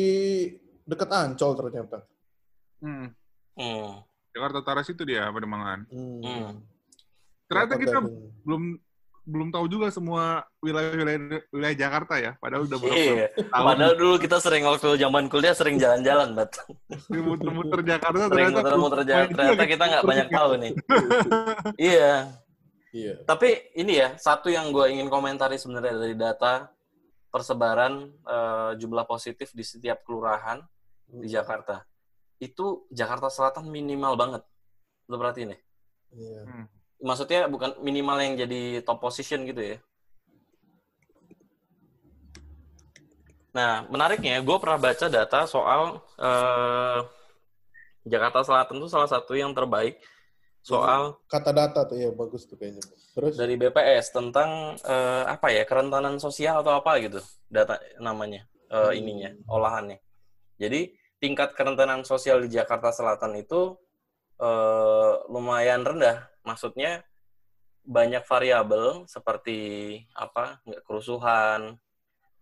dekat 0.87 1.11
Ancol 1.11 1.59
ternyata. 1.59 2.07
Hmm. 2.79 3.11
Hmm. 3.59 3.99
Jakarta 4.31 4.63
Taras 4.63 4.87
itu 4.95 5.03
dia 5.03 5.27
Pademangan. 5.27 5.91
Hmm. 5.91 6.23
Hmm. 6.23 6.51
Ternyata 7.51 7.75
kita 7.83 7.99
belum 8.47 8.79
belum 9.31 9.49
tahu 9.55 9.67
juga 9.71 9.87
semua 9.95 10.43
wilayah-wilayah 10.59 11.47
wilayah 11.55 11.77
Jakarta 11.79 12.15
ya. 12.19 12.35
Padahal 12.43 12.67
udah 12.67 12.79
berapa 12.83 12.99
Iya. 12.99 13.27
tahun 13.31 13.67
Padahal 13.71 13.95
dulu 13.95 14.15
kita 14.19 14.37
sering 14.43 14.63
waktu 14.67 14.89
zaman 14.99 15.25
kuliah 15.31 15.55
sering 15.55 15.79
jalan-jalan, 15.79 16.35
Bat. 16.35 16.51
muter-muter 17.15 17.81
Jakarta 17.87 18.27
Sering 18.27 18.51
ternyata 18.51 18.59
muter-muter 18.59 19.01
main 19.07 19.31
Ternyata 19.31 19.65
kita 19.71 19.85
nggak 19.87 20.05
banyak 20.05 20.29
tahu 20.35 20.51
nih. 20.59 20.73
Iya. 21.95 22.15
Iya. 22.91 23.15
Tapi 23.23 23.49
ini 23.79 24.03
ya, 24.03 24.19
satu 24.19 24.51
yang 24.51 24.75
gue 24.75 24.91
ingin 24.91 25.07
komentari 25.07 25.55
sebenarnya 25.55 25.95
dari 25.95 26.19
data 26.19 26.67
persebaran 27.31 28.11
eh, 28.11 28.71
jumlah 28.75 29.07
positif 29.07 29.55
di 29.55 29.63
setiap 29.63 30.03
kelurahan 30.03 30.59
di 31.07 31.31
Jakarta. 31.31 31.87
Itu 32.43 32.91
Jakarta 32.91 33.31
Selatan 33.31 33.71
minimal 33.71 34.19
banget. 34.19 34.43
Lo 35.07 35.15
perhatiin 35.15 35.55
ya? 35.55 35.59
Iya. 36.11 36.43
Maksudnya 37.01 37.49
bukan 37.49 37.81
minimal 37.81 38.21
yang 38.21 38.35
jadi 38.37 38.85
top 38.85 39.01
position 39.01 39.49
gitu 39.49 39.75
ya. 39.75 39.77
Nah, 43.51 43.83
menariknya 43.91 44.39
gue 44.45 44.57
pernah 44.63 44.79
baca 44.79 45.07
data 45.11 45.41
soal 45.49 45.99
eh, 46.21 46.99
Jakarta 48.07 48.47
Selatan 48.47 48.79
itu 48.79 48.89
salah 48.89 49.11
satu 49.11 49.35
yang 49.35 49.51
terbaik 49.51 49.99
soal 50.61 51.17
Kata 51.25 51.57
data 51.57 51.89
tuh 51.89 51.97
ya 51.99 52.13
bagus 52.13 52.47
tuh 52.47 52.55
kayaknya. 52.61 52.85
Terus 53.17 53.35
dari 53.35 53.59
BPS 53.59 54.15
tentang 54.15 54.79
eh, 54.79 55.25
apa 55.27 55.51
ya 55.51 55.67
kerentanan 55.67 56.23
sosial 56.23 56.63
atau 56.63 56.79
apa 56.79 57.01
gitu 57.03 57.19
data 57.51 57.81
namanya 57.99 58.47
Hmm. 58.71 58.95
ininya 58.95 59.35
olahannya. 59.51 59.99
Jadi 60.55 60.95
tingkat 61.19 61.59
kerentanan 61.59 62.07
sosial 62.07 62.47
di 62.47 62.55
Jakarta 62.55 62.95
Selatan 62.95 63.35
itu 63.35 63.75
eh, 64.39 65.13
lumayan 65.27 65.83
rendah. 65.83 66.30
Maksudnya 66.47 67.05
banyak 67.85 68.25
variabel 68.29 69.05
seperti 69.09 69.59
apa 70.13 70.61
nggak 70.69 70.83
kerusuhan, 70.85 71.81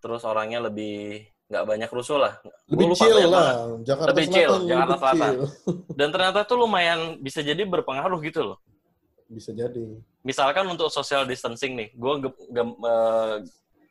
terus 0.02 0.22
orangnya 0.26 0.66
lebih 0.66 1.26
nggak 1.48 1.64
banyak 1.64 1.90
rusuh 1.90 2.18
lah. 2.20 2.34
lebih 2.68 2.92
lupa 2.92 3.00
chill 3.00 3.18
lah. 3.32 3.50
Jakarta 3.80 4.10
Lebih 4.12 4.24
Selatan 4.28 4.36
chill, 4.36 4.52
lebih 4.52 4.68
Jakarta 4.68 4.96
Selatan. 5.00 5.32
chill. 5.32 5.42
Dan 5.98 6.08
ternyata 6.12 6.38
tuh 6.44 6.56
lumayan 6.60 7.00
bisa 7.24 7.40
jadi 7.40 7.62
berpengaruh 7.64 8.20
gitu 8.20 8.40
loh. 8.52 8.58
Bisa 9.28 9.52
jadi. 9.52 9.84
misalkan 10.24 10.64
untuk 10.68 10.88
social 10.92 11.24
distancing 11.24 11.72
nih, 11.76 11.88
gue 11.96 12.14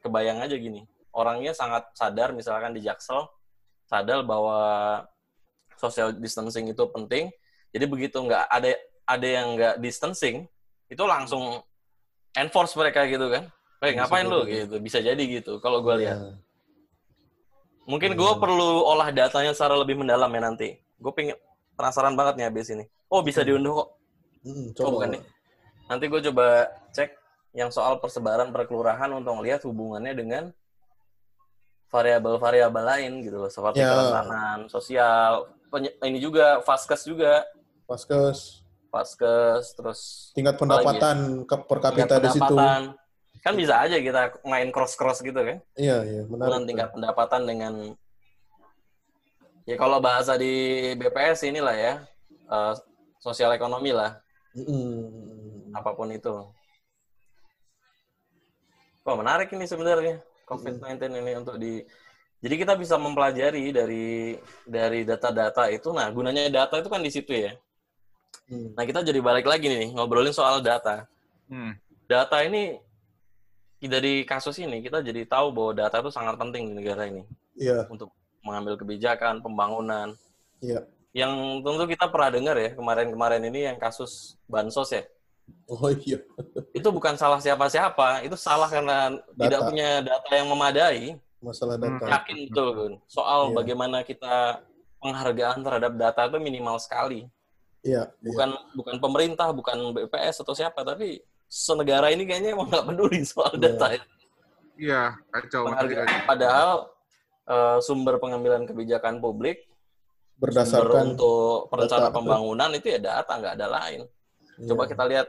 kebayang 0.06 0.42
aja 0.42 0.54
gini, 0.54 0.86
orangnya 1.14 1.54
sangat 1.54 1.90
sadar 1.98 2.34
misalkan 2.34 2.74
di 2.78 2.82
Jaksel, 2.86 3.26
sadar 3.90 4.22
bahwa 4.22 5.02
social 5.82 6.14
distancing 6.14 6.70
itu 6.70 6.84
penting, 6.94 7.34
jadi 7.74 7.86
begitu 7.90 8.22
nggak 8.22 8.50
ada 8.50 8.70
ada 9.08 9.24
yang 9.28 9.56
nggak 9.56 9.76
distancing, 9.80 10.46
itu 10.92 11.04
langsung 11.08 11.64
enforce 12.36 12.76
mereka 12.76 13.08
gitu 13.08 13.32
kan, 13.32 13.48
Weh 13.80 13.96
Bisa 13.96 14.04
ngapain 14.04 14.28
lu 14.28 14.44
gitu, 14.46 14.76
bisa 14.78 15.00
jadi 15.00 15.18
gitu 15.24 15.58
kalau 15.64 15.80
gue 15.82 15.96
lihat. 16.04 16.18
Iya. 16.20 16.34
Mungkin 17.88 18.20
gue 18.20 18.32
Hmm. 18.36 18.42
perlu 18.44 18.84
olah 18.84 19.10
datanya 19.16 19.56
secara 19.56 19.80
lebih 19.80 19.96
mendalam 19.96 20.28
ya 20.28 20.42
nanti. 20.44 20.76
Gue 21.00 21.16
pengen 21.16 21.40
penasaran 21.80 22.20
banget 22.20 22.36
nih 22.36 22.46
habis 22.52 22.68
ini. 22.68 22.84
Oh 23.08 23.24
bisa 23.24 23.42
Hmm. 23.42 23.48
diunduh 23.56 23.74
kok. 23.80 23.90
Hmm, 24.44 24.68
Oh, 24.84 24.92
bukan 24.92 25.10
nih. 25.16 25.24
Nanti 25.88 26.06
gue 26.12 26.20
coba 26.30 26.68
cek 26.92 27.16
yang 27.56 27.72
soal 27.72 28.04
persebaran 28.04 28.52
per 28.52 28.68
kelurahan 28.68 29.08
untuk 29.16 29.40
lihat 29.40 29.64
hubungannya 29.64 30.14
dengan 30.14 30.44
variabel-variabel 31.88 32.84
lain 32.84 33.12
gitu 33.24 33.40
loh, 33.40 33.48
seperti 33.48 33.80
Ya. 33.80 33.88
kerentanan 33.88 34.68
sosial, 34.68 35.48
ini 36.04 36.20
juga 36.20 36.60
vaskes 36.60 37.08
juga, 37.08 37.48
Paskes 37.88 38.67
vaskes, 38.98 39.78
terus 39.78 40.00
tingkat 40.34 40.58
pendapatan 40.58 41.46
ke 41.46 41.56
per 41.70 41.78
kapita 41.78 42.18
di 42.18 42.30
situ. 42.34 42.56
Kan 43.46 43.54
bisa 43.54 43.80
aja 43.86 44.02
kita 44.02 44.42
main 44.44 44.74
cross-cross 44.74 45.22
gitu 45.22 45.38
kan, 45.38 45.62
Iya, 45.78 46.04
iya, 46.04 46.22
menarik. 46.26 46.68
tingkat 46.68 46.90
pendapatan 46.92 47.42
dengan 47.46 47.74
ya 49.64 49.78
kalau 49.78 50.02
bahasa 50.02 50.36
di 50.36 50.54
BPS 50.98 51.46
inilah 51.48 51.76
ya, 51.78 51.94
eh, 52.50 52.74
sosial 53.22 53.54
ekonomi 53.54 53.94
lah. 53.94 54.18
Mm. 54.58 55.70
apa 55.78 55.94
pun 55.94 56.10
itu. 56.10 56.34
Wah 59.06 59.16
menarik 59.16 59.54
ini 59.54 59.70
sebenarnya 59.70 60.20
COVID-19 60.50 61.00
ini 61.22 61.32
untuk 61.38 61.56
di. 61.62 61.84
Jadi 62.42 62.56
kita 62.58 62.74
bisa 62.74 62.98
mempelajari 62.98 63.70
dari 63.70 64.34
dari 64.66 65.06
data-data 65.06 65.70
itu. 65.70 65.94
Nah 65.94 66.10
gunanya 66.10 66.50
data 66.50 66.82
itu 66.82 66.90
kan 66.90 67.02
di 67.06 67.12
situ 67.14 67.32
ya. 67.36 67.54
Hmm. 68.48 68.72
Nah 68.74 68.84
kita 68.84 69.04
jadi 69.04 69.20
balik 69.20 69.44
lagi 69.44 69.68
nih 69.68 69.92
ngobrolin 69.92 70.32
soal 70.32 70.64
data. 70.64 71.04
Hmm. 71.48 71.76
Data 72.08 72.40
ini 72.42 72.80
dari 73.78 74.24
kasus 74.24 74.58
ini 74.58 74.82
kita 74.82 75.04
jadi 75.04 75.28
tahu 75.28 75.52
bahwa 75.54 75.72
data 75.76 76.00
itu 76.00 76.10
sangat 76.10 76.36
penting 76.36 76.72
di 76.72 76.82
negara 76.82 77.06
ini 77.06 77.22
Iya, 77.54 77.86
untuk 77.88 78.10
mengambil 78.42 78.74
kebijakan, 78.76 79.40
pembangunan. 79.40 80.16
iya. 80.60 80.82
yang 81.16 81.34
tentu 81.66 81.90
kita 81.90 82.06
pernah 82.08 82.30
dengar 82.30 82.54
ya 82.56 82.70
kemarin-kemarin 82.74 83.42
ini 83.50 83.66
yang 83.66 83.78
kasus 83.78 84.38
bansos 84.46 84.94
ya. 84.94 85.02
Oh 85.66 85.90
iya. 85.90 86.22
Itu 86.72 86.94
bukan 86.94 87.18
salah 87.18 87.42
siapa-siapa, 87.42 88.22
itu 88.22 88.38
salah 88.38 88.70
karena 88.70 89.18
tidak 89.34 89.58
Data. 89.58 89.66
punya 89.66 89.90
data 90.04 90.30
yang 90.30 90.46
memadai. 90.48 91.18
Masalah 91.42 91.82
Hmm. 91.82 91.98
data. 91.98 92.06
Yakin 92.22 92.36
betul, 92.50 92.68
Gun. 92.72 92.94
Soal 93.10 93.50
Iya. 93.50 93.54
bagaimana 93.56 93.98
kita 94.06 94.62
penghargaan 95.02 95.60
terhadap 95.62 95.92
data 95.96 96.22
itu 96.30 96.38
minimal 96.38 96.78
sekali. 96.78 97.26
Iya. 97.88 98.04
iya. 98.12 98.28
Bukan 98.28 98.50
bukan 98.76 98.96
pemerintah, 99.00 99.48
bukan 99.56 99.96
BPS 99.96 100.44
atau 100.44 100.52
siapa, 100.52 100.84
tapi 100.84 101.24
senegara 101.48 102.12
ini 102.12 102.28
kayaknya 102.28 102.60
emang 102.60 102.68
nggak 102.68 102.86
peduli 102.92 103.24
soal 103.24 103.56
Iya. 103.56 103.64
data. 103.64 103.88
Iya, 104.78 105.02
kacau. 105.32 105.62
Penghargaan. 105.72 106.08
Padahal 106.28 106.70
eh, 107.48 107.78
sumber 107.80 108.20
pengambilan 108.20 108.68
kebijakan 108.68 109.24
publik 109.24 109.64
sumber 109.64 110.52
Berdasarkan 110.54 111.16
untuk 111.16 111.72
perencanaan 111.72 112.12
data. 112.12 112.18
pembangunan 112.20 112.70
itu 112.76 112.88
ya 112.92 113.00
data, 113.00 113.32
nggak 113.40 113.56
ada 113.58 113.68
lain. 113.72 114.02
Coba 114.68 114.84
iya. 114.86 114.92
kita 114.92 115.04
lihat 115.08 115.28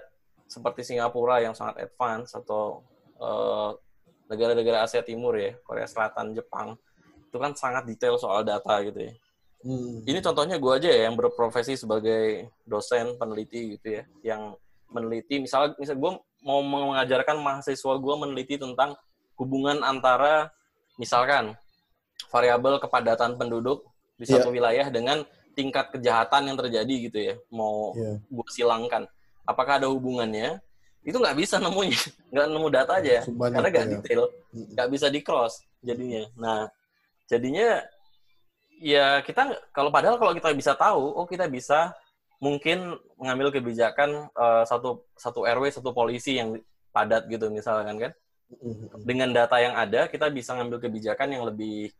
seperti 0.50 0.80
Singapura 0.82 1.40
yang 1.40 1.54
sangat 1.54 1.86
advance 1.86 2.34
atau 2.34 2.82
eh, 3.22 3.70
negara-negara 4.28 4.84
Asia 4.84 5.00
Timur 5.00 5.32
ya, 5.38 5.56
Korea 5.64 5.88
Selatan, 5.88 6.36
Jepang, 6.36 6.76
itu 7.24 7.36
kan 7.40 7.56
sangat 7.56 7.88
detail 7.88 8.20
soal 8.20 8.44
data 8.44 8.74
gitu 8.84 8.98
ya. 9.08 9.12
Hmm. 9.58 10.06
Ini 10.06 10.22
contohnya 10.22 10.54
gue 10.56 10.72
aja 10.72 10.86
ya 10.88 11.00
yang 11.10 11.18
berprofesi 11.18 11.74
sebagai 11.74 12.46
dosen 12.62 13.18
peneliti 13.18 13.74
gitu 13.74 13.98
ya, 13.98 14.02
yang 14.22 14.54
meneliti 14.88 15.42
misalnya 15.42 15.74
misal 15.76 15.98
gue 15.98 16.12
mau 16.46 16.62
mengajarkan 16.62 17.42
mahasiswa 17.42 17.98
gue 17.98 18.14
meneliti 18.16 18.54
tentang 18.56 18.94
hubungan 19.34 19.82
antara 19.82 20.48
misalkan 20.96 21.58
variabel 22.30 22.78
kepadatan 22.78 23.34
penduduk 23.34 23.82
di 24.18 24.26
satu 24.26 24.50
wilayah 24.50 24.86
dengan 24.90 25.22
tingkat 25.54 25.90
kejahatan 25.90 26.50
yang 26.50 26.56
terjadi 26.58 26.94
gitu 27.10 27.18
ya, 27.18 27.34
mau 27.50 27.90
Iya. 27.98 28.22
gue 28.22 28.46
silangkan. 28.50 29.02
Apakah 29.42 29.82
ada 29.82 29.90
hubungannya? 29.90 30.62
Itu 31.02 31.18
nggak 31.18 31.34
bisa 31.34 31.58
nemunya, 31.58 31.98
nggak 32.34 32.46
nemu 32.46 32.68
data 32.70 32.92
aja, 33.02 33.26
Banyak, 33.26 33.54
karena 33.58 33.68
nggak 33.74 33.86
ya. 33.86 33.90
detail, 33.98 34.22
nggak 34.54 34.88
bisa 34.94 35.06
di 35.10 35.20
cross 35.22 35.62
jadinya. 35.82 36.22
Nah, 36.38 36.60
jadinya 37.26 37.82
ya 38.78 39.20
kita 39.22 39.58
kalau 39.74 39.90
padahal 39.90 40.16
kalau 40.18 40.32
kita 40.34 40.50
bisa 40.54 40.72
tahu, 40.74 41.14
oh 41.14 41.26
kita 41.26 41.46
bisa 41.50 41.92
mungkin 42.38 42.94
mengambil 43.18 43.50
kebijakan 43.50 44.30
eh, 44.30 44.64
satu 44.64 45.02
satu 45.18 45.42
RW 45.42 45.74
satu 45.74 45.90
polisi 45.90 46.38
yang 46.38 46.54
padat 46.94 47.26
gitu 47.26 47.50
misalkan 47.50 47.98
kan 47.98 48.12
Hmm. 48.48 48.88
dengan 49.04 49.28
data 49.28 49.60
yang 49.60 49.76
ada 49.76 50.08
kita 50.08 50.32
bisa 50.32 50.56
ngambil 50.56 50.80
kebijakan 50.80 51.36
yang 51.36 51.44
lebih 51.44 51.92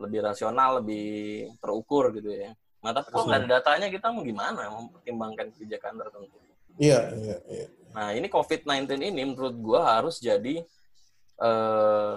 lebih 0.00 0.24
rasional 0.24 0.80
lebih 0.80 1.52
terukur 1.60 2.08
gitu 2.16 2.32
ya 2.32 2.56
nah 2.80 2.96
tapi 2.96 3.12
kalau 3.12 3.28
nggak 3.28 3.44
ada 3.44 3.60
datanya 3.60 3.92
kita 3.92 4.08
mau 4.08 4.24
gimana 4.24 4.72
mempertimbangkan 4.72 5.52
kebijakan 5.52 6.00
tertentu 6.00 6.40
Iya, 6.80 7.12
iya, 7.12 7.36
iya. 7.44 7.66
nah 7.92 8.08
ini 8.16 8.24
COVID-19 8.32 8.88
ini 9.04 9.20
menurut 9.20 9.52
gua 9.60 10.00
harus 10.00 10.16
jadi 10.16 10.64
eh 11.44 12.16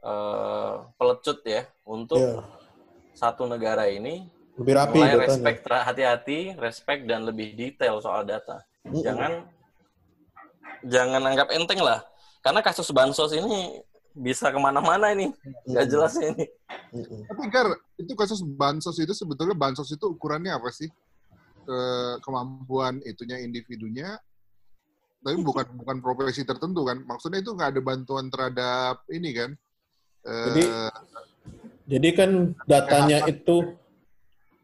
eh, 0.00 0.74
pelecut 0.96 1.44
ya 1.44 1.68
untuk 1.84 2.16
Iya. 2.24 2.40
Satu 3.14 3.46
negara 3.46 3.86
ini 3.88 4.26
Lebih 4.58 4.74
rapi 4.74 4.98
mulai 4.98 5.10
datanya. 5.14 5.22
respect 5.24 5.58
hati-hati 5.66 6.38
respect 6.58 7.02
dan 7.06 7.26
lebih 7.26 7.54
detail 7.54 7.98
soal 7.98 8.22
data 8.22 8.62
Mm-mm. 8.84 9.02
jangan 9.02 9.32
jangan 10.84 11.22
anggap 11.24 11.48
enteng 11.50 11.80
lah 11.80 12.04
karena 12.44 12.60
kasus 12.60 12.92
bansos 12.92 13.32
ini 13.32 13.80
bisa 14.14 14.46
ke 14.54 14.58
mana-mana 14.62 15.10
ini 15.10 15.26
nggak 15.66 15.84
Mm-mm. 15.84 15.90
jelas 15.90 16.14
ini. 16.22 16.46
Tapi 17.26 17.42
Gar, 17.50 17.66
itu 17.98 18.14
kasus 18.14 18.46
bansos 18.46 18.94
itu 19.02 19.10
sebetulnya 19.10 19.58
bansos 19.58 19.90
itu 19.90 20.06
ukurannya 20.06 20.54
apa 20.54 20.70
sih? 20.70 20.86
Ke 21.66 21.78
kemampuan 22.22 23.02
itunya 23.02 23.42
individunya, 23.42 24.14
tapi 25.18 25.42
bukan 25.42 25.66
bukan 25.82 25.98
profesi 25.98 26.46
tertentu 26.46 26.86
kan? 26.86 27.02
Maksudnya 27.02 27.42
itu 27.42 27.58
nggak 27.58 27.74
ada 27.74 27.82
bantuan 27.82 28.30
terhadap 28.30 29.02
ini 29.10 29.30
kan? 29.34 29.50
Eh, 30.30 30.46
Jadi 30.46 30.62
Jadi 31.84 32.08
kan 32.16 32.30
datanya 32.64 33.28
itu 33.28 33.76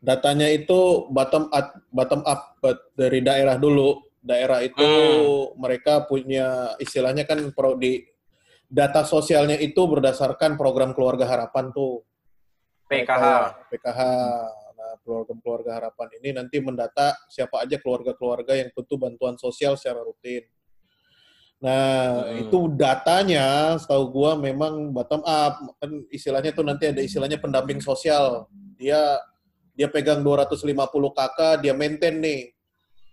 datanya 0.01 0.49
itu 0.49 1.05
bottom 1.13 1.53
up 1.53 1.77
bottom 1.93 2.25
up 2.25 2.57
dari 2.97 3.21
daerah 3.21 3.61
dulu. 3.61 4.01
Daerah 4.21 4.61
itu 4.61 4.85
Hmm. 4.85 5.57
mereka 5.57 6.05
punya 6.05 6.77
istilahnya 6.77 7.25
kan 7.25 7.41
pro 7.57 7.77
di 7.77 8.05
data 8.69 9.03
sosialnya 9.03 9.57
itu 9.57 9.81
berdasarkan 9.89 10.61
program 10.61 10.93
keluarga 10.93 11.25
harapan 11.25 11.73
tuh. 11.73 12.05
PKH 12.91 13.25
Kayak 13.25 13.69
PKH. 13.71 14.01
Nah, 14.77 14.93
program 15.05 15.39
keluarga 15.41 15.71
harapan 15.79 16.09
ini 16.21 16.29
nanti 16.37 16.57
mendata 16.61 17.17
siapa 17.31 17.65
aja 17.65 17.77
keluarga-keluarga 17.81 18.57
yang 18.57 18.69
butuh 18.75 18.97
bantuan 18.97 19.37
sosial 19.41 19.77
secara 19.77 20.05
rutin. 20.05 20.45
Nah, 21.61 22.25
Hmm. 22.25 22.41
itu 22.41 22.59
datanya 22.73 23.77
setahu 23.77 24.09
gua 24.09 24.33
memang 24.33 24.97
bottom 24.97 25.21
up. 25.29 25.61
Kan 25.77 26.09
istilahnya 26.09 26.57
tuh 26.57 26.65
nanti 26.65 26.89
ada 26.89 27.05
istilahnya 27.05 27.37
pendamping 27.37 27.85
sosial. 27.85 28.49
Dia 28.81 29.21
dia 29.77 29.89
pegang 29.93 30.25
250 30.25 31.13
kakak, 31.13 31.61
dia 31.61 31.77
maintain 31.77 32.17
nih. 32.17 32.53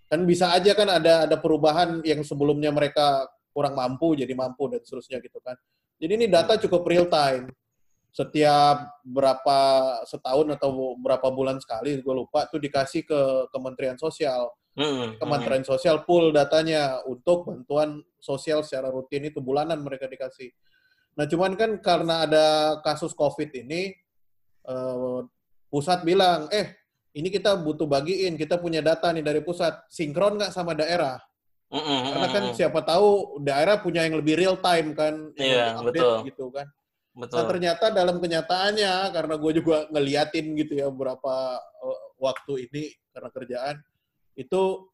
Kan 0.07 0.23
bisa 0.23 0.55
aja 0.55 0.71
kan 0.71 0.87
ada 0.87 1.27
ada 1.27 1.35
perubahan 1.35 1.99
yang 2.07 2.23
sebelumnya 2.23 2.71
mereka 2.71 3.27
kurang 3.51 3.75
mampu 3.75 4.15
jadi 4.15 4.31
mampu 4.31 4.71
dan 4.71 4.79
seterusnya 4.79 5.19
gitu 5.19 5.43
kan. 5.43 5.59
Jadi 5.99 6.11
ini 6.15 6.25
data 6.31 6.55
cukup 6.55 6.87
real 6.87 7.07
time. 7.11 7.51
Setiap 8.15 9.03
berapa 9.03 9.59
setahun 10.07 10.47
atau 10.55 10.95
berapa 10.95 11.27
bulan 11.29 11.59
sekali 11.59 11.99
gue 11.99 12.15
lupa 12.15 12.47
tuh 12.47 12.63
dikasih 12.63 13.03
ke 13.03 13.19
Kementerian 13.51 13.99
Sosial. 13.99 14.47
Kementerian 15.17 15.65
Sosial 15.65 16.05
pool 16.05 16.29
datanya 16.29 17.01
untuk 17.09 17.49
bantuan 17.49 18.05
sosial 18.21 18.61
secara 18.61 18.93
rutin 18.93 19.25
itu 19.25 19.41
bulanan 19.41 19.81
mereka 19.81 20.05
dikasih. 20.05 20.53
Nah, 21.17 21.25
cuman 21.25 21.57
kan 21.57 21.81
karena 21.81 22.29
ada 22.29 22.45
kasus 22.85 23.17
COVID 23.17 23.49
ini, 23.57 23.89
eh, 24.69 25.19
pusat 25.73 26.05
bilang, 26.05 26.45
eh 26.53 26.77
ini 27.17 27.33
kita 27.33 27.57
butuh 27.57 27.89
bagiin, 27.89 28.37
kita 28.37 28.61
punya 28.61 28.85
data 28.85 29.09
nih 29.09 29.25
dari 29.25 29.41
pusat, 29.41 29.89
sinkron 29.89 30.37
nggak 30.37 30.53
sama 30.53 30.77
daerah? 30.77 31.17
Karena 31.73 32.27
kan 32.29 32.43
siapa 32.53 32.79
tahu 32.85 33.41
daerah 33.41 33.81
punya 33.81 34.05
yang 34.05 34.21
lebih 34.21 34.37
real 34.37 34.61
time 34.61 34.93
kan, 34.93 35.33
yang 35.35 35.41
Iya, 35.41 35.65
lebih 35.81 35.81
update 35.81 36.05
betul. 36.05 36.17
gitu 36.29 36.45
kan. 36.53 36.67
Nah 37.17 37.25
betul 37.25 37.49
ternyata 37.49 37.85
dalam 37.89 38.21
kenyataannya 38.21 38.93
karena 39.09 39.35
gue 39.41 39.51
juga 39.57 39.89
ngeliatin 39.89 40.53
gitu 40.53 40.77
ya 40.77 40.87
beberapa 40.93 41.57
eh, 41.57 42.01
waktu 42.21 42.69
ini 42.69 42.93
karena 43.09 43.29
kerjaan 43.33 43.75
itu 44.37 44.87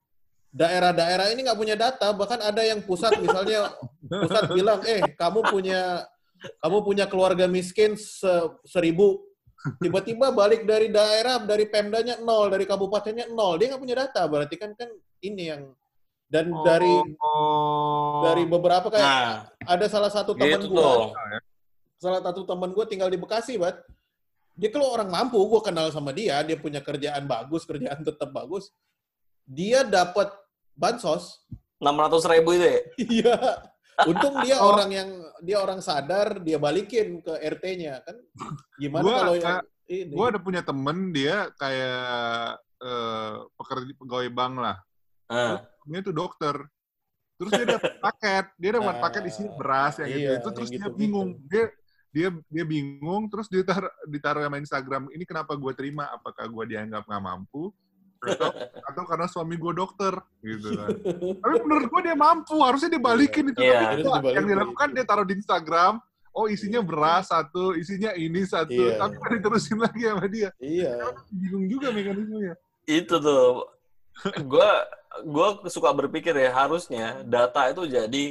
daerah-daerah 0.53 1.33
ini 1.33 1.43
nggak 1.43 1.59
punya 1.59 1.75
data 1.75 2.13
bahkan 2.15 2.39
ada 2.39 2.61
yang 2.63 2.79
pusat 2.85 3.17
misalnya 3.19 3.73
pusat 4.07 4.43
bilang 4.53 4.79
eh 4.87 5.01
kamu 5.17 5.43
punya 5.51 6.05
kamu 6.63 6.77
punya 6.83 7.05
keluarga 7.07 7.45
miskin 7.47 7.95
se- 7.95 8.51
seribu. 8.67 9.23
Tiba-tiba 9.79 10.27
balik 10.35 10.67
dari 10.67 10.91
daerah 10.91 11.39
dari 11.39 11.63
pemdanya 11.71 12.19
nol 12.19 12.51
dari 12.51 12.67
kabupatennya 12.67 13.31
nol. 13.31 13.55
Dia 13.55 13.71
nggak 13.71 13.83
punya 13.83 13.95
data 14.07 14.27
berarti 14.27 14.55
kan 14.59 14.75
kan 14.75 14.91
ini 15.23 15.43
yang 15.55 15.71
dan 16.27 16.51
dari 16.65 16.91
oh, 17.21 18.25
dari 18.27 18.43
beberapa 18.43 18.89
kayak 18.91 19.05
nah. 19.05 19.47
ada 19.69 19.85
salah 19.87 20.09
satu 20.09 20.33
teman 20.33 20.59
gitu 20.59 20.73
gue 20.73 21.13
salah 22.03 22.19
satu 22.19 22.43
teman 22.43 22.75
gue 22.75 22.85
tinggal 22.91 23.07
di 23.07 23.15
Bekasi, 23.15 23.55
bat. 23.55 23.79
Dia 24.59 24.69
kalau 24.69 24.91
orang 24.91 25.07
mampu, 25.07 25.39
gue 25.39 25.61
kenal 25.63 25.87
sama 25.89 26.11
dia, 26.11 26.43
dia 26.43 26.59
punya 26.59 26.83
kerjaan 26.83 27.23
bagus, 27.25 27.63
kerjaan 27.63 28.03
tetap 28.03 28.29
bagus. 28.29 28.69
Dia 29.45 29.83
dapat 29.83 30.31
bansos. 30.73 31.43
600 31.77 32.31
ribu 32.31 32.55
itu 32.55 32.63
ya 32.63 32.79
Iya. 33.19 33.37
Untung 34.07 34.39
dia 34.41 34.57
Oh. 34.57 34.73
orang 34.73 34.89
yang 34.89 35.09
dia 35.39 35.59
orang 35.59 35.77
sadar, 35.77 36.39
dia 36.39 36.57
balikin 36.57 37.19
ke 37.19 37.33
RT-nya 37.37 38.01
kan. 38.01 38.15
Gimana 38.79 39.03
Gua, 39.03 39.15
kalau 39.19 39.35
yang 39.35 39.59
ini? 39.85 40.09
gue 40.15 40.25
ada 40.25 40.39
punya 40.39 40.61
temen 40.63 41.11
dia 41.11 41.51
kayak 41.53 42.57
eh, 42.81 43.35
pekerja 43.53 43.93
pegawai 43.93 44.29
bank 44.31 44.53
lah. 44.57 44.77
Ah. 45.27 45.61
Dia 45.85 45.99
tuh 46.01 46.15
dokter. 46.15 46.55
Terus 47.37 47.51
dia 47.53 47.67
dapat 47.69 47.93
paket, 48.07 48.45
dia 48.55 48.71
dapat 48.73 48.95
Ah, 48.95 49.01
paket 49.03 49.23
isinya 49.27 49.51
beras 49.53 49.93
yang 49.99 50.09
gitu. 50.09 50.19
iya, 50.23 50.31
Itu 50.39 50.49
terus 50.51 50.69
yang 50.71 50.79
dia 50.79 50.89
bingung. 50.89 51.29
Dia 51.45 51.65
dia 52.09 52.29
dia 52.47 52.61
bingung 52.63 53.25
terus 53.25 53.49
dia 53.49 53.65
tar, 53.65 53.83
ditaruh 54.05 54.45
sama 54.45 54.61
Instagram 54.61 55.09
ini 55.09 55.25
kenapa 55.25 55.57
gue 55.57 55.73
terima 55.73 56.05
apakah 56.09 56.45
gue 56.45 56.63
dianggap 56.69 57.03
nggak 57.03 57.23
mampu 57.25 57.73
atau, 58.25 58.49
atau 58.89 59.03
karena 59.03 59.27
suami 59.27 59.55
gue 59.55 59.73
dokter 59.73 60.13
gitu 60.39 60.67
kan 60.73 60.89
tapi 61.43 61.55
menurut 61.61 61.87
gue 61.87 62.01
dia 62.03 62.15
mampu 62.15 62.55
harusnya 62.59 62.89
dia 62.89 63.01
balikin 63.01 63.51
itu 63.51 63.59
Iya. 63.59 63.73
tapi 63.73 63.83
enggak. 63.99 64.03
dibalikin. 64.03 64.35
yang 64.35 64.45
dilakukan 64.47 64.87
dia 64.91 65.03
taruh 65.03 65.25
di 65.25 65.33
Instagram 65.35 65.93
oh 66.31 66.45
isinya 66.47 66.81
beras 66.81 67.29
satu 67.29 67.73
isinya 67.73 68.11
ini 68.13 68.41
satu 68.43 68.73
Iya. 68.73 68.97
tapi 68.97 69.15
kan 69.17 69.31
diterusin 69.33 69.77
lagi 69.77 70.01
sama 70.03 70.25
dia 70.25 70.49
iya. 70.57 70.93
bingung 71.29 71.67
juga 71.67 71.91
mekanismenya 71.91 72.53
itu 72.83 73.15
tuh 73.15 73.69
gue 74.39 74.69
gue 75.23 75.47
suka 75.67 75.89
berpikir 75.91 76.33
ya 76.33 76.51
harusnya 76.51 77.21
data 77.21 77.69
itu 77.69 77.85
jadi 77.85 78.25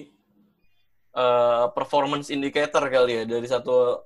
eh, 1.14 1.64
performance 1.70 2.28
indicator 2.28 2.82
kali 2.86 3.22
ya 3.22 3.24
dari 3.24 3.46
satu 3.46 4.00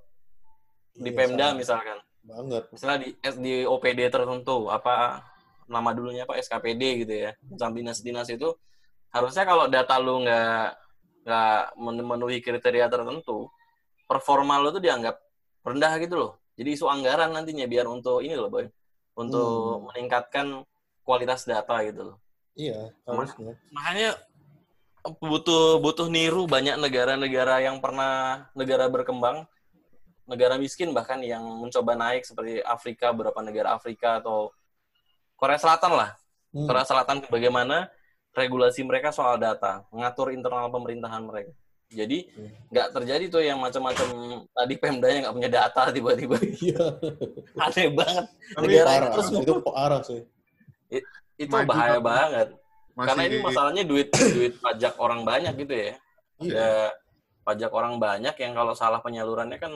di 0.93 1.09
Iya, 1.09 1.17
Pemda 1.17 1.47
sama. 1.51 1.59
misalkan 1.61 1.99
Banget. 2.21 2.63
misalnya 2.73 2.99
di 2.99 3.09
di 3.39 3.55
OPD 3.63 4.01
tertentu 4.09 4.67
apa 4.67 5.23
nama 5.67 5.91
dulunya 5.93 6.25
apa 6.27 6.39
SKPD 6.39 6.83
gitu 7.07 7.15
ya. 7.29 7.31
Macam 7.51 7.75
dinas-dinas 7.75 8.31
itu 8.31 8.55
harusnya 9.11 9.45
kalau 9.47 9.67
data 9.67 9.99
lu 9.99 10.23
nggak 10.23 10.67
nggak 11.27 11.63
memenuhi 11.79 12.39
kriteria 12.39 12.87
tertentu 12.87 13.51
performa 14.07 14.63
lu 14.63 14.71
tuh 14.71 14.83
dianggap 14.83 15.19
rendah 15.67 15.93
gitu 15.99 16.15
loh. 16.17 16.33
Jadi 16.57 16.69
isu 16.73 16.87
anggaran 16.89 17.35
nantinya 17.35 17.67
biar 17.69 17.91
untuk 17.91 18.23
ini 18.23 18.39
loh 18.39 18.49
boy. 18.49 18.67
Untuk 19.17 19.91
meningkatkan 19.91 20.63
kualitas 21.03 21.45
data 21.49 21.83
gitu 21.85 22.15
loh. 22.15 22.17
Iya, 22.57 22.89
harusnya. 23.05 23.53
makanya 23.69 24.17
butuh 25.21 25.79
butuh 25.79 26.09
niru 26.09 26.49
banyak 26.49 26.81
negara-negara 26.81 27.63
yang 27.63 27.79
pernah 27.85 28.49
negara 28.57 28.89
berkembang 28.89 29.45
negara 30.27 30.59
miskin 30.59 30.91
bahkan 30.91 31.23
yang 31.23 31.47
mencoba 31.47 31.95
naik 31.95 32.27
seperti 32.27 32.59
Afrika 32.67 33.15
beberapa 33.15 33.39
negara 33.45 33.79
Afrika 33.79 34.19
atau 34.19 34.51
Korea 35.37 35.57
Selatan 35.57 35.93
lah 35.95 36.11
Hmm. 36.49 36.65
Korea 36.65 36.83
Selatan 36.83 37.21
bagaimana 37.23 37.93
regulasi 38.33 38.81
mereka 38.81 39.11
soal 39.11 39.37
data 39.37 39.85
mengatur 39.89 40.29
internal 40.31 40.69
pemerintahan 40.69 41.21
mereka 41.21 41.53
jadi 41.87 42.27
Hmm. 42.29 42.49
nggak 42.69 42.89
terjadi 42.91 43.25
tuh 43.29 43.43
yang 43.43 43.59
macam-macam 43.59 44.09
tadi 44.49 44.75
Pemdanya 44.75 45.19
nggak 45.23 45.35
punya 45.35 45.51
data 45.53 45.83
tiba-tiba 45.89 46.35
Iya, 46.65 46.81
aneh 47.57 47.89
banget 47.91 48.25
Tapi 48.51 48.65
Negara 48.67 48.89
parah. 48.89 49.11
terus 49.13 49.29
Itu 49.35 49.55
parah 49.61 50.01
sih. 50.03 50.23
itu 51.37 51.53
Maju 51.53 51.69
bahaya 51.69 52.01
banget. 52.01 52.03
banget 52.03 52.49
Masih 52.91 53.07
karena 53.07 53.23
ini 53.23 53.37
masalahnya 53.39 53.83
duit 53.85 54.09
duit 54.35 54.55
pajak 54.57 54.95
orang 54.97 55.21
banyak 55.23 55.53
gitu 55.59 55.75
ya 55.75 55.93
Iya. 56.37 56.49
ada 56.49 56.69
pajak 57.43 57.71
orang 57.71 57.95
banyak 57.97 58.33
yang 58.35 58.53
kalau 58.53 58.73
salah 58.73 58.99
penyalurannya 58.99 59.57
kan 59.57 59.73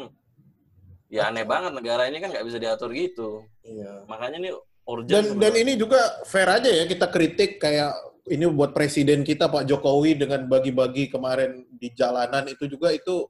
ya 1.06 1.28
aneh 1.28 1.44
banget 1.44 1.70
negara 1.70 2.04
ini 2.04 2.16
kan 2.16 2.32
nggak 2.32 2.42
bisa 2.42 2.56
diatur 2.56 2.88
gitu 2.90 3.44
Iya. 3.60 4.04
makanya 4.06 4.40
ini 4.40 4.50
urgent 4.90 5.38
Dan 5.38 5.38
dan 5.38 5.54
ini 5.54 5.78
juga 5.78 5.98
fair 6.26 6.50
aja 6.50 6.66
ya 6.66 6.84
kita 6.90 7.06
kritik 7.06 7.62
kayak 7.62 7.94
ini 8.30 8.46
buat 8.50 8.74
presiden 8.74 9.22
kita 9.22 9.50
Pak 9.50 9.66
Jokowi 9.66 10.18
dengan 10.18 10.46
bagi-bagi 10.46 11.10
kemarin 11.10 11.66
di 11.70 11.90
jalanan 11.94 12.46
itu 12.46 12.66
juga 12.70 12.90
itu 12.94 13.26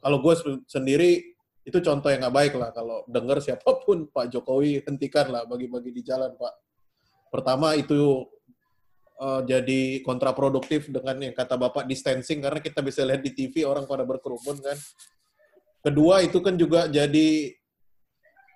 kalau 0.00 0.20
gue 0.20 0.34
se- 0.36 0.62
sendiri 0.68 1.36
itu 1.66 1.82
contoh 1.82 2.06
yang 2.14 2.22
nggak 2.22 2.36
baik 2.36 2.54
lah 2.54 2.70
kalau 2.70 3.02
dengar 3.10 3.42
siapa 3.42 3.66
pun 3.82 4.06
Pak 4.14 4.30
Jokowi 4.30 4.86
hentikan 4.86 5.26
lah 5.34 5.42
bagi-bagi 5.48 5.90
di 5.90 6.02
jalan 6.06 6.30
Pak. 6.38 6.54
Pertama 7.34 7.74
itu 7.74 8.22
eh, 9.18 9.40
jadi 9.50 9.80
kontraproduktif 10.06 10.86
dengan 10.94 11.18
yang 11.18 11.34
kata 11.34 11.58
Bapak 11.58 11.90
distancing 11.90 12.38
karena 12.38 12.62
kita 12.62 12.80
bisa 12.86 13.02
lihat 13.02 13.18
di 13.18 13.34
TV 13.34 13.66
orang 13.66 13.82
pada 13.82 14.06
berkerumun 14.06 14.62
kan. 14.62 14.78
Kedua 15.82 16.22
itu 16.22 16.38
kan 16.38 16.54
juga 16.54 16.86
jadi 16.86 17.54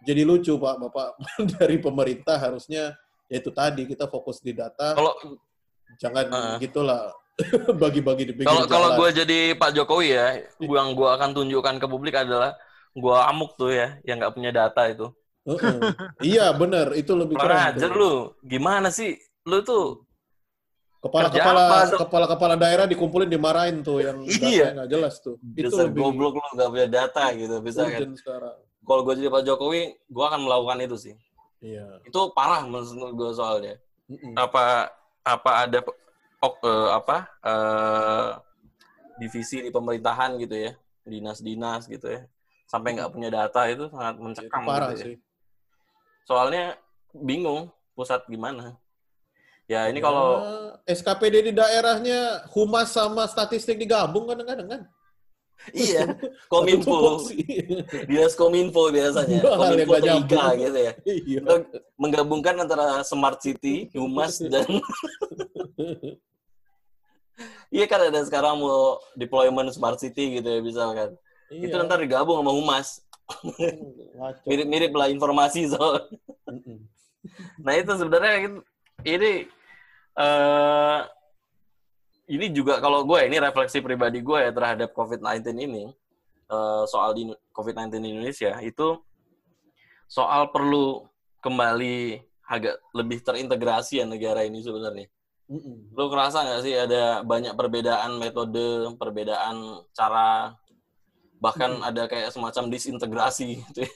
jadi 0.04 0.22
lucu 0.24 0.56
Pak. 0.56 0.74
Bapak 0.80 1.08
dari 1.58 1.76
pemerintah 1.78 2.36
harusnya 2.40 2.96
ya 3.30 3.36
itu 3.38 3.50
tadi 3.52 3.86
kita 3.86 4.08
fokus 4.10 4.40
di 4.42 4.52
data. 4.56 4.96
Kalau 4.96 5.12
jangan 6.00 6.26
Heeh. 6.28 6.56
gitulah. 6.66 7.12
Bagi-bagi 7.82 8.28
di 8.28 8.32
pinggir 8.36 8.52
kalau 8.52 8.68
kalau 8.68 8.88
gue 9.00 9.24
jadi 9.24 9.38
Pak 9.56 9.72
Jokowi 9.72 10.12
ya 10.12 10.44
yang 10.60 10.92
gue 10.92 11.08
akan 11.08 11.32
tunjukkan 11.32 11.80
ke 11.80 11.86
publik 11.88 12.12
adalah 12.12 12.52
gue 12.92 13.16
amuk 13.32 13.56
tuh 13.56 13.72
ya 13.72 13.96
yang 14.04 14.20
nggak 14.20 14.34
punya 14.36 14.50
data 14.52 14.84
itu. 14.92 15.08
Heeh. 15.48 15.76
iya 16.20 16.52
benar. 16.52 16.92
Itu 16.92 17.16
lebih 17.16 17.40
keren. 17.40 17.80
tuh. 17.80 17.96
lu. 17.96 18.14
Gimana 18.44 18.92
sih? 18.92 19.16
Lu 19.48 19.64
tuh 19.64 20.04
kepala 21.00 21.32
Kerja 21.32 21.40
kepala 21.40 21.60
apa, 21.64 21.78
kepala 21.96 22.26
kepala 22.28 22.54
daerah 22.60 22.84
dikumpulin 22.84 23.24
dimarahin 23.24 23.80
tuh 23.80 24.04
yang 24.04 24.20
Iya. 24.20 24.36
datanya 24.36 24.84
nggak 24.84 24.90
jelas 24.92 25.14
tuh. 25.24 25.40
Itu 25.56 25.72
bisa 25.72 25.88
lebih 25.88 26.00
goblok 26.12 26.32
lu 26.36 26.48
nggak 26.60 26.68
punya 26.76 26.88
data 26.92 27.24
gitu 27.32 27.56
bisa 27.64 27.88
kan? 27.88 28.12
sekarang 28.20 28.56
kalau 28.90 29.06
gue 29.06 29.14
jadi 29.22 29.30
Pak 29.30 29.46
Jokowi 29.46 29.82
gue 29.94 30.24
akan 30.26 30.40
melakukan 30.42 30.82
itu 30.82 30.96
sih. 30.98 31.14
Iya. 31.62 32.02
Itu 32.02 32.34
parah 32.34 32.66
menurut 32.66 33.14
gue 33.14 33.30
soalnya. 33.30 33.78
Mm-mm. 34.10 34.34
apa 34.34 34.90
apa 35.22 35.50
ada 35.62 35.78
ok- 36.42 36.66
eh, 36.66 36.90
apa 36.90 37.16
eh, 37.46 38.30
divisi 39.22 39.62
di 39.62 39.70
pemerintahan 39.70 40.34
gitu 40.42 40.66
ya 40.66 40.74
dinas-dinas 41.06 41.86
gitu 41.86 42.10
ya 42.10 42.26
sampai 42.66 42.98
nggak 42.98 43.14
punya 43.14 43.30
data 43.30 43.70
itu 43.70 43.86
sangat 43.86 44.18
itu 44.18 44.22
mencekam 44.26 44.62
parah 44.66 44.90
gitu 44.90 44.98
ya. 44.98 45.04
sih. 45.06 45.16
Soalnya 46.26 46.64
bingung 47.14 47.70
pusat 47.94 48.26
gimana. 48.26 48.74
Ya 49.70 49.86
ini 49.86 50.02
Ya, 50.02 50.10
kalau 50.10 50.30
SKPD 50.82 51.50
di 51.50 51.52
daerahnya 51.54 52.50
humas 52.50 52.90
sama 52.90 53.30
statistik 53.30 53.78
digabung 53.78 54.26
kadang-kadang 54.26 54.66
kan 54.66 54.82
iya 55.70 56.04
kominfo 56.52 57.24
dinas 58.06 58.34
kominfo 58.34 58.88
biasanya 58.88 59.38
Dua 59.38 59.70
yang 59.70 59.86
kominfo 59.86 59.96
nyambung. 59.98 60.56
gitu 60.58 60.78
ya 60.80 60.92
iya 61.04 61.40
menggabungkan 61.94 62.54
antara 62.58 63.00
smart 63.02 63.38
city 63.38 63.88
humas 63.92 64.40
dan 64.52 64.66
Iya 67.70 67.86
kan 67.86 68.02
ada 68.02 68.20
sekarang 68.20 68.58
mau 68.58 68.98
deployment 69.14 69.70
smart 69.70 69.96
city 69.96 70.36
gitu 70.36 70.44
ya 70.44 70.60
misalkan. 70.60 71.14
Itu 71.48 71.70
Iya. 71.72 71.86
ntar 71.86 72.02
digabung 72.02 72.36
sama 72.36 72.50
humas. 72.50 73.00
Mirip-mirip 74.44 74.90
lah 74.90 75.06
informasi 75.06 75.70
soal. 75.70 76.04
Nah 77.62 77.74
itu 77.74 77.92
sebenarnya 77.94 78.34
itu- 78.44 78.66
ini 79.06 79.32
eh 80.12 80.98
ini 82.30 82.46
juga 82.54 82.78
kalau 82.78 83.02
gue 83.02 83.26
ini 83.26 83.42
refleksi 83.42 83.82
pribadi 83.82 84.22
gue 84.22 84.38
ya 84.38 84.54
terhadap 84.54 84.94
COVID-19 84.94 85.42
ini 85.66 85.84
eh, 86.46 86.82
soal 86.86 87.10
di 87.18 87.26
COVID-19 87.50 87.90
di 87.98 88.08
Indonesia 88.14 88.54
itu 88.62 89.02
soal 90.06 90.50
perlu 90.54 91.06
kembali 91.42 92.22
agak 92.50 92.82
lebih 92.94 93.22
terintegrasi 93.22 94.02
ya 94.02 94.06
negara 94.06 94.42
ini 94.42 94.58
sebenarnya. 94.62 95.06
Mm-mm. 95.50 95.94
Lu 95.94 96.10
ngerasa 96.10 96.46
nggak 96.46 96.62
sih 96.62 96.74
ada 96.74 97.22
banyak 97.22 97.54
perbedaan 97.54 98.18
metode, 98.18 98.90
perbedaan 98.98 99.86
cara, 99.94 100.54
bahkan 101.38 101.78
ada 101.82 102.10
kayak 102.10 102.34
semacam 102.34 102.70
disintegrasi 102.70 103.62
gitu 103.66 103.86
ya. 103.86 103.92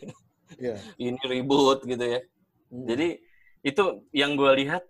Iya. 0.59 0.75
Ini 1.11 1.23
ribut 1.27 1.83
gitu 1.83 2.03
ya. 2.03 2.23
Mm. 2.71 2.87
Jadi 2.91 3.09
itu 3.67 3.83
yang 4.15 4.39
gue 4.39 4.51
lihat 4.67 4.83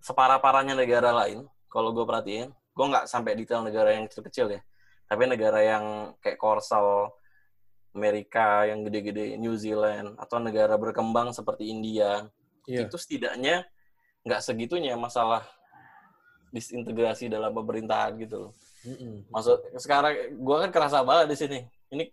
separah-parahnya 0.00 0.76
negara 0.76 1.12
lain. 1.12 1.44
Kalau 1.68 1.92
gue 1.92 2.04
perhatiin, 2.04 2.52
gue 2.74 2.86
nggak 2.90 3.06
sampai 3.06 3.38
detail 3.38 3.62
negara 3.62 3.94
yang 3.94 4.10
kecil-kecil 4.10 4.58
ya. 4.58 4.60
Tapi 5.06 5.22
negara 5.30 5.62
yang 5.62 6.16
kayak 6.18 6.36
Korsel, 6.36 7.14
Amerika 7.94 8.66
yang 8.66 8.82
gede-gede, 8.82 9.38
New 9.38 9.54
Zealand, 9.54 10.18
atau 10.18 10.42
negara 10.42 10.74
berkembang 10.74 11.30
seperti 11.30 11.70
India, 11.70 12.26
Iya. 12.64 12.88
itu 12.88 12.96
setidaknya 12.96 13.68
nggak 14.24 14.40
segitunya 14.40 14.96
masalah 14.96 15.44
disintegrasi 16.48 17.28
dalam 17.28 17.52
pemerintahan 17.52 18.16
gitu 18.16 18.48
loh. 18.48 18.52
Mm-mm. 18.84 19.28
Maksud 19.32 19.74
sekarang 19.80 20.36
gue 20.36 20.56
kan 20.64 20.70
kerasa 20.72 21.04
banget 21.04 21.26
di 21.32 21.36
sini. 21.36 21.58
Ini 21.92 22.04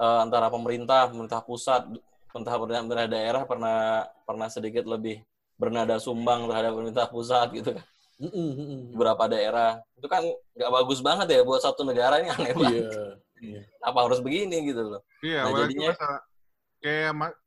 eh, 0.00 0.18
antara 0.18 0.50
pemerintah, 0.50 1.10
pemerintah 1.10 1.42
pusat, 1.44 1.86
pemerintah 2.32 2.54
pemerintah 2.58 3.06
daerah 3.10 3.42
pernah 3.46 4.06
pernah 4.26 4.48
sedikit 4.50 4.86
lebih 4.86 5.22
bernada 5.60 6.00
sumbang 6.00 6.48
terhadap 6.48 6.72
pemerintah 6.74 7.06
pusat 7.06 7.52
gitu 7.54 7.76
kan. 7.76 7.86
Mm-mm. 8.20 8.92
Beberapa 8.92 9.24
daerah 9.26 9.70
itu 9.96 10.04
kan 10.04 10.20
nggak 10.52 10.70
bagus 10.70 11.00
banget 11.00 11.26
ya 11.32 11.40
buat 11.40 11.58
satu 11.58 11.82
negara 11.82 12.20
ini 12.20 12.28
aneh 12.36 12.52
banget. 12.52 12.84
Iya. 12.84 13.04
Iya. 13.40 13.60
Apa 13.80 14.04
harus 14.04 14.20
begini 14.20 14.68
gitu 14.68 14.84
loh? 14.84 15.00
Iya, 15.24 15.40
Nah, 15.40 15.48
apalagi 15.48 15.72
jadinya- 15.72 15.90
masa 15.96 16.08
kayak 16.78 17.12
ma- 17.12 17.38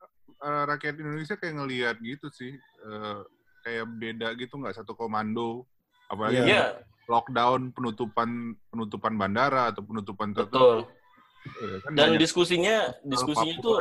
eh, 0.43 0.63
rakyat 0.67 0.95
Indonesia 0.97 1.35
kayak 1.37 1.55
ngelihat 1.55 1.95
gitu 2.01 2.27
sih, 2.29 2.51
eh, 2.57 3.19
kayak 3.61 3.85
beda 3.93 4.27
gitu 4.33 4.57
nggak 4.57 4.73
satu 4.73 4.91
komando, 4.93 5.69
apalagi. 6.09 6.41
Iya, 6.43 6.81
lockdown 7.05 7.69
penutupan 7.71 8.29
penutupan 8.67 9.13
bandara 9.13 9.69
atau 9.69 9.83
penutupan 9.83 10.33
tertentu. 10.33 10.57
betul. 10.57 10.77
Ya, 11.43 11.77
kan 11.83 11.91
Dan 11.91 12.07
banyak 12.15 12.21
diskusinya 12.23 12.75
hal 12.95 13.03
diskusinya 13.03 13.53
itu 13.59 13.71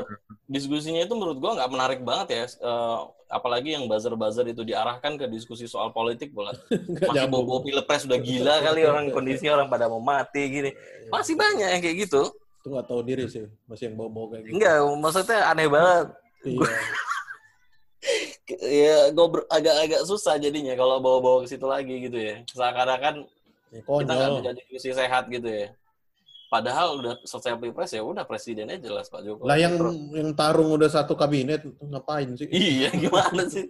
diskusinya 0.51 1.01
itu 1.07 1.15
menurut 1.15 1.39
gua 1.39 1.53
nggak 1.59 1.71
menarik 1.71 2.01
banget 2.03 2.29
ya. 2.35 2.45
Eh, 2.47 3.01
apalagi 3.33 3.79
yang 3.79 3.87
buzzer-buzzer 3.87 4.45
itu 4.51 4.63
diarahkan 4.67 5.17
ke 5.17 5.27
diskusi 5.31 5.71
soal 5.71 5.95
politik 5.95 6.35
pula. 6.37 6.53
Nggak 6.93 7.09
Masih 7.09 7.31
bobo 7.33 7.65
pilpres 7.65 8.05
udah 8.05 8.21
gila 8.21 8.61
kali 8.61 8.85
orang 8.85 9.09
kondisinya 9.09 9.57
orang 9.57 9.69
pada 9.73 9.89
mau 9.89 10.03
mati 10.05 10.43
gini. 10.53 10.71
Masih 11.09 11.35
banyak 11.39 11.69
yang 11.73 11.81
kayak 11.81 11.97
gitu. 12.05 12.29
Itu 12.61 12.69
nggak 12.71 12.87
tahu 12.87 13.01
diri 13.03 13.25
sih, 13.27 13.49
masih 13.67 13.91
yang 13.91 13.97
bawa-bawa 13.99 14.27
kayak 14.37 14.43
gitu. 14.47 14.55
Enggak, 14.61 14.77
maksudnya 15.01 15.39
aneh 15.49 15.69
banget. 15.71 16.07
Iya. 16.45 16.67
Ya, 18.59 19.15
gue 19.15 19.27
agak-agak 19.47 20.03
susah 20.11 20.35
jadinya 20.35 20.75
kalau 20.75 20.99
bawa-bawa 20.99 21.47
ke 21.47 21.55
situ 21.55 21.63
lagi 21.63 22.03
gitu 22.03 22.19
ya. 22.19 22.43
Seakan-akan 22.51 23.31
Ya, 23.73 23.81
kita 23.81 24.13
nggak 24.13 24.31
bisa 24.37 24.51
diskusi 24.53 24.89
sehat 24.93 25.25
gitu 25.33 25.49
ya. 25.49 25.73
Padahal 26.53 27.01
udah 27.01 27.17
selesai 27.25 27.57
pilpres 27.57 27.97
ya 27.97 28.05
udah 28.05 28.29
presidennya 28.29 28.77
jelas 28.77 29.09
Pak 29.09 29.25
Jokowi. 29.25 29.49
Lah 29.49 29.57
yang 29.57 29.81
Terus- 29.81 29.97
yang 30.13 30.31
tarung 30.37 30.69
udah 30.69 30.85
satu 30.87 31.17
kabinet 31.17 31.65
ngapain 31.81 32.29
sih? 32.37 32.45
Iya, 32.47 32.93
gimana 33.01 33.49
sih? 33.49 33.65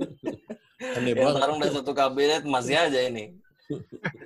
Aneh 0.83 1.15
Yang 1.15 1.23
banget. 1.23 1.35
sekarang 1.39 1.57
udah 1.57 1.71
satu 1.71 1.93
kabinet 1.95 2.43
masih 2.43 2.75
aja 2.75 2.99
ini. 2.99 3.39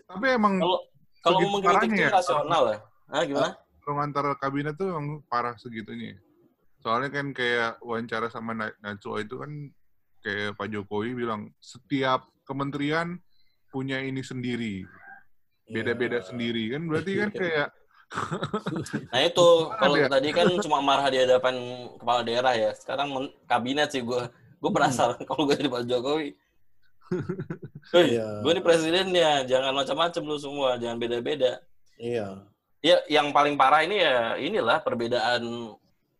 Tapi 0.09 0.27
emang 0.33 0.57
Kalau 0.57 0.79
kalau 1.21 1.39
Segitu 1.39 1.53
mengkritik 1.53 1.91
ya? 2.01 2.09
rasional 2.11 2.63
ya. 2.67 2.79
Ah, 3.07 3.23
gimana? 3.23 3.53
orang 3.85 4.01
antara 4.03 4.35
kabinet 4.35 4.75
tuh 4.75 4.89
emang 4.89 5.07
parah 5.27 5.55
segitunya. 5.55 6.17
Soalnya 6.81 7.13
kan 7.13 7.31
kayak 7.31 7.79
wawancara 7.79 8.27
sama 8.27 8.51
Na- 8.51 8.75
Najwa 8.81 9.21
itu 9.21 9.37
kan 9.37 9.53
kayak 10.19 10.57
Pak 10.57 10.67
Jokowi 10.67 11.15
bilang 11.15 11.53
setiap 11.61 12.25
kementerian 12.43 13.21
punya 13.69 14.01
ini 14.01 14.25
sendiri, 14.25 14.83
beda-beda 15.67 16.19
Ya. 16.19 16.25
sendiri 16.25 16.73
kan 16.73 16.83
berarti 16.83 17.13
kan 17.17 17.31
kayak 17.45 17.69
Nah 19.11 19.21
itu 19.21 19.47
kalau 19.77 19.97
tadi 20.07 20.29
kan 20.31 20.47
cuma 20.63 20.79
marah 20.79 21.11
di 21.11 21.19
hadapan 21.21 21.55
kepala 21.99 22.21
daerah 22.23 22.55
ya. 22.55 22.71
Sekarang 22.75 23.09
men- 23.11 23.35
kabinet 23.51 23.91
sih 23.91 24.03
gue 24.03 24.23
gue 24.57 24.71
penasaran 24.73 25.21
kalau 25.29 25.45
gue 25.47 25.57
jadi 25.59 25.71
Pak 25.71 25.85
Jokowi. 25.85 26.31
Hei, 27.95 28.19
Iya. 28.19 28.43
gue 28.43 28.51
ini 28.51 28.63
presidennya, 28.67 29.47
jangan 29.47 29.71
macam-macam 29.79 30.23
lu 30.27 30.37
semua, 30.43 30.75
jangan 30.75 30.99
beda-beda. 30.99 31.63
Iya. 32.03 32.43
Ya, 32.83 32.99
yang 33.07 33.31
paling 33.31 33.55
parah 33.55 33.87
ini 33.87 34.03
ya 34.03 34.35
inilah 34.43 34.83
perbedaan, 34.83 35.71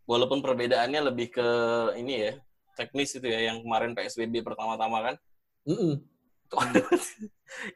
walaupun 0.07 0.39
perbedaannya 0.47 1.11
lebih 1.11 1.35
ke 1.35 1.49
ini 1.99 2.31
ya 2.31 2.33
teknis 2.79 3.19
itu 3.19 3.27
ya, 3.27 3.51
yang 3.51 3.67
kemarin 3.67 3.99
PSBB 3.99 4.47
pertama-tama 4.47 5.11
kan. 5.11 5.15
Mm-mm. 5.67 5.99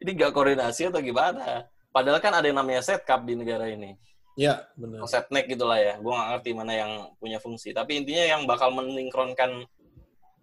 ini 0.04 0.10
nggak 0.14 0.30
koordinasi 0.30 0.86
atau 0.94 1.02
gimana? 1.02 1.66
Padahal 1.90 2.22
kan 2.22 2.32
ada 2.38 2.46
yang 2.46 2.58
namanya 2.58 2.82
setcap 2.82 3.26
di 3.26 3.34
negara 3.34 3.66
ini. 3.66 3.98
Iya, 4.38 4.62
benar. 4.78 5.02
atau 5.04 5.10
setnek 5.10 5.50
gitulah 5.50 5.76
ya. 5.76 5.98
Gue 5.98 6.12
nggak 6.14 6.28
ngerti 6.32 6.50
mana 6.54 6.72
yang 6.72 6.92
punya 7.18 7.42
fungsi. 7.42 7.74
Tapi 7.74 7.98
intinya 8.00 8.24
yang 8.24 8.42
bakal 8.46 8.70
mensinkronkan 8.72 9.66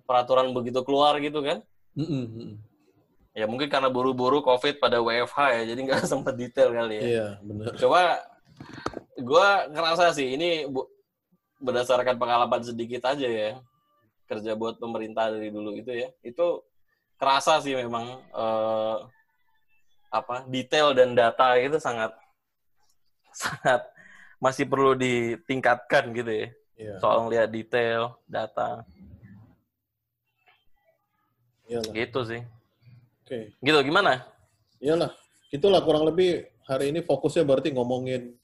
peraturan 0.03 0.51
begitu 0.51 0.83
keluar 0.83 1.17
gitu 1.23 1.39
kan. 1.41 1.63
Mm-mm, 1.97 2.23
mm-mm. 2.29 2.53
Ya 3.33 3.45
mungkin 3.47 3.69
karena 3.71 3.87
buru-buru 3.87 4.43
COVID 4.43 4.81
pada 4.81 4.99
WFH 5.01 5.39
ya, 5.55 5.61
jadi 5.73 5.79
nggak 5.87 6.03
sempat 6.11 6.35
detail 6.35 6.69
kali 6.75 6.95
ya. 6.99 7.03
Iya, 7.07 7.27
benar. 7.41 7.73
Coba 7.79 7.99
gue 9.17 9.47
ngerasa 9.73 10.13
sih 10.13 10.35
ini 10.37 10.65
bu- 10.69 10.89
berdasarkan 11.57 12.21
pengalaman 12.21 12.61
sedikit 12.61 13.01
aja 13.09 13.25
ya 13.25 13.57
kerja 14.29 14.53
buat 14.53 14.77
pemerintah 14.77 15.33
dari 15.33 15.49
dulu 15.49 15.73
itu 15.73 15.89
ya 15.89 16.09
itu 16.21 16.61
kerasa 17.17 17.57
sih 17.65 17.73
memang 17.73 18.21
eh, 18.29 18.97
apa 20.08 20.47
detail 20.47 20.95
dan 20.95 21.12
data 21.14 21.55
itu 21.60 21.78
sangat 21.78 22.16
sangat 23.36 23.82
masih 24.38 24.66
perlu 24.66 24.93
ditingkatkan 24.93 26.14
gitu 26.14 26.32
ya 26.32 26.47
Iya. 26.78 27.01
soal 27.01 27.26
ngeliat 27.26 27.49
detail 27.49 28.22
data 28.30 28.86
Iyalah. 31.66 31.89
gitu 31.91 32.20
sih 32.24 32.41
Oke. 33.26 33.51
gitu 33.60 33.80
gimana 33.84 34.24
Iyalah. 34.78 35.10
Itulah 35.49 35.82
kurang 35.82 36.05
lebih 36.05 36.45
hari 36.70 36.93
ini 36.93 37.01
fokusnya 37.01 37.41
berarti 37.41 37.74
ngomongin 37.74 38.38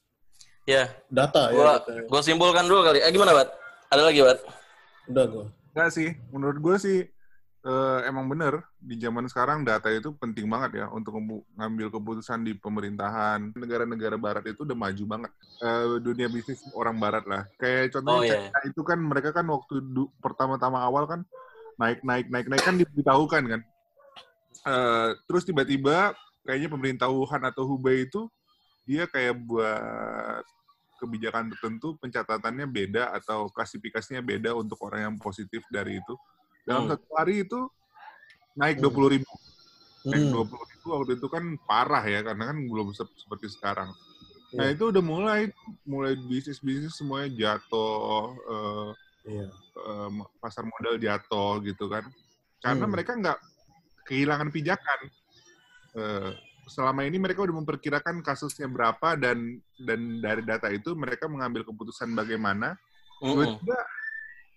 ya 0.66 0.90
data 1.06 1.52
ya. 1.52 1.54
gua 1.54 1.72
katanya. 1.78 2.02
gua 2.10 2.20
simpulkan 2.26 2.66
dulu 2.66 2.80
kali 2.82 2.98
eh 3.06 3.10
gimana 3.14 3.32
bat 3.32 3.48
ada 3.86 4.02
lagi 4.02 4.18
bat 4.18 4.42
Udah 5.04 5.24
gua. 5.28 5.46
Enggak 5.74 5.90
sih, 5.90 6.16
menurut 6.32 6.58
gue 6.62 6.76
sih 6.80 6.98
eh, 7.64 7.98
emang 8.04 8.28
bener 8.28 8.60
di 8.76 9.00
zaman 9.00 9.24
sekarang 9.24 9.64
data 9.64 9.88
itu 9.88 10.12
penting 10.20 10.44
banget 10.44 10.84
ya 10.84 10.86
untuk 10.92 11.16
ngambil 11.56 11.88
keputusan 11.88 12.44
di 12.44 12.52
pemerintahan. 12.52 13.56
Negara-negara 13.56 14.20
barat 14.20 14.44
itu 14.52 14.68
udah 14.68 14.76
maju 14.76 15.04
banget. 15.08 15.32
Eh, 15.64 15.84
dunia 16.04 16.28
bisnis 16.28 16.60
orang 16.76 17.00
barat 17.00 17.24
lah. 17.24 17.48
Kayak 17.56 17.96
contohnya 17.96 18.20
Oh. 18.20 18.24
China 18.28 18.60
itu 18.68 18.80
kan 18.84 18.98
mereka 19.00 19.30
kan 19.32 19.46
waktu 19.48 19.74
pertama-tama 20.20 20.78
awal 20.84 21.08
kan 21.08 21.20
naik 21.80 22.04
naik 22.04 22.28
naik 22.30 22.46
naik 22.52 22.62
kan 22.62 22.76
diberitahukan 22.76 23.42
kan. 23.48 23.60
Eh, 24.64 25.10
terus 25.24 25.42
tiba-tiba 25.48 26.12
kayaknya 26.44 26.68
pemerintah 26.68 27.08
Wuhan 27.08 27.42
atau 27.48 27.64
Hubei 27.64 28.04
itu 28.04 28.28
dia 28.84 29.08
kayak 29.08 29.40
buat 29.48 30.44
kebijakan 31.00 31.52
tertentu 31.52 31.96
pencatatannya 32.00 32.68
beda 32.68 33.12
atau 33.16 33.48
klasifikasinya 33.48 34.20
beda 34.20 34.52
untuk 34.56 34.80
orang 34.84 35.08
yang 35.12 35.16
positif 35.16 35.64
dari 35.72 36.00
itu. 36.00 36.14
Dalam 36.64 36.88
Hmm. 36.88 36.92
satu 36.96 37.08
hari 37.12 37.44
itu 37.44 37.60
naik 38.56 38.80
Hmm. 38.80 38.84
20 38.88 39.08
ribu. 39.12 39.32
Naik 40.04 40.20
Mm. 40.20 40.32
20 40.36 40.64
ribu 40.68 40.86
waktu 40.92 41.12
itu 41.16 41.26
kan 41.32 41.44
parah 41.64 42.04
ya, 42.04 42.20
karena 42.20 42.52
kan 42.52 42.56
belum 42.60 42.92
se- 42.92 43.16
seperti 43.16 43.48
sekarang. 43.48 43.88
Nah 44.52 44.68
Iya. 44.68 44.76
itu 44.76 44.84
udah 44.92 45.00
mulai, 45.00 45.48
mulai 45.88 46.12
bisnis-bisnis 46.14 46.92
semuanya 46.94 47.32
jatuh, 47.32 48.36
eh, 48.36 48.88
Iya. 49.32 49.48
eh, 49.50 50.08
pasar 50.38 50.68
modal 50.68 51.00
jatuh 51.00 51.64
gitu 51.64 51.88
kan. 51.88 52.04
Karena 52.60 52.84
Hmm. 52.84 52.92
mereka 52.92 53.12
nggak 53.16 53.38
kehilangan 54.04 54.52
pijakan. 54.52 55.00
Eh, 55.94 56.30
selama 56.68 57.04
ini 57.04 57.16
mereka 57.16 57.40
udah 57.40 57.56
memperkirakan 57.60 58.20
kasusnya 58.20 58.68
berapa 58.68 59.16
dan 59.16 59.56
dan 59.80 60.00
dari 60.20 60.40
data 60.44 60.68
itu 60.68 60.92
mereka 60.92 61.28
mengambil 61.28 61.64
keputusan 61.64 62.12
bagaimana. 62.12 62.76
Tiba-tiba 63.20 63.78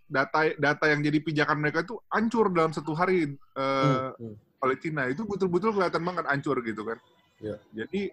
data 0.08 0.56
data 0.56 0.86
yang 0.88 1.04
jadi 1.04 1.20
pijakan 1.20 1.60
mereka 1.60 1.84
itu 1.84 2.00
hancur 2.08 2.48
dalam 2.52 2.72
satu 2.72 2.96
hari 2.96 3.36
eh, 3.36 4.12
Mm, 4.18 4.34
mm. 4.34 4.36
oleh 4.64 4.78
Cina. 4.80 5.04
Itu 5.12 5.28
betul-betul 5.28 5.76
kelihatan 5.76 6.04
banget 6.04 6.26
hancur 6.26 6.58
gitu 6.64 6.82
kan. 6.88 6.98
Iya. 7.44 7.56
Jadi 7.76 8.12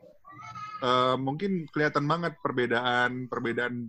eh, 0.82 1.16
mungkin 1.16 1.70
kelihatan 1.70 2.04
banget 2.04 2.36
perbedaan 2.42 3.30
perbedaan 3.30 3.88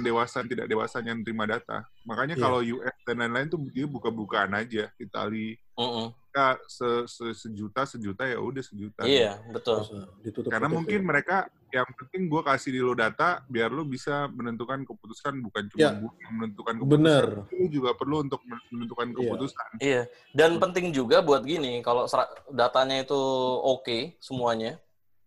dewasa 0.00 0.42
dan 0.42 0.48
tidak 0.50 0.66
dewasanya 0.66 1.12
nerima 1.14 1.44
data. 1.44 1.84
Makanya 2.02 2.34
Iya. 2.36 2.42
kalau 2.42 2.60
US 2.60 2.96
dan 3.04 3.16
lain-lain 3.20 3.48
tuh 3.48 3.60
dia 3.70 3.86
buka-bukaan 3.86 4.52
aja. 4.52 4.88
Itali 4.96 5.56
Mm-mm. 5.76 6.12
mereka 6.12 6.46
se, 6.66 6.88
se- 7.06 7.36
sejuta 7.36 7.84
sejuta 7.84 8.24
ya 8.24 8.36
udah 8.36 8.62
sejuta. 8.64 9.02
Iya, 9.04 9.40
betul. 9.48 9.80
Terus, 9.84 9.90
nah, 9.92 10.08
ditutup 10.20 10.48
Karena 10.52 10.68
mungkin 10.68 11.00
mereka 11.02 11.36
yang 11.68 11.88
penting 11.92 12.30
gue 12.30 12.40
kasih 12.40 12.70
di 12.72 12.80
lo 12.80 12.94
data 12.94 13.42
biar 13.50 13.68
lo 13.68 13.82
bisa 13.84 14.30
menentukan 14.30 14.86
keputusan 14.86 15.34
bukan 15.42 15.66
cuma 15.68 15.82
Ya. 15.82 15.90
gue 15.98 16.12
yang 16.24 16.34
menentukan 16.40 16.74
keputusan. 16.78 16.94
Bener. 16.96 17.24
Lo 17.52 17.66
juga 17.68 17.90
perlu 17.92 18.16
untuk 18.22 18.40
menentukan 18.72 19.06
Iya. 19.10 19.16
keputusan. 19.18 19.68
Iya, 19.82 20.02
dan 20.32 20.50
penting 20.56 20.94
juga 20.94 21.20
buat 21.20 21.42
gini, 21.42 21.82
kalau 21.82 22.06
datanya 22.48 23.02
itu 23.02 23.20
oke 23.60 24.16
semuanya, 24.22 24.78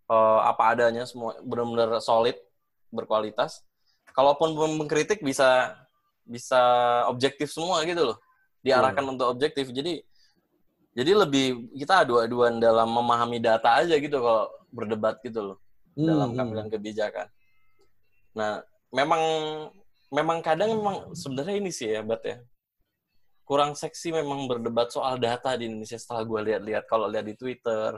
eh, 0.10 0.40
apa 0.42 0.74
adanya, 0.74 1.06
semua 1.06 1.38
benar-benar 1.44 2.02
solid, 2.02 2.34
berkualitas. 2.90 3.62
Kalaupun 4.20 4.52
mengkritik 4.76 5.24
bisa 5.24 5.72
bisa 6.28 6.60
objektif 7.08 7.48
semua 7.48 7.80
gitu 7.88 8.12
loh, 8.12 8.18
diarahkan 8.60 9.00
Iya. 9.08 9.12
untuk 9.16 9.28
objektif. 9.32 9.72
Jadi 9.72 10.04
jadi 10.92 11.16
lebih 11.16 11.72
kita 11.80 12.04
adu-aduan 12.04 12.60
dalam 12.60 12.92
memahami 12.92 13.40
data 13.40 13.80
aja 13.80 13.96
gitu 13.96 14.20
kalau 14.20 14.52
berdebat 14.76 15.24
gitu 15.24 15.56
loh 15.56 15.58
dalam 15.96 16.28
Hmm, 16.28 16.36
pengambilan 16.36 16.68
kebijakan. 16.68 17.32
Nah, 18.36 18.60
memang 18.92 19.24
memang 20.12 20.44
kadang 20.44 20.76
memang 20.76 21.16
sebenarnya 21.16 21.56
ini 21.56 21.72
sih 21.72 21.88
ya, 21.96 22.04
Bat 22.04 22.22
ya. 22.28 22.38
Kurang 23.48 23.74
seksi 23.74 24.12
memang 24.14 24.46
berdebat 24.46 24.92
soal 24.92 25.16
data 25.18 25.56
di 25.56 25.72
Indonesia 25.72 25.98
setelah 25.98 26.28
gue 26.28 26.40
lihat-lihat 26.54 26.84
kalau 26.86 27.08
lihat 27.08 27.26
di 27.26 27.34
Twitter. 27.34 27.96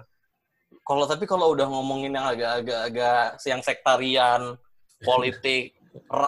Kalau 0.86 1.03
tapi 1.03 1.26
kalau 1.26 1.51
udah 1.51 1.67
ngomongin 1.67 2.15
yang 2.15 2.24
agak-agak 2.30 2.80
agak 2.88 3.26
yang 3.43 3.59
sektarian, 3.65 4.41
politik, 5.07 5.76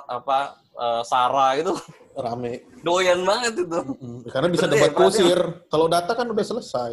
apa 0.08 0.38
eh, 0.76 1.02
sara 1.04 1.56
itu 1.56 1.72
rame. 2.14 2.62
doyan 2.84 3.24
banget 3.24 3.64
itu. 3.64 3.80
Mm, 4.00 4.20
Karena 4.30 4.48
bisa 4.52 4.66
ya, 4.68 4.72
debat 4.76 4.92
berarti- 4.94 5.00
kusir. 5.24 5.40
Kalau 5.72 5.86
data 5.88 6.12
kan 6.14 6.28
udah 6.30 6.46
selesai. 6.46 6.92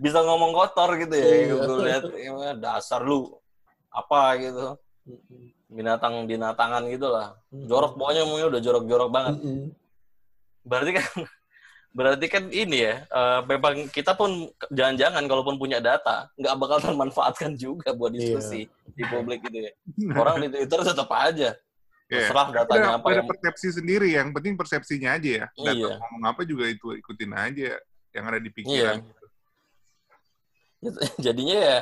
Bisa 0.00 0.18
ngomong 0.24 0.50
kotor 0.50 0.96
gitu 0.98 1.14
ya. 1.14 1.26
Iya. 1.26 1.54
Gue 1.62 1.78
lihat 1.86 2.04
ya, 2.16 2.52
dasar 2.56 3.04
lu 3.04 3.30
apa 3.92 4.36
gitu. 4.40 4.66
Mm, 5.06 5.44
Binatang 5.66 6.14
binatangan 6.24 6.82
gitu 6.88 7.08
lah. 7.10 7.36
mm. 7.52 7.66
Jorok 7.68 7.94
pokoknya 7.98 8.22
udah 8.26 8.60
jorok-jorok 8.62 9.08
banget. 9.12 9.34
Mm-mm. 9.38 9.70
Berarti 10.66 10.90
kan 10.98 11.06
berarti 11.96 12.26
kan 12.28 12.44
ini 12.52 12.78
ya, 12.84 12.94
eh, 13.06 13.40
memang 13.48 13.88
kita 13.88 14.12
pun 14.12 14.50
jangan-jangan 14.68 15.24
kalaupun 15.24 15.56
punya 15.56 15.80
data, 15.80 16.28
nggak 16.36 16.54
bakal 16.60 16.78
termanfaatkan 16.82 17.56
juga 17.56 17.96
buat 17.96 18.12
diskusi 18.12 18.68
di 18.92 19.02
publik 19.08 19.46
gitu 19.48 19.64
ya. 19.64 19.72
Orang 20.20 20.42
di 20.42 20.48
Twitter 20.50 20.80
tetap 20.82 21.08
aja. 21.12 21.54
Iya. 22.06 22.30
Terserah 22.30 22.48
datanya 22.54 22.88
Ada, 22.94 22.98
apa 23.02 23.06
ada 23.10 23.18
yang... 23.18 23.26
persepsi 23.26 23.68
sendiri, 23.74 24.08
yang 24.14 24.30
penting 24.30 24.54
persepsinya 24.54 25.18
aja 25.18 25.30
ya. 25.42 25.46
Data 25.50 25.74
Iya. 25.74 25.94
ngomong 25.98 26.24
apa 26.30 26.42
juga 26.46 26.64
itu 26.70 26.94
ikutin 26.94 27.32
aja 27.34 27.70
yang 28.14 28.24
ada 28.30 28.38
di 28.38 28.50
Iya. 28.50 28.54
pikiran. 28.54 28.96
Jadinya 31.26 31.56
ya 31.58 31.78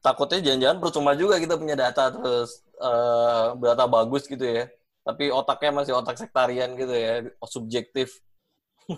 takutnya 0.00 0.40
jangan-jangan 0.40 0.78
percuma 0.80 1.12
juga 1.12 1.36
kita 1.36 1.60
punya 1.60 1.76
data 1.76 2.08
terus 2.08 2.64
eh, 2.80 3.46
data 3.60 3.84
bagus 3.84 4.24
gitu 4.24 4.40
ya. 4.40 4.64
Tapi 5.04 5.28
otaknya 5.28 5.84
masih 5.84 5.92
otak 5.96 6.16
sektarian 6.16 6.72
gitu 6.76 6.92
ya, 6.96 7.28
subjektif. 7.44 8.16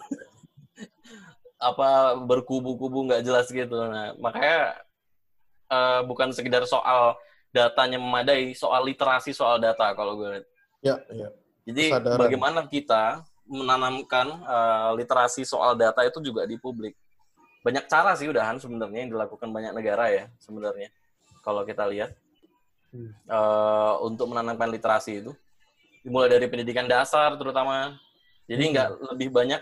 apa 1.63 2.19
berkubu-kubu 2.23 3.11
nggak 3.11 3.23
jelas 3.27 3.51
gitu. 3.51 3.75
Nah, 3.75 4.15
makanya 4.23 4.79
eh, 5.75 6.01
bukan 6.07 6.31
sekedar 6.31 6.63
soal 6.71 7.19
datanya 7.51 7.99
memadai, 7.99 8.55
soal 8.55 8.87
literasi 8.87 9.35
soal 9.35 9.59
data 9.59 9.91
kalau 9.99 10.15
gue 10.23 10.39
lihat. 10.39 10.47
Ya, 10.83 10.99
ya. 11.15 11.29
Jadi 11.63 11.95
Kesadaran. 11.95 12.19
bagaimana 12.19 12.61
kita 12.67 13.23
menanamkan 13.47 14.27
eh, 14.43 14.91
literasi 14.99 15.47
soal 15.47 15.79
data 15.79 16.03
itu 16.03 16.19
juga 16.19 16.43
di 16.43 16.59
publik. 16.59 16.99
Banyak 17.63 17.87
cara 17.87 18.19
sih 18.19 18.27
udahan 18.27 18.59
sebenarnya 18.59 19.07
yang 19.07 19.13
dilakukan 19.15 19.47
banyak 19.49 19.71
negara 19.71 20.11
ya 20.11 20.25
sebenarnya. 20.43 20.91
Kalau 21.41 21.63
kita 21.63 21.87
lihat 21.87 22.11
Hmm. 22.93 23.09
eh, 23.09 23.95
untuk 24.05 24.29
menanamkan 24.29 24.69
literasi 24.69 25.25
itu, 25.25 25.33
dimulai 26.03 26.29
dari 26.29 26.45
pendidikan 26.45 26.85
dasar 26.85 27.33
terutama. 27.41 27.97
Jadi 28.45 28.63
Hmm. 28.69 28.73
nggak 28.75 28.89
lebih 29.17 29.29
banyak, 29.33 29.61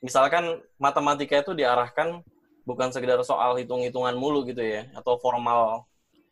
misalkan 0.00 0.58
matematika 0.74 1.38
itu 1.38 1.54
diarahkan 1.54 2.18
bukan 2.64 2.88
sekedar 2.90 3.20
soal 3.22 3.54
hitung-hitungan 3.60 4.16
mulu 4.16 4.42
gitu 4.42 4.58
ya, 4.58 4.88
atau 4.96 5.20
formal, 5.20 5.84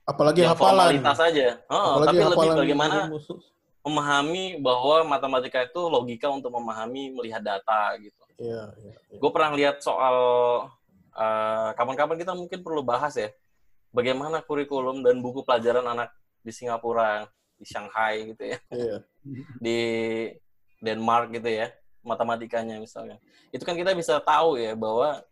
Apalagi 0.03 0.43
yang 0.43 0.57
hafalan. 0.57 0.99
formalitas 0.99 1.14
saja. 1.14 1.47
Oh, 1.70 2.01
Apalagi 2.01 2.18
tapi 2.18 2.33
lebih 2.35 2.51
bagaimana. 2.59 2.99
Memahami 3.83 4.62
bahwa 4.62 5.03
matematika 5.18 5.66
itu 5.66 5.80
logika 5.91 6.30
untuk 6.30 6.55
memahami 6.55 7.11
melihat 7.18 7.43
data 7.43 7.99
gitu. 7.99 8.22
Iya, 8.39 8.70
iya. 8.78 8.95
iya. 9.11 9.18
Gue 9.18 9.30
pernah 9.35 9.51
lihat 9.59 9.83
soal 9.83 10.16
eh, 11.18 11.68
kapan-kapan 11.74 12.16
kita 12.22 12.33
mungkin 12.39 12.62
perlu 12.62 12.87
bahas 12.87 13.18
ya, 13.18 13.35
bagaimana 13.91 14.39
kurikulum 14.41 15.03
dan 15.03 15.18
buku 15.18 15.43
pelajaran 15.43 15.83
anak 15.83 16.14
di 16.47 16.55
Singapura, 16.55 17.26
di 17.59 17.66
Shanghai 17.66 18.35
gitu 18.35 18.55
ya, 18.55 18.59
Iya. 18.70 18.97
di 19.59 19.78
Denmark 20.78 21.35
gitu 21.35 21.51
ya, 21.51 21.74
matematikanya 22.07 22.78
misalnya. 22.78 23.18
Itu 23.51 23.66
kan 23.66 23.74
kita 23.74 23.99
bisa 23.99 24.22
tahu 24.22 24.62
ya 24.62 24.78
bahwa 24.78 25.26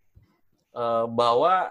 eh, 0.75 1.07
bahwa 1.07 1.71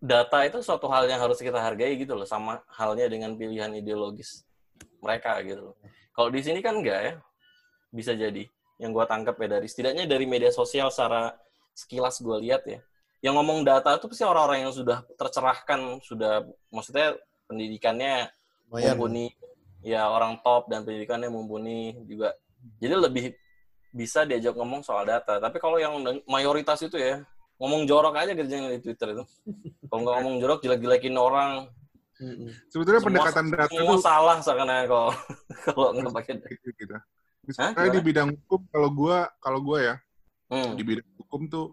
data 0.00 0.48
itu 0.48 0.64
suatu 0.64 0.88
hal 0.88 1.08
yang 1.08 1.20
harus 1.20 1.40
kita 1.40 1.60
hargai 1.60 1.92
gitu 2.00 2.16
loh, 2.16 2.28
sama 2.28 2.64
halnya 2.72 3.04
dengan 3.04 3.36
pilihan 3.36 3.72
ideologis 3.76 4.48
mereka 5.04 5.36
gitu 5.44 5.72
loh. 5.72 5.76
Kalau 6.16 6.32
di 6.32 6.40
sini 6.40 6.64
kan 6.64 6.80
enggak 6.80 7.00
ya, 7.04 7.14
bisa 7.92 8.16
jadi. 8.16 8.48
Yang 8.80 8.90
gua 8.96 9.04
tangkap 9.04 9.36
ya 9.38 9.60
dari 9.60 9.68
setidaknya 9.68 10.08
dari 10.08 10.24
media 10.24 10.48
sosial 10.48 10.88
secara 10.88 11.36
sekilas 11.76 12.24
gua 12.24 12.40
lihat 12.40 12.64
ya. 12.64 12.80
Yang 13.20 13.34
ngomong 13.40 13.60
data 13.64 13.96
itu 13.96 14.08
pasti 14.08 14.24
orang-orang 14.24 14.68
yang 14.68 14.72
sudah 14.72 15.04
tercerahkan, 15.16 16.00
sudah 16.00 16.44
maksudnya 16.72 17.16
pendidikannya 17.48 18.28
Lumayan. 18.68 18.96
mumpuni, 18.96 19.26
ya 19.84 20.08
orang 20.08 20.40
top 20.40 20.72
dan 20.72 20.84
pendidikannya 20.84 21.28
mumpuni 21.28 21.92
juga. 22.08 22.32
Jadi 22.80 22.94
lebih 22.96 23.24
bisa 23.94 24.26
diajak 24.26 24.58
ngomong 24.58 24.82
soal 24.82 25.06
data. 25.06 25.38
Tapi 25.38 25.56
kalau 25.62 25.78
yang 25.78 25.94
mayoritas 26.26 26.82
itu 26.82 26.98
ya 26.98 27.22
ngomong 27.62 27.86
jorok 27.86 28.18
aja 28.18 28.34
kerjanya 28.34 28.74
di 28.74 28.82
Twitter 28.82 29.14
itu. 29.14 29.24
Kalau 29.86 30.00
nggak 30.02 30.14
ngomong 30.20 30.34
jorok 30.42 30.58
jelek-jelekin 30.66 31.14
orang. 31.14 31.70
Mm-mm. 32.14 32.50
Sebetulnya 32.70 33.00
Semua- 33.02 33.08
pendekatan 33.10 33.46
data 33.50 33.70
Semua 33.70 33.90
tuh 33.90 34.00
salah 34.00 34.36
seakan 34.38 34.68
kalau 34.86 35.10
kalau 35.66 35.88
nggak 35.92 36.14
pakai. 36.14 36.34
gitu 36.46 36.68
gitu. 36.78 36.92
Hah? 36.94 37.04
Misalnya 37.44 37.74
di 37.74 37.82
Gimana? 37.90 38.06
bidang 38.06 38.28
hukum 38.32 38.60
kalau 38.70 38.88
gua 38.90 39.16
kalau 39.38 39.60
gua 39.60 39.78
ya 39.82 39.96
Hmm. 40.44 40.76
di 40.76 40.82
bidang 40.82 41.08
hukum 41.18 41.48
tuh 41.48 41.66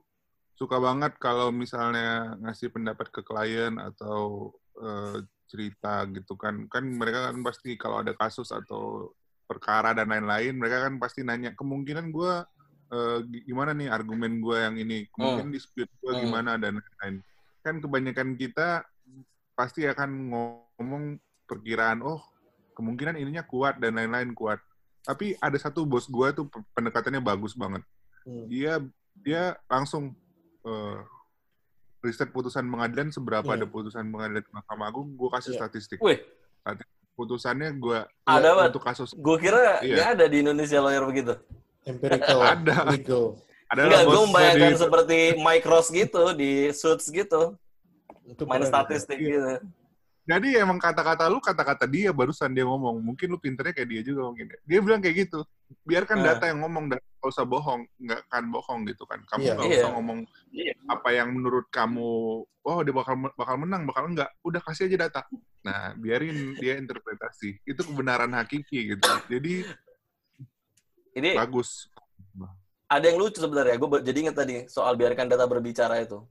suka 0.55 0.77
banget 0.77 1.13
kalau 1.17 1.51
misalnya 1.51 2.33
ngasih 2.39 2.71
pendapat 2.71 3.07
ke 3.07 3.21
klien 3.21 3.75
atau 3.75 4.49
eh, 4.77 5.21
cerita 5.45 6.07
gitu 6.07 6.33
kan 6.33 6.65
kan 6.65 6.81
mereka 6.81 7.29
kan 7.29 7.37
pasti 7.41 7.75
kalau 7.75 7.99
ada 7.99 8.15
kasus 8.15 8.49
atau 8.49 9.11
perkara 9.43 9.91
dan 9.91 10.07
lain-lain 10.07 10.55
mereka 10.55 10.87
kan 10.87 10.95
pasti 10.97 11.21
nanya 11.21 11.51
kemungkinan 11.53 12.09
gua 12.09 12.47
eh, 12.87 13.19
gi- 13.23 13.43
gimana 13.45 13.71
nih 13.71 13.87
argumen 13.87 14.39
gua 14.39 14.65
yang 14.65 14.75
ini 14.75 15.05
kemungkinan 15.11 15.51
dispute 15.51 15.91
gua 15.99 16.15
Hmm. 16.15 16.23
gimana 16.23 16.51
dan 16.55 16.79
lain-lain 16.79 17.15
kan 17.61 17.75
kebanyakan 17.77 18.29
kita 18.33 18.81
pasti 19.61 19.85
akan 19.85 20.09
ngomong 20.33 21.03
perkiraan 21.45 22.01
oh 22.01 22.17
kemungkinan 22.73 23.13
ininya 23.15 23.45
kuat 23.45 23.77
dan 23.77 23.93
lain-lain 23.93 24.33
kuat 24.33 24.57
tapi 25.01 25.37
ada 25.37 25.53
satu 25.55 25.85
bos 25.85 26.09
gua 26.09 26.33
tuh 26.33 26.49
pe- 26.49 26.65
pendekatannya 26.73 27.21
bagus 27.21 27.53
banget 27.53 27.85
Hmm. 28.21 28.45
dia 28.45 28.77
dia 29.15 29.41
langsung 29.65 30.13
eh, 30.61 30.97
riset 32.01 32.29
putusan 32.29 32.61
pengadilan 32.63 33.09
seberapa 33.09 33.45
Iya. 33.47 33.57
ada 33.57 33.65
putusan 33.67 34.05
pengadilan 34.07 34.41
Mahkamah 34.51 34.87
Agung, 34.87 35.09
gue 35.11 35.29
kasih 35.31 35.53
Iya. 35.53 35.59
statistik. 35.59 35.97
Wih, 35.97 36.17
Putusannya 37.11 37.73
gue 37.75 37.97
Ada, 38.23 38.49
Bat. 38.55 38.67
untuk 38.69 38.81
kasus 38.81 39.13
gue 39.13 39.37
kira 39.37 39.81
Iya. 39.81 39.93
nggak 39.93 40.09
ada 40.15 40.25
di 40.25 40.37
Indonesia 40.39 40.79
lawyer 40.79 41.01
begitu. 41.03 41.33
Empirical. 41.81 42.39
Ada. 42.53 42.75
Legal. 42.89 43.25
Enggak, 43.69 44.01
gue 44.03 44.19
membayangkan 44.25 44.69
di- 44.69 44.81
seperti 44.81 45.17
Mike 45.37 45.65
Ross 45.65 45.87
gitu 45.89 46.23
di 46.33 46.51
Suits 46.71 47.09
gitu, 47.09 47.57
Itu 48.25 48.43
main 48.45 48.63
statistik 48.63 49.17
Iya. 49.17 49.27
gitu. 49.29 49.51
Jadi 50.21 50.53
emang 50.53 50.77
kata-kata 50.77 51.25
lu 51.27 51.41
kata-kata 51.41 51.89
dia 51.89 52.13
barusan 52.13 52.53
dia 52.53 52.61
ngomong. 52.61 53.01
Mungkin 53.01 53.25
lu 53.33 53.41
pinternya 53.41 53.73
kayak 53.73 53.89
dia 53.89 54.01
juga 54.05 54.29
mungkin. 54.29 54.53
ya. 54.53 54.57
Dia 54.69 54.79
bilang 54.85 55.01
kayak 55.01 55.15
gitu. 55.27 55.41
Biarkan 55.81 56.21
Nah. 56.21 56.25
data 56.37 56.45
yang 56.45 56.61
ngomong, 56.61 56.93
data 56.93 57.01
nggak 57.01 57.31
usah 57.33 57.45
bohong, 57.47 57.81
nggak 57.97 58.19
akan 58.29 58.43
bohong 58.53 58.79
gitu 58.85 59.03
kan. 59.09 59.19
Kamu 59.25 59.41
Iya. 59.41 59.53
nggak 59.57 59.65
Iya. 59.67 59.79
usah 59.81 59.91
ngomong 59.97 60.19
Iya. 60.53 60.73
apa 60.87 61.09
yang 61.09 61.27
menurut 61.33 61.65
kamu, 61.73 62.09
oh 62.45 62.79
dia 62.85 62.93
bakal 62.93 63.15
bakal 63.33 63.55
menang, 63.57 63.83
bakal 63.89 64.03
enggak. 64.07 64.29
Udah 64.45 64.61
kasih 64.61 64.85
aja 64.93 65.09
data. 65.09 65.21
Nah, 65.65 65.97
biarin 65.97 66.53
dia 66.55 66.77
interpretasi. 66.77 67.57
Itu 67.65 67.81
kebenaran 67.81 68.29
hakiki 68.31 68.93
gitu. 68.95 69.09
Jadi 69.27 69.65
Ini 71.11 71.35
bagus. 71.35 71.89
ada 72.87 73.03
yang 73.03 73.17
lucu 73.17 73.39
sebenarnya. 73.39 73.75
Gue 73.75 73.99
jadi 73.99 74.17
inget 74.21 74.35
tadi 74.37 74.55
soal 74.67 74.95
biarkan 74.95 75.27
data 75.27 75.43
berbicara 75.43 75.99
itu. 75.99 76.23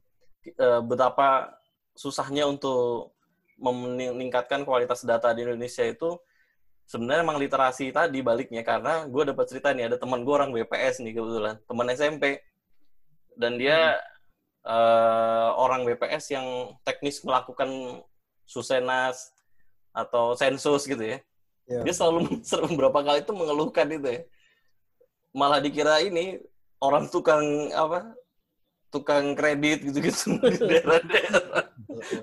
Eh, 0.46 0.80
betapa 0.80 1.52
susahnya 2.00 2.48
untuk 2.48 3.12
meningkatkan 3.60 4.64
kualitas 4.64 5.04
data 5.04 5.36
di 5.36 5.44
Indonesia 5.44 5.84
itu 5.84 6.16
sebenarnya 6.88 7.20
emang 7.20 7.36
literasi 7.36 7.92
tadi 7.92 8.24
baliknya 8.24 8.64
karena 8.64 9.04
gue 9.04 9.22
dapat 9.28 9.44
cerita 9.52 9.76
nih 9.76 9.92
ada 9.92 9.96
teman 10.00 10.24
gue 10.24 10.32
orang 10.32 10.48
BPS 10.56 11.04
nih 11.04 11.12
kebetulan 11.20 11.60
teman 11.68 11.92
SMP 11.92 12.40
dan 13.36 13.60
dia 13.60 14.00
eh, 14.64 15.48
orang 15.60 15.84
BPS 15.84 16.32
yang 16.32 16.72
teknis 16.88 17.20
melakukan 17.20 18.00
susenas 18.48 19.36
atau 19.92 20.32
sensus 20.32 20.88
gitu 20.88 21.04
ya 21.04 21.20
Iya. 21.70 21.86
dia 21.86 21.94
selalu 21.94 22.42
beberapa 22.74 22.98
kali 23.06 23.22
itu 23.22 23.32
mengeluhkan 23.32 23.86
itu 23.86 24.08
ya 24.10 24.22
malah 25.30 25.62
dikira 25.62 26.02
ini 26.02 26.42
orang 26.82 27.06
tukang 27.06 27.70
apa 27.70 28.10
tukang 28.90 29.38
kredit 29.38 29.86
gitu-gitu 29.86 30.34
di 30.50 30.58
daerah-daerah. 30.58 31.69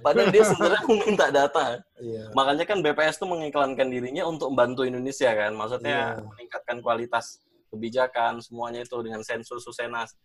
Padahal 0.02 0.30
dia 0.32 0.44
sebenarnya 0.46 0.82
meminta 0.92 1.26
data. 1.32 1.82
Iya. 2.00 2.32
Makanya 2.34 2.64
kan 2.68 2.80
BPS 2.84 3.20
tuh 3.20 3.30
mengiklankan 3.30 3.88
dirinya 3.88 4.24
untuk 4.28 4.52
membantu 4.52 4.84
Indonesia 4.86 5.32
kan. 5.32 5.52
Maksudnya 5.56 6.20
Iya. 6.20 6.24
meningkatkan 6.24 6.78
kualitas 6.84 7.42
kebijakan 7.72 8.40
semuanya 8.44 8.84
itu 8.84 8.96
dengan 9.04 9.22
sensus 9.24 9.64
susenas. 9.64 10.16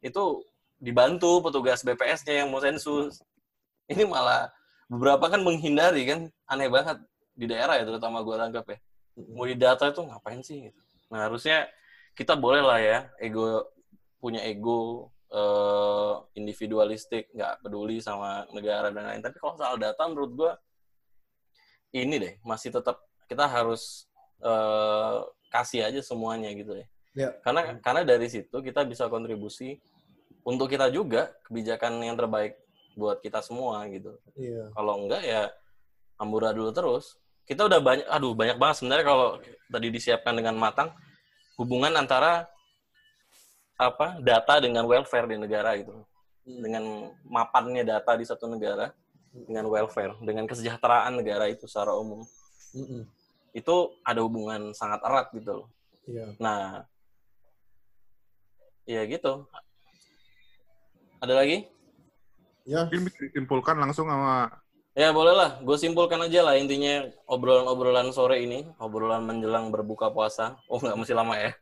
Itu 0.00 0.44
dibantu 0.80 1.44
petugas 1.44 1.84
BPS-nya 1.86 2.44
yang 2.44 2.48
mau 2.50 2.60
sensus. 2.60 3.22
Ini 3.86 4.08
malah 4.08 4.50
beberapa 4.88 5.28
kan 5.28 5.40
menghindari 5.44 6.08
kan. 6.08 6.20
Aneh 6.48 6.68
banget 6.72 6.98
di 7.32 7.46
daerah 7.48 7.80
ya 7.80 7.84
terutama 7.84 8.20
gue 8.24 8.36
tangkap 8.36 8.64
ya. 8.66 8.78
Mau 9.36 9.44
di 9.44 9.56
data 9.56 9.92
itu 9.92 10.00
ngapain 10.00 10.40
sih 10.40 10.68
gitu. 10.72 10.80
Nah, 11.12 11.28
harusnya 11.28 11.68
kita 12.16 12.32
boleh 12.36 12.64
lah 12.64 12.80
ya 12.80 12.98
ego 13.20 13.68
punya 14.20 14.40
ego 14.44 15.11
eh, 15.32 16.14
individualistik, 16.36 17.32
nggak 17.32 17.64
peduli 17.64 17.98
sama 18.04 18.44
negara 18.52 18.92
dan 18.92 19.08
lain. 19.08 19.22
Tapi 19.24 19.36
kalau 19.40 19.56
soal 19.56 19.80
data 19.80 20.04
menurut 20.06 20.32
gue 20.36 20.52
ini 21.92 22.16
deh 22.20 22.34
masih 22.44 22.72
tetap 22.72 23.00
kita 23.26 23.48
harus 23.48 24.06
eh, 24.44 25.18
kasih 25.48 25.88
aja 25.88 26.00
semuanya 26.04 26.52
gitu 26.52 26.76
ya. 26.76 26.86
Ya. 27.12 27.30
Karena 27.44 27.76
karena 27.80 28.02
dari 28.08 28.28
situ 28.28 28.56
kita 28.64 28.88
bisa 28.88 29.08
kontribusi 29.08 29.80
untuk 30.42 30.72
kita 30.72 30.88
juga 30.88 31.32
kebijakan 31.44 32.00
yang 32.00 32.16
terbaik 32.16 32.56
buat 32.96 33.20
kita 33.20 33.40
semua 33.44 33.84
gitu. 33.88 34.16
Iya. 34.36 34.72
Kalau 34.72 34.94
enggak 35.04 35.22
ya 35.24 35.52
amburadul 36.20 36.72
terus. 36.72 37.16
Kita 37.42 37.66
udah 37.66 37.82
banyak, 37.82 38.06
aduh 38.06 38.38
banyak 38.38 38.54
banget 38.54 38.76
sebenarnya 38.80 39.06
kalau 39.06 39.28
tadi 39.66 39.88
disiapkan 39.90 40.30
dengan 40.38 40.54
matang 40.54 40.94
hubungan 41.58 41.90
antara 41.98 42.46
apa 43.82 44.22
data 44.22 44.62
dengan 44.62 44.86
welfare 44.86 45.26
di 45.26 45.36
negara 45.40 45.74
gitu, 45.74 45.92
dengan 46.44 47.10
mapannya 47.26 47.82
data 47.82 48.14
di 48.14 48.24
satu 48.26 48.46
negara 48.46 48.94
dengan 49.32 49.66
welfare, 49.66 50.14
dengan 50.20 50.44
kesejahteraan 50.46 51.18
negara 51.18 51.48
itu 51.48 51.64
secara 51.64 51.96
umum 51.96 52.22
Mm-mm. 52.76 53.08
itu 53.56 53.76
ada 54.04 54.20
hubungan 54.20 54.76
sangat 54.76 55.00
erat 55.02 55.26
gitu 55.32 55.64
loh. 55.64 55.68
Iya. 56.06 56.34
Nah, 56.36 56.84
ya 58.88 59.02
gitu. 59.06 59.46
Ada 61.22 61.38
lagi? 61.38 61.70
Ya. 62.66 62.86
Mungkin 62.86 63.06
bisa 63.06 63.18
disimpulkan 63.30 63.78
langsung 63.78 64.10
sama 64.10 64.50
Ya 64.92 65.08
boleh 65.08 65.32
lah, 65.32 65.56
gue 65.64 65.76
simpulkan 65.80 66.20
aja 66.20 66.44
lah 66.44 66.60
intinya 66.60 67.08
obrolan-obrolan 67.24 68.12
sore 68.12 68.44
ini, 68.44 68.68
obrolan 68.76 69.24
menjelang 69.24 69.72
berbuka 69.72 70.12
puasa. 70.12 70.60
Oh 70.68 70.76
nggak 70.76 71.00
mesti 71.00 71.16
lama 71.16 71.32
ya. 71.40 71.56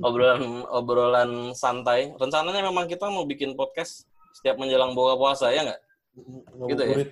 Obrolan 0.00 0.64
obrolan 0.72 1.30
santai. 1.52 2.12
Rencananya 2.16 2.64
memang 2.64 2.88
kita 2.88 3.08
mau 3.12 3.28
bikin 3.28 3.52
podcast 3.54 4.08
setiap 4.32 4.56
menjelang 4.60 4.92
buka 4.92 5.16
puasa 5.16 5.52
ya 5.52 5.64
nggak? 5.64 5.80
Gitu 6.68 6.82
ya? 6.82 6.96
Ngabuburit. 6.96 7.10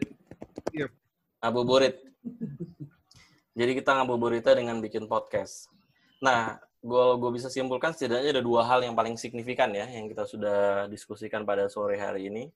Ngabuburit. 1.40 1.96
Jadi 3.54 3.72
kita 3.78 3.90
ngabuburitnya 3.94 4.54
dengan 4.58 4.76
bikin 4.82 5.06
podcast. 5.06 5.70
Nah, 6.18 6.58
gue 6.84 7.06
gue 7.16 7.30
bisa 7.32 7.48
simpulkan 7.48 7.96
setidaknya 7.96 8.40
ada 8.40 8.44
dua 8.44 8.66
hal 8.68 8.84
yang 8.84 8.92
paling 8.92 9.16
signifikan 9.16 9.72
ya 9.72 9.88
yang 9.88 10.04
kita 10.04 10.28
sudah 10.28 10.84
diskusikan 10.90 11.46
pada 11.46 11.70
sore 11.70 11.96
hari 11.96 12.28
ini. 12.28 12.50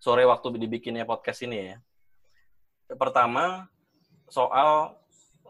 Sore 0.00 0.22
waktu 0.28 0.54
dibikinnya 0.60 1.08
podcast 1.08 1.42
ini 1.44 1.72
ya. 1.72 1.76
Pertama, 2.94 3.66
soal 4.30 4.94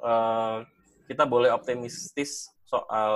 eh, 0.00 0.58
kita 1.06 1.28
boleh 1.28 1.52
optimistis 1.52 2.50
soal 2.66 3.14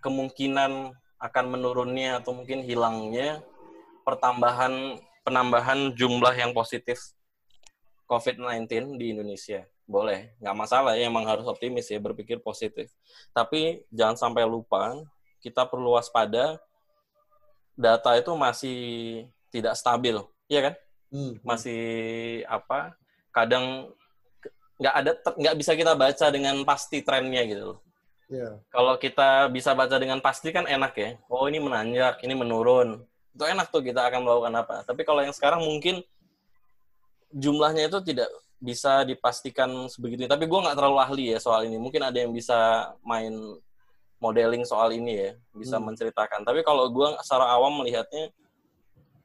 kemungkinan 0.00 0.96
akan 1.20 1.44
menurunnya 1.52 2.24
atau 2.24 2.32
mungkin 2.32 2.64
hilangnya 2.64 3.44
pertambahan 4.08 4.96
penambahan 5.20 5.92
jumlah 5.92 6.32
yang 6.32 6.56
positif 6.56 7.12
COVID-19 8.08 8.96
di 8.96 9.14
Indonesia. 9.14 9.68
Boleh, 9.84 10.34
nggak 10.40 10.56
masalah 10.56 10.96
ya, 10.96 11.06
emang 11.06 11.26
harus 11.28 11.46
optimis 11.46 11.86
ya, 11.92 12.00
berpikir 12.00 12.40
positif. 12.40 12.90
Tapi 13.36 13.84
jangan 13.92 14.16
sampai 14.16 14.46
lupa, 14.48 14.96
kita 15.44 15.66
perlu 15.66 15.94
waspada, 15.94 16.58
data 17.78 18.10
itu 18.16 18.32
masih 18.34 18.78
tidak 19.50 19.74
stabil, 19.76 20.16
iya 20.46 20.70
kan? 20.70 20.74
Hmm. 21.10 21.34
Masih 21.42 21.82
apa? 22.46 22.94
Kadang 23.34 23.90
nggak 24.80 24.94
ada, 24.96 25.10
nggak 25.36 25.56
bisa 25.60 25.72
kita 25.76 25.92
baca 25.92 26.26
dengan 26.32 26.56
pasti 26.64 27.04
trennya 27.04 27.44
gitu 27.44 27.62
loh. 27.76 27.78
Ya. 28.30 28.56
Kalau 28.72 28.96
kita 28.96 29.50
bisa 29.52 29.76
baca 29.76 30.00
dengan 30.00 30.22
pasti 30.24 30.48
kan 30.54 30.64
enak 30.64 30.92
ya. 30.96 31.10
Oh 31.28 31.44
ini 31.50 31.60
menanjak, 31.60 32.24
ini 32.24 32.32
menurun. 32.32 33.04
Itu 33.36 33.44
enak 33.44 33.68
tuh 33.68 33.84
kita 33.84 34.08
akan 34.08 34.24
melakukan 34.24 34.54
apa. 34.56 34.76
Tapi 34.88 35.02
kalau 35.04 35.20
yang 35.20 35.34
sekarang 35.36 35.60
mungkin 35.60 36.00
jumlahnya 37.34 37.90
itu 37.92 37.98
tidak 38.06 38.30
bisa 38.62 39.04
dipastikan 39.04 39.68
sebegitu. 39.90 40.24
Tapi 40.30 40.46
gue 40.46 40.58
nggak 40.64 40.76
terlalu 40.78 40.98
ahli 41.02 41.24
ya 41.36 41.38
soal 41.42 41.68
ini. 41.68 41.76
Mungkin 41.76 42.00
ada 42.00 42.16
yang 42.16 42.32
bisa 42.32 42.90
main 43.04 43.34
modeling 44.22 44.62
soal 44.64 44.94
ini 44.94 45.12
ya, 45.16 45.30
bisa 45.52 45.76
Hmm. 45.76 45.92
menceritakan. 45.92 46.44
Tapi 46.46 46.60
kalau 46.62 46.86
gue 46.88 47.08
secara 47.24 47.50
awam 47.50 47.82
melihatnya 47.82 48.30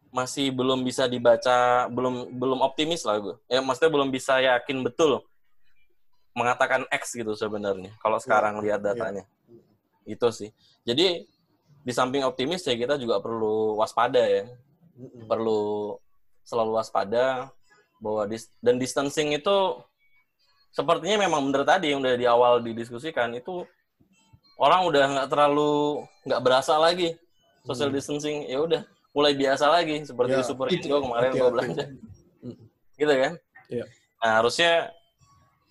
masih 0.10 0.50
belum 0.50 0.82
bisa 0.88 1.06
dibaca, 1.12 1.86
belum 1.92 2.32
belum 2.40 2.60
optimis 2.64 3.04
lah 3.06 3.20
gue. 3.22 3.36
Ya 3.52 3.60
maksudnya 3.62 3.92
belum 3.92 4.10
bisa 4.10 4.40
yakin 4.40 4.82
betul 4.82 5.22
mengatakan 6.36 6.84
X 6.92 7.16
gitu 7.16 7.32
sebenarnya. 7.34 7.96
Kalau 7.98 8.20
sekarang 8.20 8.60
lihat 8.60 8.80
datanya, 8.80 9.24
itu 10.04 10.28
sih. 10.30 10.52
Jadi 10.84 11.24
di 11.82 11.92
samping 11.92 12.22
optimis 12.22 12.62
ya 12.62 12.76
kita 12.76 13.00
juga 13.00 13.18
perlu 13.18 13.80
waspada 13.80 14.20
ya, 14.22 14.46
perlu 15.26 15.96
selalu 16.44 16.72
waspada 16.76 17.50
bahwa 17.98 18.28
dis 18.28 18.52
dan 18.60 18.76
distancing 18.76 19.34
itu 19.34 19.58
sepertinya 20.70 21.24
memang 21.24 21.48
benar 21.48 21.64
tadi 21.66 21.90
yang 21.90 22.04
udah 22.04 22.14
di 22.14 22.28
awal 22.28 22.60
didiskusikan 22.60 23.32
itu 23.34 23.64
orang 24.56 24.84
udah 24.84 25.04
nggak 25.10 25.28
terlalu 25.28 26.04
nggak 26.22 26.42
berasa 26.44 26.76
lagi 26.76 27.16
social 27.64 27.90
distancing 27.90 28.44
ya 28.46 28.60
udah 28.60 28.82
mulai 29.16 29.32
biasa 29.32 29.72
lagi 29.72 30.04
seperti 30.04 30.36
Ya, 30.36 30.40
di 30.40 30.46
Super 30.46 30.68
itu. 30.70 30.86
Indo 30.86 31.00
kemarin 31.02 31.32
Hati-hati. 31.32 31.52
belanja 31.56 31.86
gitu 32.94 33.14
kan 33.16 33.34
Iya. 33.66 33.86
nah 34.20 34.32
harusnya 34.38 34.72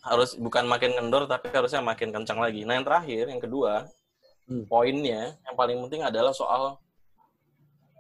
harus 0.04 0.36
bukan 0.36 0.68
makin 0.68 0.92
kendor 0.92 1.24
tapi 1.24 1.48
harusnya 1.48 1.80
makin 1.80 2.12
kencang 2.12 2.38
lagi 2.38 2.62
nah 2.68 2.76
yang 2.76 2.86
terakhir 2.86 3.24
yang 3.32 3.40
kedua 3.40 3.88
Hmm. 4.44 4.68
poinnya 4.68 5.32
yang 5.40 5.56
paling 5.56 5.80
penting 5.88 6.04
adalah 6.04 6.28
soal 6.36 6.76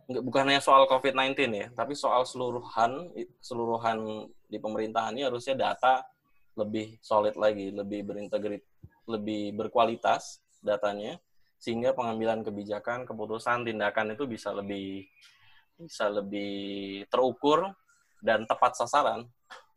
bukan 0.04 0.44
hanya 0.52 0.60
soal 0.60 0.84
COVID-19 0.84 1.32
ya, 1.48 1.66
tapi 1.72 1.96
soal 1.96 2.28
seluruhan 2.28 3.08
seluruhan 3.40 4.28
di 4.44 4.60
pemerintahan 4.60 5.16
ini 5.16 5.24
harusnya 5.24 5.56
data 5.56 6.04
lebih 6.60 7.00
solid 7.00 7.32
lagi, 7.40 7.72
lebih 7.72 8.04
berintegritas, 8.04 8.68
lebih 9.08 9.56
berkualitas 9.56 10.44
datanya 10.60 11.16
sehingga 11.56 11.96
pengambilan 11.96 12.44
kebijakan, 12.44 13.08
keputusan, 13.08 13.64
tindakan 13.64 14.12
itu 14.12 14.28
bisa 14.28 14.52
lebih 14.52 15.08
bisa 15.80 16.12
lebih 16.12 17.08
terukur 17.08 17.72
dan 18.20 18.44
tepat 18.44 18.76
sasaran. 18.76 19.24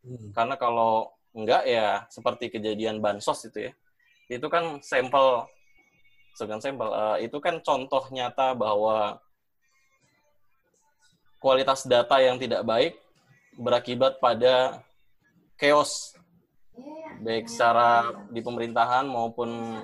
Hmm. 0.03 0.35
Karena 0.35 0.59
kalau 0.59 1.15
enggak 1.37 1.63
ya 1.69 2.09
seperti 2.09 2.49
kejadian 2.49 2.97
bansos 2.97 3.45
itu 3.45 3.69
ya. 3.69 3.71
Itu 4.27 4.49
kan 4.49 4.81
sampel 4.81 5.45
bukan 6.37 6.61
sampel 6.61 6.89
eh, 6.93 7.17
itu 7.29 7.37
kan 7.41 7.61
contoh 7.65 8.03
nyata 8.13 8.53
bahwa 8.53 9.17
kualitas 11.41 11.85
data 11.85 12.17
yang 12.21 12.37
tidak 12.37 12.61
baik 12.65 12.97
berakibat 13.57 14.21
pada 14.21 14.85
chaos 15.57 16.13
baik 17.25 17.49
secara 17.49 18.13
di 18.29 18.45
pemerintahan 18.45 19.09
maupun 19.09 19.81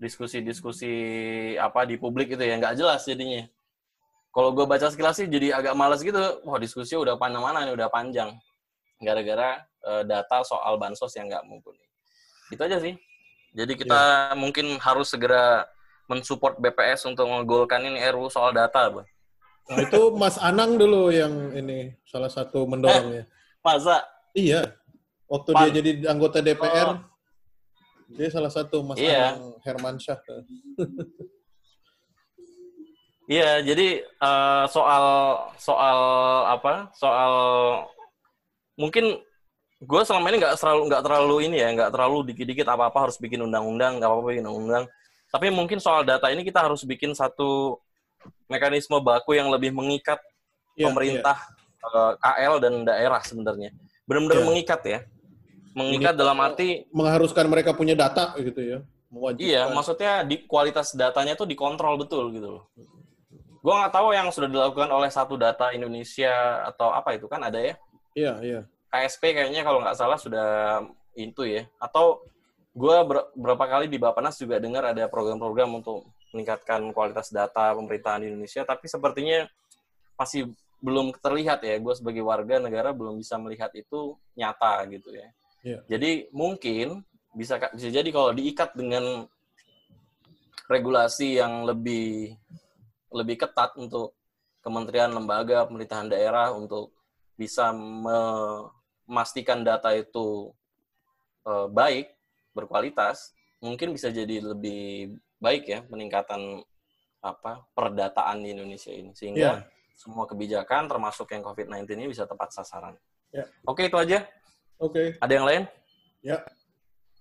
diskusi-diskusi 0.00 0.92
apa 1.60 1.84
di 1.84 2.00
publik 2.00 2.36
itu 2.36 2.40
ya 2.44 2.56
nggak 2.56 2.76
jelas 2.76 3.04
jadinya. 3.04 3.44
Kalau 4.32 4.52
gue 4.52 4.68
baca 4.68 4.92
sekilas 4.92 5.16
sih 5.16 5.28
jadi 5.28 5.56
agak 5.56 5.72
males 5.72 6.04
gitu. 6.04 6.20
Wah 6.44 6.60
diskusi 6.60 6.92
udah 6.92 7.16
panjang 7.16 7.40
mana 7.40 7.64
nih 7.64 7.72
udah 7.72 7.88
panjang. 7.88 8.36
Gara-gara 9.00 9.64
eh, 9.86 10.02
data 10.04 10.42
soal 10.42 10.74
bansos 10.76 11.14
yang 11.14 11.30
nggak 11.30 11.46
mumpuni. 11.46 11.82
Itu 12.50 12.62
aja 12.66 12.78
sih. 12.82 12.94
Jadi 13.56 13.72
kita 13.78 14.34
mungkin 14.36 14.76
harus 14.82 15.08
segera 15.08 15.64
mensupport 16.06 16.58
BPS 16.60 17.08
untuk 17.08 17.26
menggolkan 17.26 17.82
ini 17.82 17.98
RU 18.12 18.28
soal 18.28 18.52
data, 18.52 18.90
Bang. 18.92 19.08
Nah, 19.66 19.82
itu 19.82 20.00
Mas 20.14 20.38
Anang 20.38 20.78
dulu 20.78 21.10
yang 21.10 21.50
ini 21.56 21.90
salah 22.06 22.30
satu 22.30 22.62
mendorongnya. 22.70 23.26
Masa? 23.66 24.06
Iya. 24.30 24.78
Waktu 25.26 25.50
Pan. 25.50 25.60
dia 25.66 25.70
jadi 25.82 25.90
anggota 26.06 26.38
DPR, 26.38 26.94
Oh. 26.94 26.98
dia 28.14 28.30
salah 28.30 28.52
satu 28.52 28.86
Mas 28.86 29.02
Iya. 29.02 29.34
Anang 29.34 29.58
Hermansyah. 29.66 30.18
Iya, 33.26 33.58
jadi 33.58 34.06
eh, 34.06 34.64
soal 34.70 35.04
soal 35.58 35.98
apa? 36.46 36.94
Soal 36.94 37.32
mungkin 38.78 39.18
gue 39.76 40.00
selama 40.08 40.32
ini 40.32 40.36
nggak 40.40 40.56
terlalu 40.56 40.82
nggak 40.88 41.02
terlalu 41.04 41.36
ini 41.44 41.56
ya, 41.60 41.68
nggak 41.76 41.90
terlalu 41.92 42.16
dikit-dikit 42.32 42.66
apa-apa 42.68 42.98
harus 43.08 43.16
bikin 43.20 43.44
undang-undang, 43.44 44.00
nggak 44.00 44.08
apa-apa 44.08 44.26
bikin 44.32 44.44
undang-undang. 44.48 44.84
Tapi 45.28 45.46
mungkin 45.52 45.78
soal 45.82 46.00
data 46.06 46.32
ini 46.32 46.40
kita 46.46 46.64
harus 46.64 46.80
bikin 46.86 47.12
satu 47.12 47.76
mekanisme 48.48 48.96
baku 49.04 49.36
yang 49.36 49.52
lebih 49.52 49.74
mengikat 49.74 50.16
Iya, 50.76 50.92
pemerintah 50.92 51.36
eh, 51.80 52.12
KL 52.20 52.54
dan 52.60 52.72
daerah 52.84 53.20
sebenarnya. 53.24 53.72
Benar-benar 54.08 54.38
Iya. 54.40 54.46
mengikat 54.48 54.80
ya. 54.84 54.98
Mengikat 55.76 56.14
dalam 56.16 56.36
arti 56.40 56.88
Mengharuskan 56.88 57.48
mereka 57.52 57.76
punya 57.76 57.92
data 57.92 58.32
gitu 58.40 58.60
ya. 58.60 58.78
Mewajibkan. 59.12 59.44
Iya, 59.44 59.62
maksudnya 59.72 60.12
di 60.24 60.44
kualitas 60.48 60.92
datanya 60.96 61.36
tuh 61.36 61.48
dikontrol 61.48 62.00
betul 62.00 62.32
gitu 62.32 62.60
loh. 62.60 62.64
Gua 63.60 63.84
nggak 63.84 63.92
tahu 63.92 64.08
yang 64.12 64.28
sudah 64.32 64.48
dilakukan 64.48 64.88
oleh 64.92 65.10
satu 65.12 65.36
data 65.36 65.72
Indonesia 65.72 66.64
atau 66.64 66.92
apa 66.92 67.16
itu 67.16 67.28
kan 67.28 67.40
ada 67.44 67.60
ya. 67.60 67.74
Iya, 68.16 68.32
iya. 68.40 68.60
KSP 68.96 69.36
kayaknya 69.36 69.60
kalau 69.60 69.84
nggak 69.84 69.96
salah 69.98 70.16
sudah 70.16 70.80
itu 71.12 71.44
ya. 71.44 71.68
Atau 71.76 72.24
gua 72.72 73.04
ber- 73.04 73.28
berapa 73.36 73.64
kali 73.68 73.92
di 73.92 74.00
Bapenas 74.00 74.40
juga 74.40 74.56
dengar 74.56 74.88
ada 74.88 75.04
program-program 75.08 75.84
untuk 75.84 76.08
meningkatkan 76.32 76.92
kualitas 76.96 77.32
data 77.32 77.76
pemerintahan 77.76 78.24
di 78.24 78.32
Indonesia, 78.32 78.64
tapi 78.64 78.88
sepertinya 78.88 79.48
masih 80.16 80.52
belum 80.80 81.16
terlihat 81.16 81.64
ya. 81.64 81.76
Gue 81.80 81.96
sebagai 81.96 82.20
warga 82.20 82.60
negara 82.60 82.92
belum 82.92 83.16
bisa 83.16 83.40
melihat 83.40 83.72
itu 83.72 84.16
nyata 84.36 84.84
gitu 84.92 85.12
ya. 85.12 85.28
Iya. 85.64 85.78
Jadi 85.96 86.28
mungkin 86.30 87.00
bisa 87.32 87.56
bisa 87.72 87.88
jadi 87.92 88.08
kalau 88.12 88.32
diikat 88.32 88.76
dengan 88.76 89.24
regulasi 90.68 91.40
yang 91.40 91.64
lebih 91.64 92.36
lebih 93.12 93.36
ketat 93.40 93.76
untuk 93.78 94.16
kementerian 94.60 95.14
lembaga 95.14 95.64
pemerintahan 95.68 96.10
daerah 96.10 96.50
untuk 96.50 96.90
bisa 97.38 97.70
memastikan 99.06 99.62
data 99.62 99.94
itu 99.94 100.50
eh, 101.46 101.66
baik 101.70 102.10
berkualitas 102.52 103.32
mungkin 103.62 103.94
bisa 103.96 104.10
jadi 104.10 104.42
lebih 104.42 105.16
baik 105.38 105.64
ya 105.68 105.80
peningkatan 105.86 106.62
apa 107.22 107.64
perdataan 107.74 108.44
di 108.44 108.52
Indonesia 108.54 108.92
ini 108.92 109.10
sehingga 109.16 109.62
Iya. 109.64 109.68
semua 109.96 110.28
kebijakan 110.28 110.86
termasuk 110.86 111.32
yang 111.32 111.42
COVID-19 111.42 111.88
ini 111.96 112.12
bisa 112.12 112.28
tepat 112.28 112.52
sasaran. 112.52 112.94
Ya. 113.32 113.48
Oke 113.64 113.88
itu 113.88 113.96
aja. 113.96 114.22
Oke. 114.76 115.16
Ada 115.18 115.32
yang 115.32 115.46
lain? 115.48 115.62
Ya. 116.20 116.44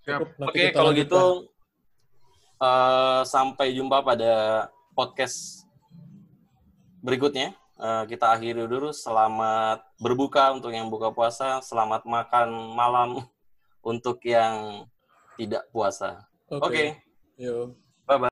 Nanti 0.05 0.43
Oke, 0.43 0.59
kita 0.69 0.75
kalau 0.77 0.91
lanjutkan. 0.93 1.01
gitu 1.07 1.23
eh, 2.61 3.21
sampai 3.25 3.67
jumpa 3.73 3.97
pada 4.03 4.33
podcast 4.93 5.65
berikutnya. 7.01 7.55
Eh, 7.75 8.03
kita 8.07 8.31
akhiri 8.31 8.63
dulu. 8.63 8.95
Selamat 8.95 9.83
berbuka 9.99 10.55
untuk 10.55 10.71
yang 10.71 10.87
buka 10.87 11.11
puasa. 11.11 11.59
Selamat 11.59 12.07
makan 12.07 12.71
malam 12.71 13.09
untuk 13.91 14.23
yang 14.23 14.87
tidak 15.35 15.67
puasa. 15.75 16.23
Oke. 16.47 16.95
Yo. 17.35 17.75
Bye-bye. 18.07 18.23